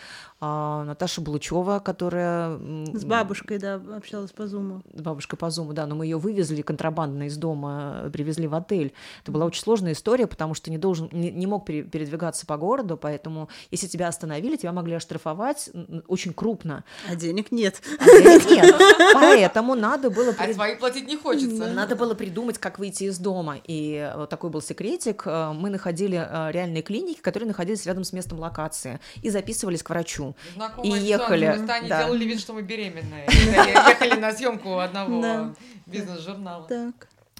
а, 0.42 0.84
Наташа 0.84 1.22
Булычева, 1.22 1.80
которая 1.80 2.58
С 2.92 3.06
бабушкой, 3.06 3.60
да, 3.60 3.76
общалась 3.96 4.32
по 4.32 4.48
зуму. 4.48 4.82
с 4.96 5.02
бабушкой 5.02 5.38
по 5.38 5.52
зуму, 5.52 5.74
да, 5.74 5.86
но 5.86 5.94
мы 5.96 6.06
ее 6.08 6.18
вывезли 6.18 6.64
контрабандно 6.64 7.28
из 7.28 7.38
дома, 7.38 8.10
привезли 8.12 8.48
в 8.48 8.56
отель. 8.56 8.94
Это 9.22 9.32
была 9.32 9.46
очень 9.46 9.62
сложная 9.62 9.92
история, 9.94 10.26
потому 10.26 10.56
что 10.56 10.72
не 10.72 10.80
должен, 10.80 11.08
не, 11.12 11.32
не 11.32 11.46
мог 11.46 11.64
пере- 11.66 11.84
передвигаться 11.84 12.48
по 12.48 12.58
городу, 12.58 12.98
поэтому 12.98 13.50
если 13.70 13.86
тебя 13.86 14.08
остановили, 14.08 14.56
тебя 14.56 14.72
могли 14.72 14.96
оштрафовать 14.96 15.70
очень 16.08 16.34
крупно. 16.34 16.84
А 17.08 17.16
денег 17.16 17.52
нет. 17.52 17.80
А 18.00 18.06
денег 18.06 18.50
нет. 18.50 18.76
Поэтому 19.14 19.76
надо 19.76 20.10
было 20.10 20.34
А 20.40 20.54
свои 20.54 20.76
платить 20.76 21.08
не 21.08 21.16
хочется. 21.18 21.72
надо 21.74 21.96
было 21.96 22.16
придумать, 22.16 22.58
как 22.58 22.80
выйти 22.80 23.04
из 23.06 23.20
дома. 23.20 23.58
И 23.66 24.12
вот 24.18 24.30
такой 24.30 24.50
был 24.50 24.62
секретик. 24.62 25.24
Э, 25.26 25.52
Мы 25.54 25.70
находили 25.70 26.18
э, 26.18 26.52
реальные 26.52 26.84
клиники, 26.84 27.20
которые 27.20 27.48
находились 27.48 27.86
рядом 27.86 28.04
с 28.04 28.14
местом 28.14 28.40
локации, 28.40 29.00
и 29.22 29.30
записывались 29.30 29.84
к 29.84 29.90
врачу. 29.90 30.36
Знакомая 30.56 31.00
И 31.00 31.04
ехали, 31.04 31.48
Мы 31.48 31.66
с 31.66 31.68
Таней 31.68 31.90
да. 31.90 32.04
делали 32.04 32.26
вид, 32.26 32.40
что 32.40 32.54
мы 32.54 32.62
беременные. 32.62 33.26
Ехали 33.28 34.20
на 34.20 34.32
съемку 34.32 34.80
одного 34.80 35.56
бизнес-журнала. 35.86 36.68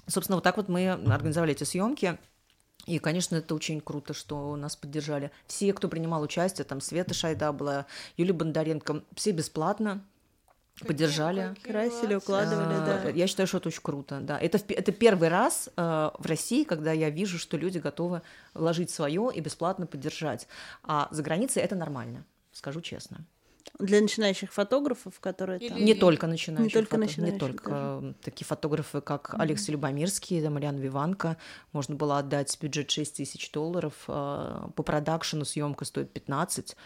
Собственно, 0.06 0.36
вот 0.36 0.44
так 0.44 0.56
вот 0.56 0.68
мы 0.68 0.90
организовали 0.90 1.52
эти 1.52 1.64
съемки. 1.64 2.18
И, 2.86 3.00
конечно, 3.00 3.34
это 3.36 3.54
очень 3.54 3.80
круто, 3.80 4.14
что 4.14 4.54
нас 4.54 4.76
поддержали. 4.76 5.32
Все, 5.48 5.72
кто 5.72 5.88
принимал 5.88 6.22
участие, 6.22 6.64
там 6.64 6.80
Света 6.80 7.14
Шайда 7.14 7.52
была, 7.52 7.86
Юлия 8.16 8.32
Бондаренко, 8.32 9.02
все 9.16 9.32
бесплатно 9.32 10.04
поддержали. 10.84 11.54
Красили, 11.62 12.06
молодцы. 12.08 12.16
укладывали, 12.16 12.74
А, 12.74 13.02
да. 13.04 13.08
Я 13.10 13.26
считаю, 13.26 13.46
что 13.46 13.58
это 13.58 13.68
очень 13.68 13.82
круто, 13.82 14.20
да. 14.20 14.38
Это, 14.38 14.58
это 14.68 14.92
первый 14.92 15.28
раз 15.28 15.68
э, 15.76 16.10
в 16.18 16.26
России, 16.26 16.64
когда 16.64 16.92
я 16.92 17.10
вижу, 17.10 17.38
что 17.38 17.56
люди 17.56 17.78
готовы 17.78 18.22
вложить 18.54 18.90
свое 18.90 19.30
и 19.34 19.40
бесплатно 19.40 19.86
поддержать. 19.86 20.48
А 20.82 21.08
за 21.10 21.22
границей 21.22 21.62
это 21.62 21.76
нормально, 21.76 22.24
скажу 22.52 22.80
честно. 22.80 23.24
Для 23.80 24.00
начинающих 24.00 24.52
фотографов, 24.52 25.18
которые 25.20 25.58
там... 25.58 25.76
Или- 25.76 25.84
Не 25.84 25.94
только 25.94 26.26
начинающие. 26.26 26.72
только 26.72 26.90
фото- 26.92 27.00
начинающих 27.00 27.34
Не 27.34 27.38
только 27.40 27.70
даже. 27.70 28.14
такие 28.22 28.46
фотографы, 28.46 29.00
как 29.00 29.34
Алекс 29.38 29.68
Любомирский, 29.68 30.40
да, 30.40 30.50
Мариан 30.50 30.76
Виванко. 30.78 31.36
Можно 31.72 31.94
было 31.96 32.18
отдать 32.18 32.56
бюджет 32.60 32.90
6 32.90 33.16
тысяч 33.16 33.50
долларов. 33.50 33.92
э, 34.08 34.68
По 34.74 34.82
продакшену 34.82 35.44
съемка 35.44 35.84
стоит 35.84 36.10
15, 36.12 36.76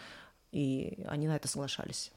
и 0.51 1.05
они 1.07 1.27
на 1.27 1.35
это 1.35 1.47
соглашались. 1.47 2.11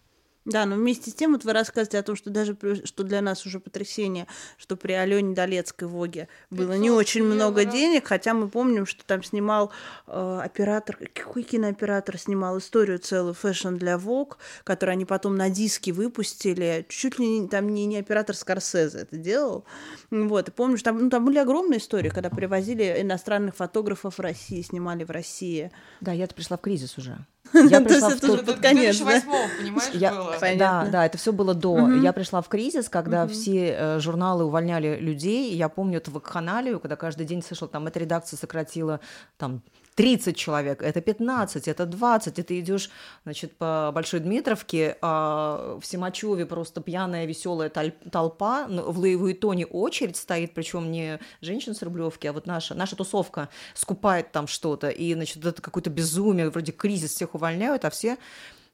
Да, 0.45 0.67
но 0.67 0.77
вместе 0.77 1.11
с 1.11 1.15
тем 1.15 1.33
вот 1.33 1.45
вы 1.45 1.53
рассказываете 1.55 1.99
о 1.99 2.03
том, 2.03 2.17
что 2.17 2.29
даже 2.29 2.55
при- 2.55 2.85
что 2.85 3.03
для 3.03 3.23
нас 3.23 3.47
уже 3.47 3.61
потрясение, 3.61 4.27
что 4.59 4.77
при 4.77 4.93
Алене 4.93 5.35
Долецкой 5.35 5.89
Воге 5.89 6.29
было 6.51 6.73
не 6.75 6.89
500 6.89 6.99
очень 6.99 7.25
много 7.25 7.61
евро. 7.63 7.73
денег, 7.73 8.07
хотя 8.07 8.35
мы 8.35 8.49
помним, 8.49 8.85
что 8.85 9.05
там 9.07 9.23
снимал 9.23 9.73
э, 10.07 10.41
оператор, 10.45 10.99
какой 11.15 11.45
кинооператор 11.45 12.19
снимал 12.19 12.59
историю 12.59 12.99
целую 12.99 13.33
фэшн 13.33 13.77
для 13.77 13.95
Vogue, 13.95 14.37
которую 14.65 14.93
они 14.93 15.07
потом 15.07 15.35
на 15.37 15.49
диске 15.49 15.93
выпустили, 15.93 16.85
чуть 16.91 17.19
ли 17.19 17.27
не, 17.41 17.49
там 17.49 17.69
не, 17.73 17.87
не 17.87 17.99
оператор 17.99 18.37
Скорсезе 18.37 18.99
это 18.99 19.17
делал, 19.17 19.65
вот, 20.11 20.49
и 20.49 20.51
помню, 20.51 20.77
что 20.77 20.91
там, 20.91 20.99
ну, 20.99 21.11
там 21.11 21.25
были 21.25 21.39
огромные 21.39 21.79
истории, 21.79 22.11
когда 22.11 22.29
привозили 22.29 22.97
иностранных 22.99 23.57
фотографов 23.57 24.19
в 24.19 24.21
России, 24.21 24.61
снимали 24.63 25.05
в 25.05 25.11
России. 25.11 25.73
Да, 26.01 26.13
я-то 26.13 26.35
пришла 26.35 26.57
в 26.59 26.61
кризис 26.61 26.99
уже. 26.99 27.17
Я 27.69 27.81
пришла 27.81 28.11
в 28.11 28.21
тот- 28.21 28.45
под 28.47 28.61
конец, 28.61 28.99
да? 28.99 29.05
2008 29.05 29.59
понимаешь, 29.59 29.91
Я- 29.95 30.11
было. 30.13 30.37
Да, 30.57 30.87
да, 30.91 31.07
это 31.07 31.19
все 31.19 31.33
было 31.33 31.55
до. 31.55 31.77
Мгм. 31.77 32.03
Я 32.03 32.13
пришла 32.13 32.41
в 32.43 32.49
кризис, 32.49 32.89
когда 32.89 33.27
все 33.27 33.77
э, 33.79 33.99
журналы 34.01 34.45
увольняли 34.45 34.97
людей. 34.99 35.55
Я 35.55 35.69
помню 35.69 35.99
эту 35.99 36.11
вакханалию, 36.11 36.81
когда 36.81 36.97
каждый 36.97 37.27
день 37.27 37.43
слышал, 37.43 37.69
там, 37.69 37.87
эта 37.87 38.01
редакция 38.01 38.37
сократила 38.37 39.01
там 39.37 39.63
30 39.95 40.37
человек, 40.37 40.83
это 40.83 41.01
15, 41.01 41.69
это 41.69 41.87
20, 41.87 42.39
и 42.39 42.43
ты 42.43 42.61
идешь, 42.61 42.91
значит, 43.25 43.57
по 43.57 43.91
Большой 43.95 44.21
Дмитровке, 44.21 44.97
а 45.01 45.79
в 45.81 45.87
Симачеве 45.87 46.47
просто 46.47 46.81
пьяная, 46.81 47.27
веселая 47.27 47.71
толпа, 47.71 48.67
в 48.67 48.99
Луи-Вуитоне 48.99 49.67
очередь 49.67 50.17
стоит, 50.17 50.53
причем 50.55 50.91
не 50.91 51.21
женщина 51.41 51.75
с 51.75 51.83
Рублевки, 51.83 52.27
а 52.27 52.33
вот 52.33 52.47
наша, 52.47 52.75
наша 52.75 52.97
тусовка 52.97 53.49
скупает 53.75 54.33
там 54.33 54.47
что-то, 54.47 54.89
и, 54.89 55.15
значит, 55.15 55.45
это 55.45 55.63
какое-то 55.63 55.91
безумие, 55.91 56.51
вроде 56.51 56.73
кризис, 56.73 57.13
всех 57.13 57.35
увольняют, 57.35 57.85
а 57.85 57.91
все 57.91 58.19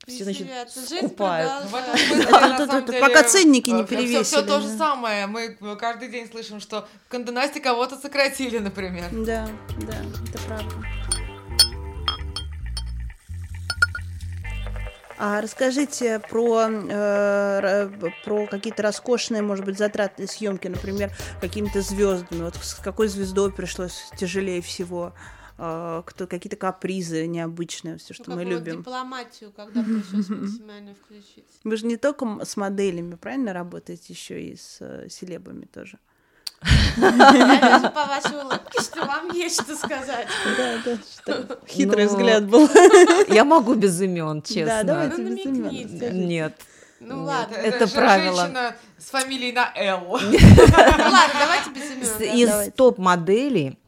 все, 0.06 0.24
значит. 0.24 0.48
Жизнь 0.74 1.06
скупают. 1.06 1.52
Ну, 1.70 3.00
пока 3.00 3.22
ценники 3.22 3.70
не 3.70 3.84
перевесили, 3.84 4.22
Всё 4.22 4.42
то 4.42 4.60
же 4.60 4.68
самое. 4.68 5.26
Мы 5.26 5.56
каждый 5.78 6.08
день 6.08 6.28
слышим, 6.30 6.60
что 6.60 6.88
в 7.06 7.10
Канденасте 7.10 7.60
кого-то 7.60 7.96
сократили, 7.96 8.58
например. 8.58 9.08
Да, 9.12 9.48
да, 9.86 9.96
это 10.28 10.38
правда. 10.46 10.74
А 15.22 15.42
расскажите 15.42 16.18
про, 16.18 16.66
э, 16.70 17.90
про 18.24 18.46
какие-то 18.46 18.82
роскошные, 18.82 19.42
может 19.42 19.66
быть, 19.66 19.76
затраты 19.76 20.26
съемки, 20.26 20.66
например, 20.66 21.12
какими-то 21.42 21.82
звездами. 21.82 22.42
Вот 22.42 22.56
с 22.56 22.76
какой 22.76 23.08
звездой 23.08 23.52
пришлось 23.52 24.06
тяжелее 24.16 24.62
всего? 24.62 25.12
Э, 25.14 25.39
кто, 26.06 26.26
какие-то 26.26 26.56
капризы 26.56 27.26
необычные, 27.26 27.98
все, 27.98 28.14
что 28.14 28.30
Ну, 28.30 28.36
мы 28.36 28.44
бы 28.44 28.50
вот 28.50 28.58
любим. 28.60 28.78
дипломатию, 28.78 29.52
когда 29.54 29.82
пришлось 29.82 30.28
максимально 30.30 30.94
включить. 30.94 31.44
Вы 31.64 31.76
же 31.76 31.86
не 31.86 31.96
только 31.96 32.44
с 32.44 32.56
моделями, 32.56 33.16
правильно, 33.16 33.52
работаете, 33.52 34.12
еще 34.12 34.40
и 34.42 34.56
с 34.56 34.78
э, 34.80 35.08
селебами 35.10 35.66
тоже. 35.66 35.98
Я 36.96 37.78
вижу 37.78 37.90
по 37.94 38.04
вашей 38.06 38.36
улыбке, 38.42 38.80
что 38.82 39.04
вам 39.06 39.30
есть 39.32 39.60
что 39.62 39.74
сказать. 39.76 40.28
Да, 40.56 40.78
да, 40.84 40.96
что 40.96 41.58
хитрый 41.66 42.04
Ну, 42.04 42.10
взгляд 42.10 42.46
был. 42.46 42.68
Я 43.28 43.44
могу 43.44 43.74
без 43.74 44.00
имен, 44.00 44.42
честно. 44.42 44.66
Да, 44.66 44.82
давайте 44.84 45.22
Ну, 45.22 45.36
без 45.36 45.44
имен. 45.46 46.26
Нет. 46.28 46.54
Ну 47.00 47.16
Нет. 47.16 47.26
ладно. 47.26 47.54
Это 47.54 47.86
же 47.86 47.94
правило. 47.94 48.36
женщина 48.42 48.76
с 48.98 49.04
фамилией 49.06 49.52
на 49.52 49.72
Л. 49.74 50.02
Ну 50.02 50.18
ладно, 50.20 51.34
давайте 51.38 51.70
без 51.70 51.90
имен. 52.20 52.36
Из 52.36 52.72
топ-моделей 52.74 53.78
а, 53.78 53.79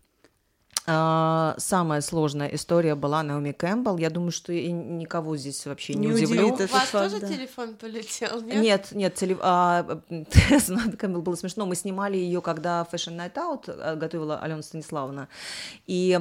самая 0.84 2.00
сложная 2.00 2.48
история 2.48 2.94
была 2.94 3.22
Наоми 3.22 3.52
Кэмпбелл. 3.52 3.98
Я 3.98 4.10
думаю, 4.10 4.32
что 4.32 4.52
и 4.52 4.70
никого 4.72 5.36
здесь 5.36 5.64
вообще 5.66 5.94
не, 5.94 6.08
Не 6.08 6.12
удивлю. 6.14 6.48
У 6.48 6.56
вас 6.56 6.68
факт, 6.70 6.90
тоже 6.92 7.20
да. 7.20 7.28
телефон 7.28 7.74
полетел, 7.74 8.40
нет? 8.42 8.56
Нет, 8.62 8.88
нет, 8.92 9.14
теле- 9.14 9.38
а, 9.40 10.00
с 10.50 10.68
Наоми 10.68 10.96
Кэмпбелл 10.96 11.22
было 11.22 11.36
смешно. 11.36 11.66
Мы 11.66 11.76
снимали 11.76 12.16
ее, 12.16 12.40
когда 12.42 12.86
Fashion 12.90 13.16
Night 13.16 13.34
Out 13.34 13.64
э, 13.68 13.94
готовила 13.96 14.38
Алена 14.38 14.62
Станиславовна. 14.62 15.28
И 15.86 16.18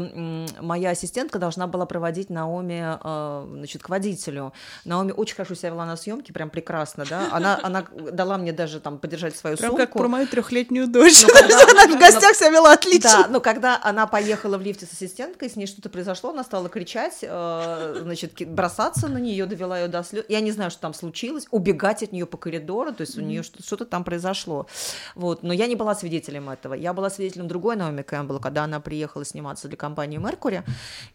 моя 0.59 0.91
ассистентка 0.91 1.39
должна 1.39 1.66
была 1.68 1.86
проводить 1.86 2.30
Наоми 2.30 2.97
э, 3.03 3.47
значит, 3.57 3.82
к 3.82 3.89
водителю. 3.89 4.53
Наоми 4.86 5.12
очень 5.12 5.36
хорошо 5.36 5.55
себя 5.55 5.70
вела 5.70 5.86
на 5.86 5.97
съемке, 5.97 6.34
прям 6.34 6.49
прекрасно, 6.51 7.05
да. 7.09 7.30
Она, 7.32 7.59
она 7.64 7.86
дала 8.12 8.38
мне 8.38 8.53
даже 8.53 8.80
там 8.80 8.99
подержать 8.99 9.36
свою 9.36 9.57
Прям 9.57 9.72
сумку. 9.72 9.84
как 9.86 9.93
про 9.93 10.07
мою 10.07 10.28
трехлетнюю 10.28 10.88
дочь. 10.88 11.24
Ну, 11.24 11.30
когда- 11.30 11.62
Она 11.72 11.95
в 11.95 11.99
гостях 11.99 12.36
себя 12.36 12.49
вела 12.49 12.74
отлично. 12.74 13.09
Да, 13.24 13.28
но 13.30 13.39
когда 13.39 13.80
она 13.82 14.05
поехала 14.07 14.51
в 14.58 14.62
лифте 14.62 14.86
с 14.86 14.93
ассистенткой, 14.93 15.49
с 15.49 15.56
ней 15.56 15.66
что-то 15.68 15.89
произошло, 15.89 16.32
она 16.32 16.43
стала 16.43 16.70
кричать, 16.70 17.20
э, 17.22 17.99
значит, 18.02 18.34
бросаться 18.47 19.08
на 19.08 19.18
нее, 19.18 19.45
довела 19.45 19.80
ее 19.80 19.88
до 19.88 20.04
слез. 20.04 20.26
Я 20.30 20.41
не 20.41 20.52
знаю, 20.52 20.72
что 20.72 20.82
там 20.82 20.93
случилось, 20.93 21.47
убегать 21.52 22.04
от 22.04 22.12
нее 22.12 22.26
по 22.26 22.38
коридору, 22.38 22.93
то 22.93 23.02
есть 23.02 23.18
у 23.18 23.22
нее 23.22 23.43
что- 23.43 23.62
что-то 23.64 23.86
там 23.86 24.04
произошло. 24.04 24.68
Вот, 25.16 25.43
но 25.43 25.54
я 25.54 25.68
не 25.68 25.76
была 25.76 25.95
свидетелем 25.95 26.49
этого. 26.49 26.74
Я 26.74 26.93
была 26.93 27.10
свидетелем 27.10 27.47
другой 27.47 27.76
Наоми 27.76 28.02
Кэмпбелл, 28.02 28.39
когда 28.39 28.64
она 28.64 28.80
приехала 28.80 29.26
сниматься 29.26 29.68
для 29.68 29.78
компании 29.78 30.18
Меркури, 30.18 30.64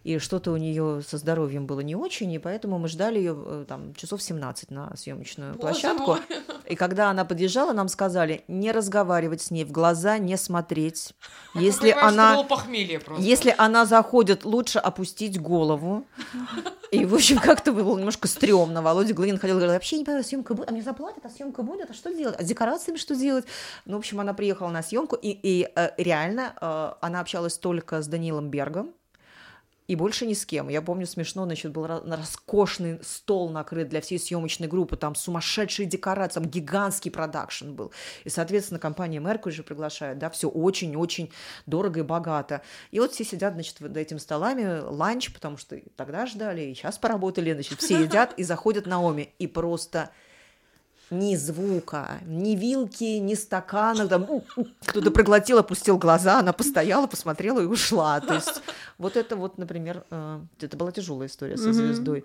и 0.04 0.18
что-то 0.18 0.52
у 0.52 0.56
нее 0.56 1.02
со 1.06 1.18
здоровьем 1.18 1.66
было 1.66 1.80
не 1.80 1.96
очень, 1.96 2.30
и 2.32 2.38
поэтому 2.38 2.78
мы 2.78 2.88
ждали 2.88 3.18
ее 3.18 3.64
там 3.68 3.94
часов 3.94 4.22
17 4.22 4.70
на 4.70 4.94
съемочную 4.96 5.54
Боже 5.54 5.60
площадку. 5.60 6.06
мой. 6.12 6.20
И 6.68 6.74
когда 6.74 7.10
она 7.10 7.24
подъезжала, 7.24 7.72
нам 7.72 7.88
сказали 7.88 8.44
не 8.48 8.72
разговаривать 8.72 9.40
с 9.42 9.50
ней, 9.50 9.64
в 9.64 9.70
глаза 9.72 10.18
не 10.18 10.36
смотреть. 10.36 11.12
Если 11.54 11.92
Понимаешь, 11.92 12.12
она... 12.12 12.42
похмелье 12.44 12.98
просто. 13.00 13.22
Если 13.26 13.52
она 13.58 13.86
заходит, 13.86 14.44
лучше 14.44 14.78
опустить 14.78 15.40
голову. 15.40 16.06
И, 16.92 17.04
в 17.04 17.14
общем, 17.14 17.38
как-то 17.38 17.72
было 17.72 17.98
немножко 17.98 18.28
стрёмно. 18.28 18.82
Володя 18.82 19.14
Глынин 19.14 19.36
ходил 19.36 19.56
говорил, 19.56 19.74
вообще 19.74 19.98
не 19.98 20.04
понимаю, 20.04 20.22
съемка 20.22 20.54
будет, 20.54 20.68
а 20.68 20.72
мне 20.72 20.82
заплатят, 20.82 21.26
а 21.26 21.28
съемка 21.28 21.62
будет, 21.62 21.90
а 21.90 21.92
что 21.92 22.14
делать, 22.14 22.36
а 22.38 22.44
с 22.44 22.46
декорациями 22.46 22.98
что 22.98 23.16
делать? 23.16 23.44
Ну, 23.84 23.96
в 23.96 23.98
общем, 23.98 24.20
она 24.20 24.32
приехала 24.32 24.68
на 24.68 24.82
съемку, 24.82 25.16
и, 25.16 25.30
и 25.30 25.68
э, 25.74 25.90
реально 25.96 26.54
э, 26.60 26.92
она 27.00 27.18
общалась 27.18 27.58
только 27.58 28.00
с 28.00 28.06
Данилом 28.06 28.48
Бергом, 28.48 28.94
и 29.88 29.94
больше 29.94 30.26
ни 30.26 30.34
с 30.34 30.44
кем. 30.44 30.68
Я 30.68 30.82
помню 30.82 31.06
смешно, 31.06 31.44
значит, 31.44 31.72
был 31.72 31.86
роскошный 31.86 32.98
стол 33.02 33.50
накрыт 33.50 33.88
для 33.88 34.00
всей 34.00 34.18
съемочной 34.18 34.68
группы, 34.68 34.96
там 34.96 35.14
сумасшедшие 35.14 35.86
декорации, 35.86 36.40
там 36.40 36.48
гигантский 36.48 37.10
продакшн 37.10 37.72
был. 37.72 37.92
И, 38.24 38.28
соответственно, 38.28 38.80
компания 38.80 39.18
Mercury 39.18 39.50
же 39.50 39.62
приглашает, 39.62 40.18
да, 40.18 40.30
все 40.30 40.48
очень-очень 40.48 41.30
дорого 41.66 42.00
и 42.00 42.02
богато. 42.02 42.62
И 42.90 43.00
вот 43.00 43.12
все 43.12 43.24
сидят, 43.24 43.54
значит, 43.54 43.76
за 43.78 44.00
этими 44.00 44.18
столами, 44.18 44.80
ланч, 44.80 45.32
потому 45.32 45.56
что 45.56 45.78
тогда 45.96 46.26
ждали, 46.26 46.62
и 46.62 46.74
сейчас 46.74 46.98
поработали, 46.98 47.52
значит, 47.52 47.80
все 47.80 48.02
едят 48.02 48.34
и 48.36 48.42
заходят 48.42 48.86
Наоми. 48.86 49.34
И 49.38 49.46
просто 49.46 50.10
ни 51.10 51.36
звука, 51.36 52.20
ни 52.26 52.56
вилки, 52.56 53.18
ни 53.18 53.34
стакана. 53.34 54.08
Там, 54.08 54.26
кто-то 54.84 55.10
проглотил, 55.10 55.58
опустил 55.58 55.98
глаза, 55.98 56.40
она 56.40 56.52
постояла, 56.52 57.06
посмотрела 57.06 57.60
и 57.60 57.64
ушла. 57.64 58.20
То 58.20 58.34
есть 58.34 58.62
вот 58.98 59.16
это 59.16 59.36
вот, 59.36 59.58
например, 59.58 60.04
э, 60.10 60.40
это 60.60 60.76
была 60.76 60.92
тяжелая 60.92 61.28
история 61.28 61.56
со 61.56 61.72
звездой. 61.72 62.24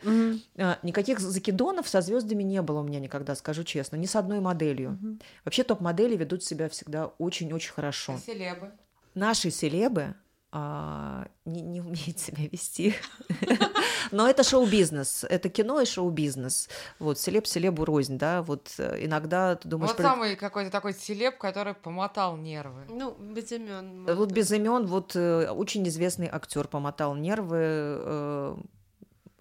Э, 0.55 0.75
Никаких 0.83 1.19
закидонов 1.19 1.87
со 1.87 2.01
звездами 2.01 2.43
не 2.43 2.61
было 2.61 2.79
у 2.79 2.83
меня 2.83 2.99
никогда, 2.99 3.35
скажу 3.35 3.63
честно, 3.63 3.95
ни 3.97 4.05
с 4.05 4.15
одной 4.15 4.39
моделью. 4.39 4.97
Вообще 5.45 5.63
топ-модели 5.63 6.15
ведут 6.15 6.43
себя 6.43 6.69
всегда 6.69 7.07
очень-очень 7.17 7.73
хорошо. 7.73 8.19
Селебы. 8.25 8.71
Наши 9.13 9.51
селебы 9.51 10.15
а, 10.53 11.27
не, 11.45 11.61
не 11.61 11.79
умеют 11.79 12.19
себя 12.19 12.47
вести. 12.51 12.93
Но 14.11 14.27
это 14.27 14.43
шоу-бизнес, 14.43 15.23
это 15.23 15.47
кино 15.49 15.79
и 15.79 15.85
шоу-бизнес. 15.85 16.67
Вот, 16.99 17.17
селеб 17.19 17.47
селебу 17.47 17.85
рознь, 17.85 18.17
да, 18.17 18.41
вот 18.41 18.73
э, 18.77 19.05
иногда 19.05 19.55
ты 19.55 19.69
думаешь... 19.69 19.91
Вот 19.91 19.97
про- 19.97 20.03
самый 20.03 20.35
какой-то 20.35 20.69
такой 20.69 20.93
селеб, 20.93 21.37
который 21.37 21.73
помотал 21.73 22.35
нервы. 22.35 22.81
Ну, 22.89 23.11
без 23.11 23.51
имен. 23.51 24.05
Вот 24.13 24.31
без 24.31 24.51
имен, 24.51 24.87
вот 24.87 25.15
э, 25.15 25.49
очень 25.49 25.87
известный 25.87 26.27
актер 26.27 26.67
помотал 26.67 27.15
нервы, 27.15 27.57
э, 27.59 28.57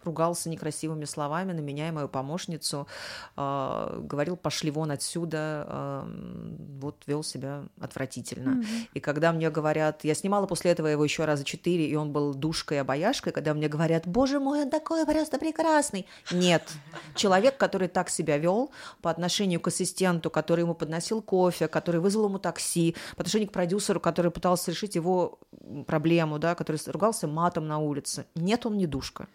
ругался 0.05 0.49
некрасивыми 0.49 1.05
словами 1.05 1.53
на 1.53 1.61
меня 1.61 1.89
и 1.89 1.91
мою 1.91 2.09
помощницу, 2.09 2.87
э, 3.37 4.01
говорил, 4.03 4.37
пошли 4.37 4.71
вон 4.71 4.91
отсюда, 4.91 5.67
э, 5.69 6.03
вот 6.81 7.03
вел 7.07 7.23
себя 7.23 7.65
отвратительно. 7.81 8.63
И 8.95 9.01
когда 9.01 9.33
мне 9.33 9.51
говорят, 9.51 10.05
я 10.05 10.15
снимала 10.15 10.47
после 10.47 10.73
этого 10.73 10.87
его 10.87 11.05
еще 11.05 11.25
раза 11.25 11.45
четыре, 11.45 11.87
и 11.87 11.95
он 11.97 12.13
был 12.13 12.35
душкой 12.35 12.81
обаяшкой, 12.81 13.33
когда 13.33 13.55
мне 13.55 13.69
говорят, 13.69 14.07
боже 14.07 14.41
мой, 14.41 14.63
он 14.63 14.71
такой 14.71 15.05
просто 15.05 15.39
прекрасный. 15.39 16.07
Нет, 16.31 16.69
человек, 17.15 17.57
который 17.57 17.89
так 17.89 18.09
себя 18.09 18.39
вел 18.39 18.71
по 19.03 19.11
отношению 19.11 19.61
к 19.61 19.69
ассистенту, 19.69 20.31
который 20.31 20.63
ему 20.63 20.75
подносил 20.75 21.23
кофе, 21.23 21.69
который 21.69 22.01
вызвал 22.01 22.27
ему 22.27 22.39
такси, 22.39 22.95
по 23.17 23.23
отношению 23.23 23.49
к 23.49 23.53
продюсеру, 23.53 24.01
который 24.01 24.31
пытался 24.31 24.71
решить 24.71 24.95
его 24.95 25.39
проблему, 25.87 26.39
да, 26.39 26.55
который 26.55 26.81
ругался 26.87 27.27
матом 27.27 27.67
на 27.67 27.79
улице. 27.79 28.27
Нет, 28.35 28.67
он 28.67 28.77
не 28.77 28.87
душка. 28.87 29.29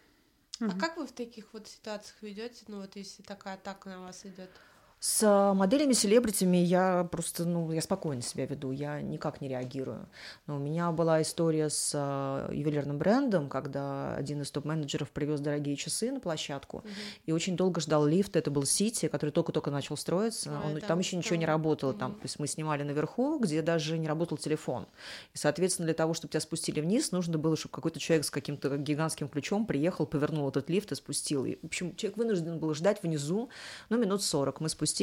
А 0.60 0.74
как 0.76 0.97
вы 0.97 1.08
в 1.08 1.12
таких 1.12 1.53
вот 1.53 1.68
ситуациях 1.68 2.22
ведете? 2.22 2.66
Ну, 2.68 2.82
вот 2.82 2.95
если 2.95 3.24
такая 3.24 3.56
атака 3.56 3.89
на 3.89 4.01
вас 4.01 4.26
идет. 4.26 4.62
С 5.08 5.53
моделями, 5.53 5.93
селебритями 5.93 6.58
я 6.58 7.08
просто, 7.12 7.45
ну, 7.45 7.72
я 7.72 7.84
спокойно 7.84 8.24
себя 8.24 8.47
веду, 8.47 8.72
я 8.72 9.01
никак 9.01 9.39
не 9.39 9.47
реагирую. 9.47 10.10
Но 10.47 10.56
у 10.56 10.60
меня 10.60 10.91
была 10.91 11.22
история 11.22 11.70
с 11.70 11.91
а, 11.93 12.51
ювелирным 12.51 12.97
брендом, 12.97 13.47
когда 13.47 14.16
один 14.16 14.41
из 14.41 14.49
топ-менеджеров 14.49 15.12
привез 15.12 15.41
дорогие 15.41 15.76
часы 15.76 16.12
на 16.12 16.20
площадку 16.20 16.84
и 17.28 17.32
очень 17.32 17.56
долго 17.56 17.82
ждал 17.82 18.08
лифт. 18.08 18.36
Это 18.36 18.49
был 18.49 18.66
Сити, 18.66 19.08
который 19.08 19.30
только-только 19.30 19.70
начал 19.70 19.95
строиться. 19.95 20.49
А, 20.51 20.66
Он- 20.66 20.78
это 20.78 20.88
там 20.88 20.97
еще 20.97 21.18
ничего 21.18 21.36
не 21.36 21.45
там, 21.45 21.53
работало. 21.53 21.93
Там, 21.93 22.14
мгм. 22.14 22.22
то 22.22 22.26
есть 22.26 22.39
мы 22.39 22.47
снимали 22.47 22.82
наверху, 22.82 23.38
где 23.38 23.62
даже 23.62 23.99
не 23.99 24.08
работал 24.08 24.38
телефон. 24.39 24.88
И, 25.36 25.38
соответственно, 25.38 25.86
для 25.86 25.93
того, 25.93 26.16
чтобы 26.16 26.32
тебя 26.32 26.41
спустили 26.41 26.82
вниз, 26.82 27.12
нужно 27.12 27.38
было, 27.38 27.56
чтобы 27.56 27.74
какой-то 27.76 27.99
человек 27.99 28.26
с 28.26 28.32
каким-то 28.32 28.76
гигантским 28.76 29.30
ключом 29.30 29.68
приехал, 29.68 30.08
повернул 30.08 30.49
этот 30.49 30.68
лифт 30.72 30.91
и 30.93 30.95
спустил. 30.95 31.45
И, 31.45 31.60
в 31.62 31.66
общем, 31.66 31.95
человек 31.95 32.18
вынужден 32.18 32.58
был 32.58 32.74
ждать 32.74 33.03
внизу, 33.03 33.49
ну, 33.89 33.99
минут 33.99 34.24
40. 34.24 34.62
Мы 34.62 34.70
спустились, 34.70 34.95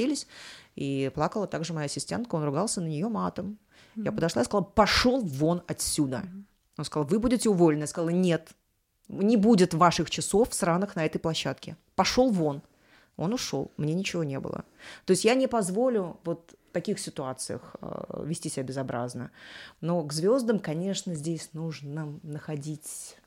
и 0.75 1.11
плакала 1.15 1.47
также 1.47 1.73
моя 1.73 1.87
ассистентка, 1.87 2.37
он 2.37 2.45
ругался 2.45 2.81
на 2.81 2.87
нее 2.87 3.09
матом. 3.09 3.59
Я 3.95 4.11
подошла 4.13 4.43
и 4.43 4.45
сказала, 4.45 4.65
пошел 4.65 5.21
вон 5.21 5.63
отсюда. 5.67 6.25
Он 6.79 6.85
сказал, 6.85 7.07
вы 7.07 7.19
будете 7.19 7.51
уволены. 7.51 7.83
Я 7.83 7.87
сказала, 7.87 8.11
нет, 8.11 8.49
не 9.09 9.37
будет 9.37 9.75
ваших 9.75 10.11
часов 10.11 10.55
сраных 10.55 10.97
на 10.97 11.05
этой 11.05 11.19
площадке. 11.19 11.77
Пошел 11.95 12.31
вон. 12.31 12.63
Он 13.17 13.35
ушел, 13.35 13.71
мне 13.77 13.93
ничего 13.93 14.25
не 14.25 14.41
было. 14.41 14.65
То 15.05 15.11
есть 15.11 15.25
я 15.25 15.35
не 15.35 15.47
позволю 15.47 16.19
вот 16.25 16.55
в 16.71 16.73
таких 16.73 16.99
ситуациях 16.99 17.77
э, 17.83 18.25
вести 18.25 18.49
себя 18.49 18.63
безобразно. 18.63 19.31
Но 19.83 20.03
к 20.03 20.13
звездам, 20.15 20.59
конечно, 20.59 21.15
здесь 21.15 21.51
нужно 21.53 22.19
находить, 22.23 23.19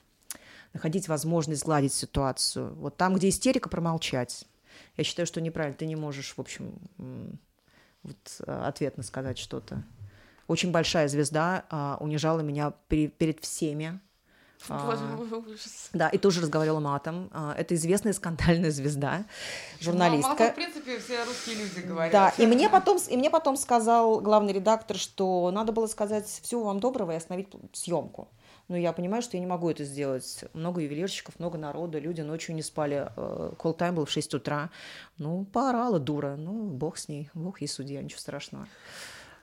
находить 0.74 1.07
возможность 1.07 1.61
сгладить 1.61 1.93
ситуацию. 1.93 2.74
Вот 2.76 2.97
там, 2.97 3.13
где 3.13 3.30
истерика, 3.30 3.70
промолчать. 3.70 4.47
Я 4.97 5.03
считаю, 5.03 5.25
что 5.25 5.41
неправильно. 5.41 5.77
Ты 5.77 5.85
не 5.85 5.95
можешь, 5.95 6.33
в 6.35 6.39
общем, 6.39 6.73
вот, 8.03 8.41
э, 8.45 8.61
ответно 8.65 9.03
сказать 9.03 9.37
что-то. 9.37 9.83
Очень 10.47 10.71
большая 10.71 11.07
звезда 11.07 11.65
а, 11.69 11.97
унижала 11.99 12.41
меня 12.41 12.73
пере- 12.87 13.07
перед 13.07 13.39
всеми. 13.43 13.99
А, 14.67 14.97
да, 15.93 16.09
и 16.09 16.17
тоже 16.17 16.41
разговаривала 16.41 16.79
матом. 16.79 17.29
А, 17.33 17.53
Это 17.55 17.75
известная 17.75 18.13
скандальная 18.13 18.71
звезда, 18.71 19.25
журналистка. 19.79 20.35
Ну, 20.39 20.45
а 20.45 20.51
в 20.51 20.55
принципе, 20.55 20.97
все 20.97 21.23
русские 21.23 21.57
люди 21.57 21.85
говорят. 21.85 22.11
Да, 22.11 22.33
и 22.43 22.47
мне 22.47 22.67
потом, 22.69 22.97
и 22.97 23.17
мне 23.17 23.29
потом 23.29 23.57
сказал 23.57 24.21
главный 24.21 24.53
редактор, 24.53 24.97
что 24.97 25.51
надо 25.51 25.71
было 25.71 25.85
сказать 25.87 26.25
всего 26.25 26.63
вам 26.63 26.79
доброго 26.79 27.11
и 27.11 27.15
остановить 27.15 27.49
съемку. 27.73 28.27
Но 28.68 28.76
я 28.78 28.93
понимаю, 28.93 29.22
что 29.22 29.38
я 29.38 29.41
не 29.41 29.47
могу 29.47 29.70
это 29.70 29.84
сделать. 29.84 30.43
Много 30.53 30.82
ювелирщиков, 30.82 31.38
много 31.39 31.57
народа, 31.57 31.99
люди 31.99 32.22
ночью 32.22 32.55
не 32.55 32.63
спали. 32.63 33.09
Колл-тайм 33.16 33.93
был 33.95 34.05
в 34.05 34.09
6 34.11 34.34
утра. 34.34 34.70
Ну, 35.18 35.45
поорала 35.45 35.99
дура. 35.99 36.36
Ну, 36.38 36.63
бог 36.70 36.97
с 36.97 37.07
ней, 37.07 37.30
бог 37.34 37.61
ей 37.61 37.68
судья, 37.68 38.01
ничего 38.01 38.20
страшного. 38.20 38.68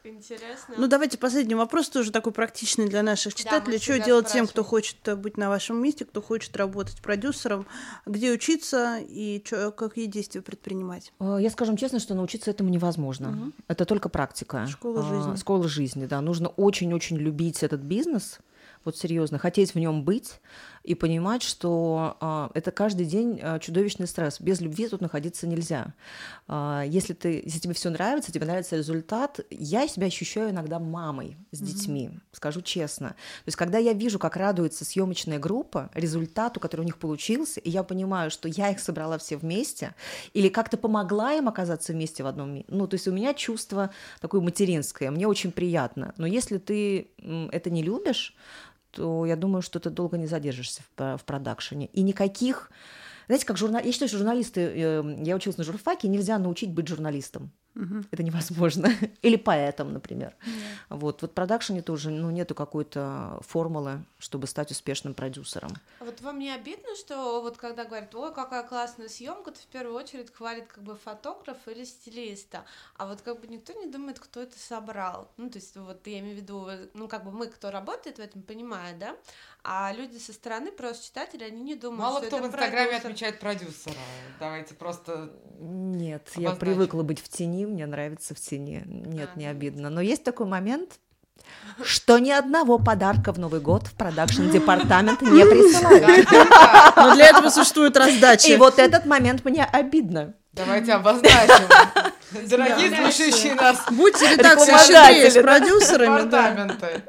Интересно. 0.04 0.74
Ну, 0.76 0.88
давайте 0.88 1.16
последний 1.16 1.54
вопрос, 1.54 1.88
тоже 1.88 2.10
такой 2.10 2.32
практичный 2.32 2.88
для 2.88 3.04
наших 3.04 3.34
читателей. 3.34 3.74
мы 3.76 3.82
что 3.82 4.00
делать 4.00 4.26
тем, 4.26 4.46
кто 4.48 4.64
спрашиваем. 4.64 4.70
хочет 4.70 5.08
э, 5.08 5.14
быть 5.14 5.36
на 5.36 5.48
вашем 5.48 5.80
месте, 5.80 6.04
кто 6.04 6.20
хочет 6.20 6.56
работать 6.56 7.00
продюсером, 7.00 7.66
где 8.04 8.32
учиться 8.32 8.98
и 8.98 9.40
чё, 9.44 9.70
какие 9.70 10.06
действия 10.06 10.42
предпринимать? 10.42 11.12
Э, 11.20 11.38
Я 11.40 11.50
скажем 11.50 11.76
честно, 11.76 12.00
что 12.00 12.14
научиться 12.14 12.50
этому 12.50 12.68
невозможно. 12.70 13.52
Это 13.68 13.84
только 13.84 14.08
практика. 14.08 14.66
Школа 14.66 15.00
А, 15.00 15.08
жизни. 15.08 15.36
Школа 15.36 15.68
жизни, 15.68 16.06
да. 16.06 16.20
Нужно 16.20 16.48
очень-очень 16.48 17.16
любить 17.18 17.62
этот 17.62 17.82
бизнес, 17.82 18.40
вот 18.84 18.96
серьезно, 18.96 19.38
хотеть 19.38 19.74
в 19.74 19.78
нем 19.78 20.04
быть 20.04 20.40
и 20.84 20.94
понимать, 20.94 21.42
что 21.42 22.16
а, 22.20 22.50
это 22.54 22.72
каждый 22.72 23.06
день 23.06 23.38
а, 23.40 23.58
чудовищный 23.58 24.06
стресс. 24.06 24.40
Без 24.40 24.60
любви 24.60 24.88
тут 24.88 25.00
находиться 25.00 25.46
нельзя. 25.46 25.94
А, 26.48 26.82
если, 26.82 27.12
ты, 27.12 27.40
если 27.44 27.60
тебе 27.60 27.74
все 27.74 27.90
нравится, 27.90 28.32
тебе 28.32 28.46
нравится 28.46 28.76
результат, 28.76 29.40
я 29.50 29.86
себя 29.86 30.08
ощущаю 30.08 30.50
иногда 30.50 30.80
мамой 30.80 31.36
с 31.52 31.60
детьми, 31.60 32.10
скажу 32.32 32.62
честно. 32.62 33.10
То 33.10 33.46
есть, 33.46 33.56
когда 33.56 33.78
я 33.78 33.92
вижу, 33.92 34.18
как 34.18 34.36
радуется 34.36 34.84
съемочная 34.84 35.38
группа 35.38 35.90
результату, 35.94 36.58
который 36.58 36.80
у 36.80 36.84
них 36.84 36.98
получился, 36.98 37.60
и 37.60 37.70
я 37.70 37.84
понимаю, 37.84 38.30
что 38.30 38.48
я 38.48 38.70
их 38.70 38.80
собрала 38.80 39.18
все 39.18 39.36
вместе, 39.36 39.94
или 40.34 40.48
как-то 40.48 40.76
помогла 40.76 41.34
им 41.34 41.48
оказаться 41.48 41.92
вместе 41.92 42.24
в 42.24 42.26
одном 42.26 42.64
Ну, 42.66 42.86
то 42.88 42.94
есть 42.94 43.06
у 43.06 43.12
меня 43.12 43.34
чувство 43.34 43.90
такое 44.20 44.40
материнское, 44.40 45.10
мне 45.10 45.28
очень 45.28 45.52
приятно. 45.52 46.12
Но 46.16 46.26
если 46.26 46.58
ты 46.58 47.08
это 47.52 47.70
не 47.70 47.82
любишь, 47.82 48.34
то 48.92 49.26
я 49.26 49.36
думаю, 49.36 49.62
что 49.62 49.80
ты 49.80 49.90
долго 49.90 50.16
не 50.18 50.26
задержишься 50.26 50.82
в, 50.82 50.90
про- 50.90 51.16
в 51.16 51.24
продакшене. 51.24 51.86
И 51.86 52.02
никаких... 52.02 52.70
Знаете, 53.26 53.46
как 53.46 53.56
журнал... 53.56 53.82
Я 53.82 53.92
считаю, 53.92 54.08
что 54.08 54.18
журналисты... 54.18 54.60
э, 54.60 55.16
я 55.24 55.36
училась 55.36 55.58
на 55.58 55.64
журфаке, 55.64 56.08
нельзя 56.08 56.38
научить 56.38 56.70
быть 56.70 56.88
журналистом. 56.88 57.52
Это 58.10 58.22
невозможно. 58.22 58.90
Или 59.22 59.36
поэтом, 59.36 59.92
например. 59.92 60.34
Вот, 60.90 61.22
вот 61.22 61.30
в 61.30 61.34
продакшене 61.34 61.80
тоже 61.80 62.10
ну, 62.10 62.30
нету 62.30 62.54
какой-то 62.54 63.40
формулы, 63.46 64.04
чтобы 64.18 64.46
стать 64.46 64.70
успешным 64.70 65.14
продюсером. 65.14 65.72
А 66.00 66.04
вот 66.04 66.20
вам 66.20 66.38
не 66.38 66.50
обидно, 66.50 66.94
что 66.96 67.40
вот 67.40 67.56
когда 67.56 67.84
говорят, 67.84 68.14
ой, 68.14 68.32
какая 68.34 68.62
классная 68.62 69.08
съемка, 69.08 69.52
то 69.52 69.58
в 69.58 69.66
первую 69.66 69.96
очередь 69.96 70.32
хвалит 70.32 70.66
как 70.66 70.84
бы 70.84 70.96
фотограф 70.96 71.56
или 71.66 71.84
стилиста, 71.84 72.64
а 72.96 73.06
вот 73.06 73.22
как 73.22 73.40
бы 73.40 73.46
никто 73.46 73.72
не 73.72 73.86
думает, 73.86 74.18
кто 74.18 74.40
это 74.40 74.58
собрал. 74.58 75.30
Ну, 75.38 75.48
то 75.48 75.58
есть 75.58 75.74
вот 75.76 76.06
я 76.06 76.20
имею 76.20 76.36
в 76.36 76.40
виду, 76.40 76.68
ну, 76.92 77.08
как 77.08 77.24
бы 77.24 77.30
мы, 77.30 77.46
кто 77.46 77.70
работает 77.70 78.16
в 78.16 78.20
этом, 78.20 78.42
понимает, 78.42 78.98
да? 78.98 79.16
А 79.64 79.92
люди 79.92 80.18
со 80.18 80.32
стороны, 80.32 80.72
просто 80.72 81.06
читатели, 81.06 81.44
они 81.44 81.62
не 81.62 81.76
думают, 81.76 82.00
Мало 82.00 82.18
что 82.18 82.26
кто 82.26 82.36
в 82.36 82.40
это 82.40 82.48
Инстаграме 82.48 82.86
продюсер. 82.86 83.06
отмечает 83.06 83.38
продюсера. 83.38 83.94
Давайте 84.40 84.74
просто... 84.74 85.30
Нет, 85.60 86.28
я 86.34 86.48
Обозначим. 86.48 86.58
привыкла 86.58 87.02
быть 87.04 87.20
в 87.20 87.28
тени, 87.28 87.66
мне 87.66 87.86
нравится 87.86 88.34
в 88.34 88.40
тени. 88.40 88.82
Нет, 88.86 89.36
не 89.36 89.46
обидно. 89.46 89.88
Но 89.88 90.00
есть 90.00 90.24
такой 90.24 90.46
момент, 90.46 90.98
что 91.84 92.18
ни 92.18 92.30
одного 92.30 92.78
подарка 92.78 93.32
в 93.32 93.38
Новый 93.38 93.60
год 93.60 93.86
в 93.86 93.94
продакшн-департамент 93.94 95.22
не 95.22 95.44
присылают. 95.44 96.28
Но 96.96 97.14
для 97.14 97.28
этого 97.28 97.48
существует 97.50 97.96
раздача. 97.96 98.48
И 98.48 98.56
вот 98.56 98.80
этот 98.80 99.06
момент 99.06 99.44
мне 99.44 99.64
обидно. 99.64 100.34
Давайте 100.52 100.92
обозначим. 100.92 101.68
Дорогие 102.48 102.90
слушающие 102.96 103.54
нас 103.54 103.84
Будьте 103.90 104.26
Рекламодатели, 104.36 104.86
щедрее 104.86 105.30
с 105.30 105.34
продюсерами, 105.34 106.22
департаменты. 106.22 107.02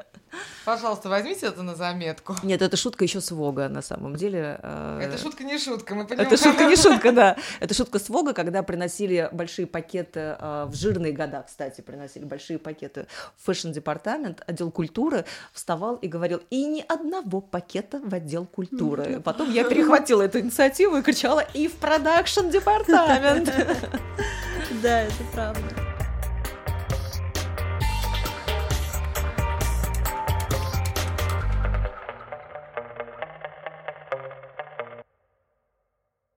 Пожалуйста, 0.64 1.08
возьмите 1.08 1.46
это 1.46 1.62
на 1.62 1.74
заметку. 1.74 2.36
Нет, 2.42 2.62
это 2.62 2.76
шутка 2.76 3.04
еще 3.04 3.20
с 3.20 3.30
Vogue 3.30 3.57
а, 3.57 3.68
на 3.68 3.82
самом 3.82 4.16
деле. 4.16 4.58
э, 4.62 5.00
Это 5.02 5.18
шутка 5.18 5.44
не 5.44 5.58
шутка, 5.58 5.94
мы 5.94 6.06
понимаем. 6.06 6.28
Это 6.32 6.42
шутка 6.42 6.64
не 6.64 6.76
шутка, 6.82 7.12
да. 7.12 7.36
Это 7.60 7.74
шутка 7.74 7.98
с 7.98 8.08
Vogue 8.08 8.25
а, 8.25 8.32
когда 8.32 8.62
приносили 8.62 9.28
большие 9.32 9.66
пакеты, 9.66 10.36
э, 10.38 10.66
в 10.68 10.74
жирные 10.74 11.12
года, 11.12 11.44
кстати, 11.46 11.80
приносили 11.80 12.24
большие 12.24 12.58
пакеты 12.58 13.06
в 13.36 13.46
фэшн-департамент, 13.46 14.42
отдел 14.46 14.70
культуры, 14.70 15.24
вставал 15.52 15.96
и 15.96 16.08
говорил, 16.08 16.40
и 16.50 16.64
ни 16.64 16.84
одного 16.88 17.40
пакета 17.40 18.00
в 18.04 18.14
отдел 18.14 18.46
культуры. 18.46 19.20
Потом 19.20 19.50
я 19.52 19.64
перехватила 19.64 20.22
эту 20.22 20.40
инициативу 20.40 20.96
и 20.96 21.02
кричала, 21.02 21.40
и 21.54 21.68
в 21.68 21.74
продакшн-департамент. 21.74 23.52
Да, 24.82 25.02
это 25.02 25.14
правда. 25.32 25.83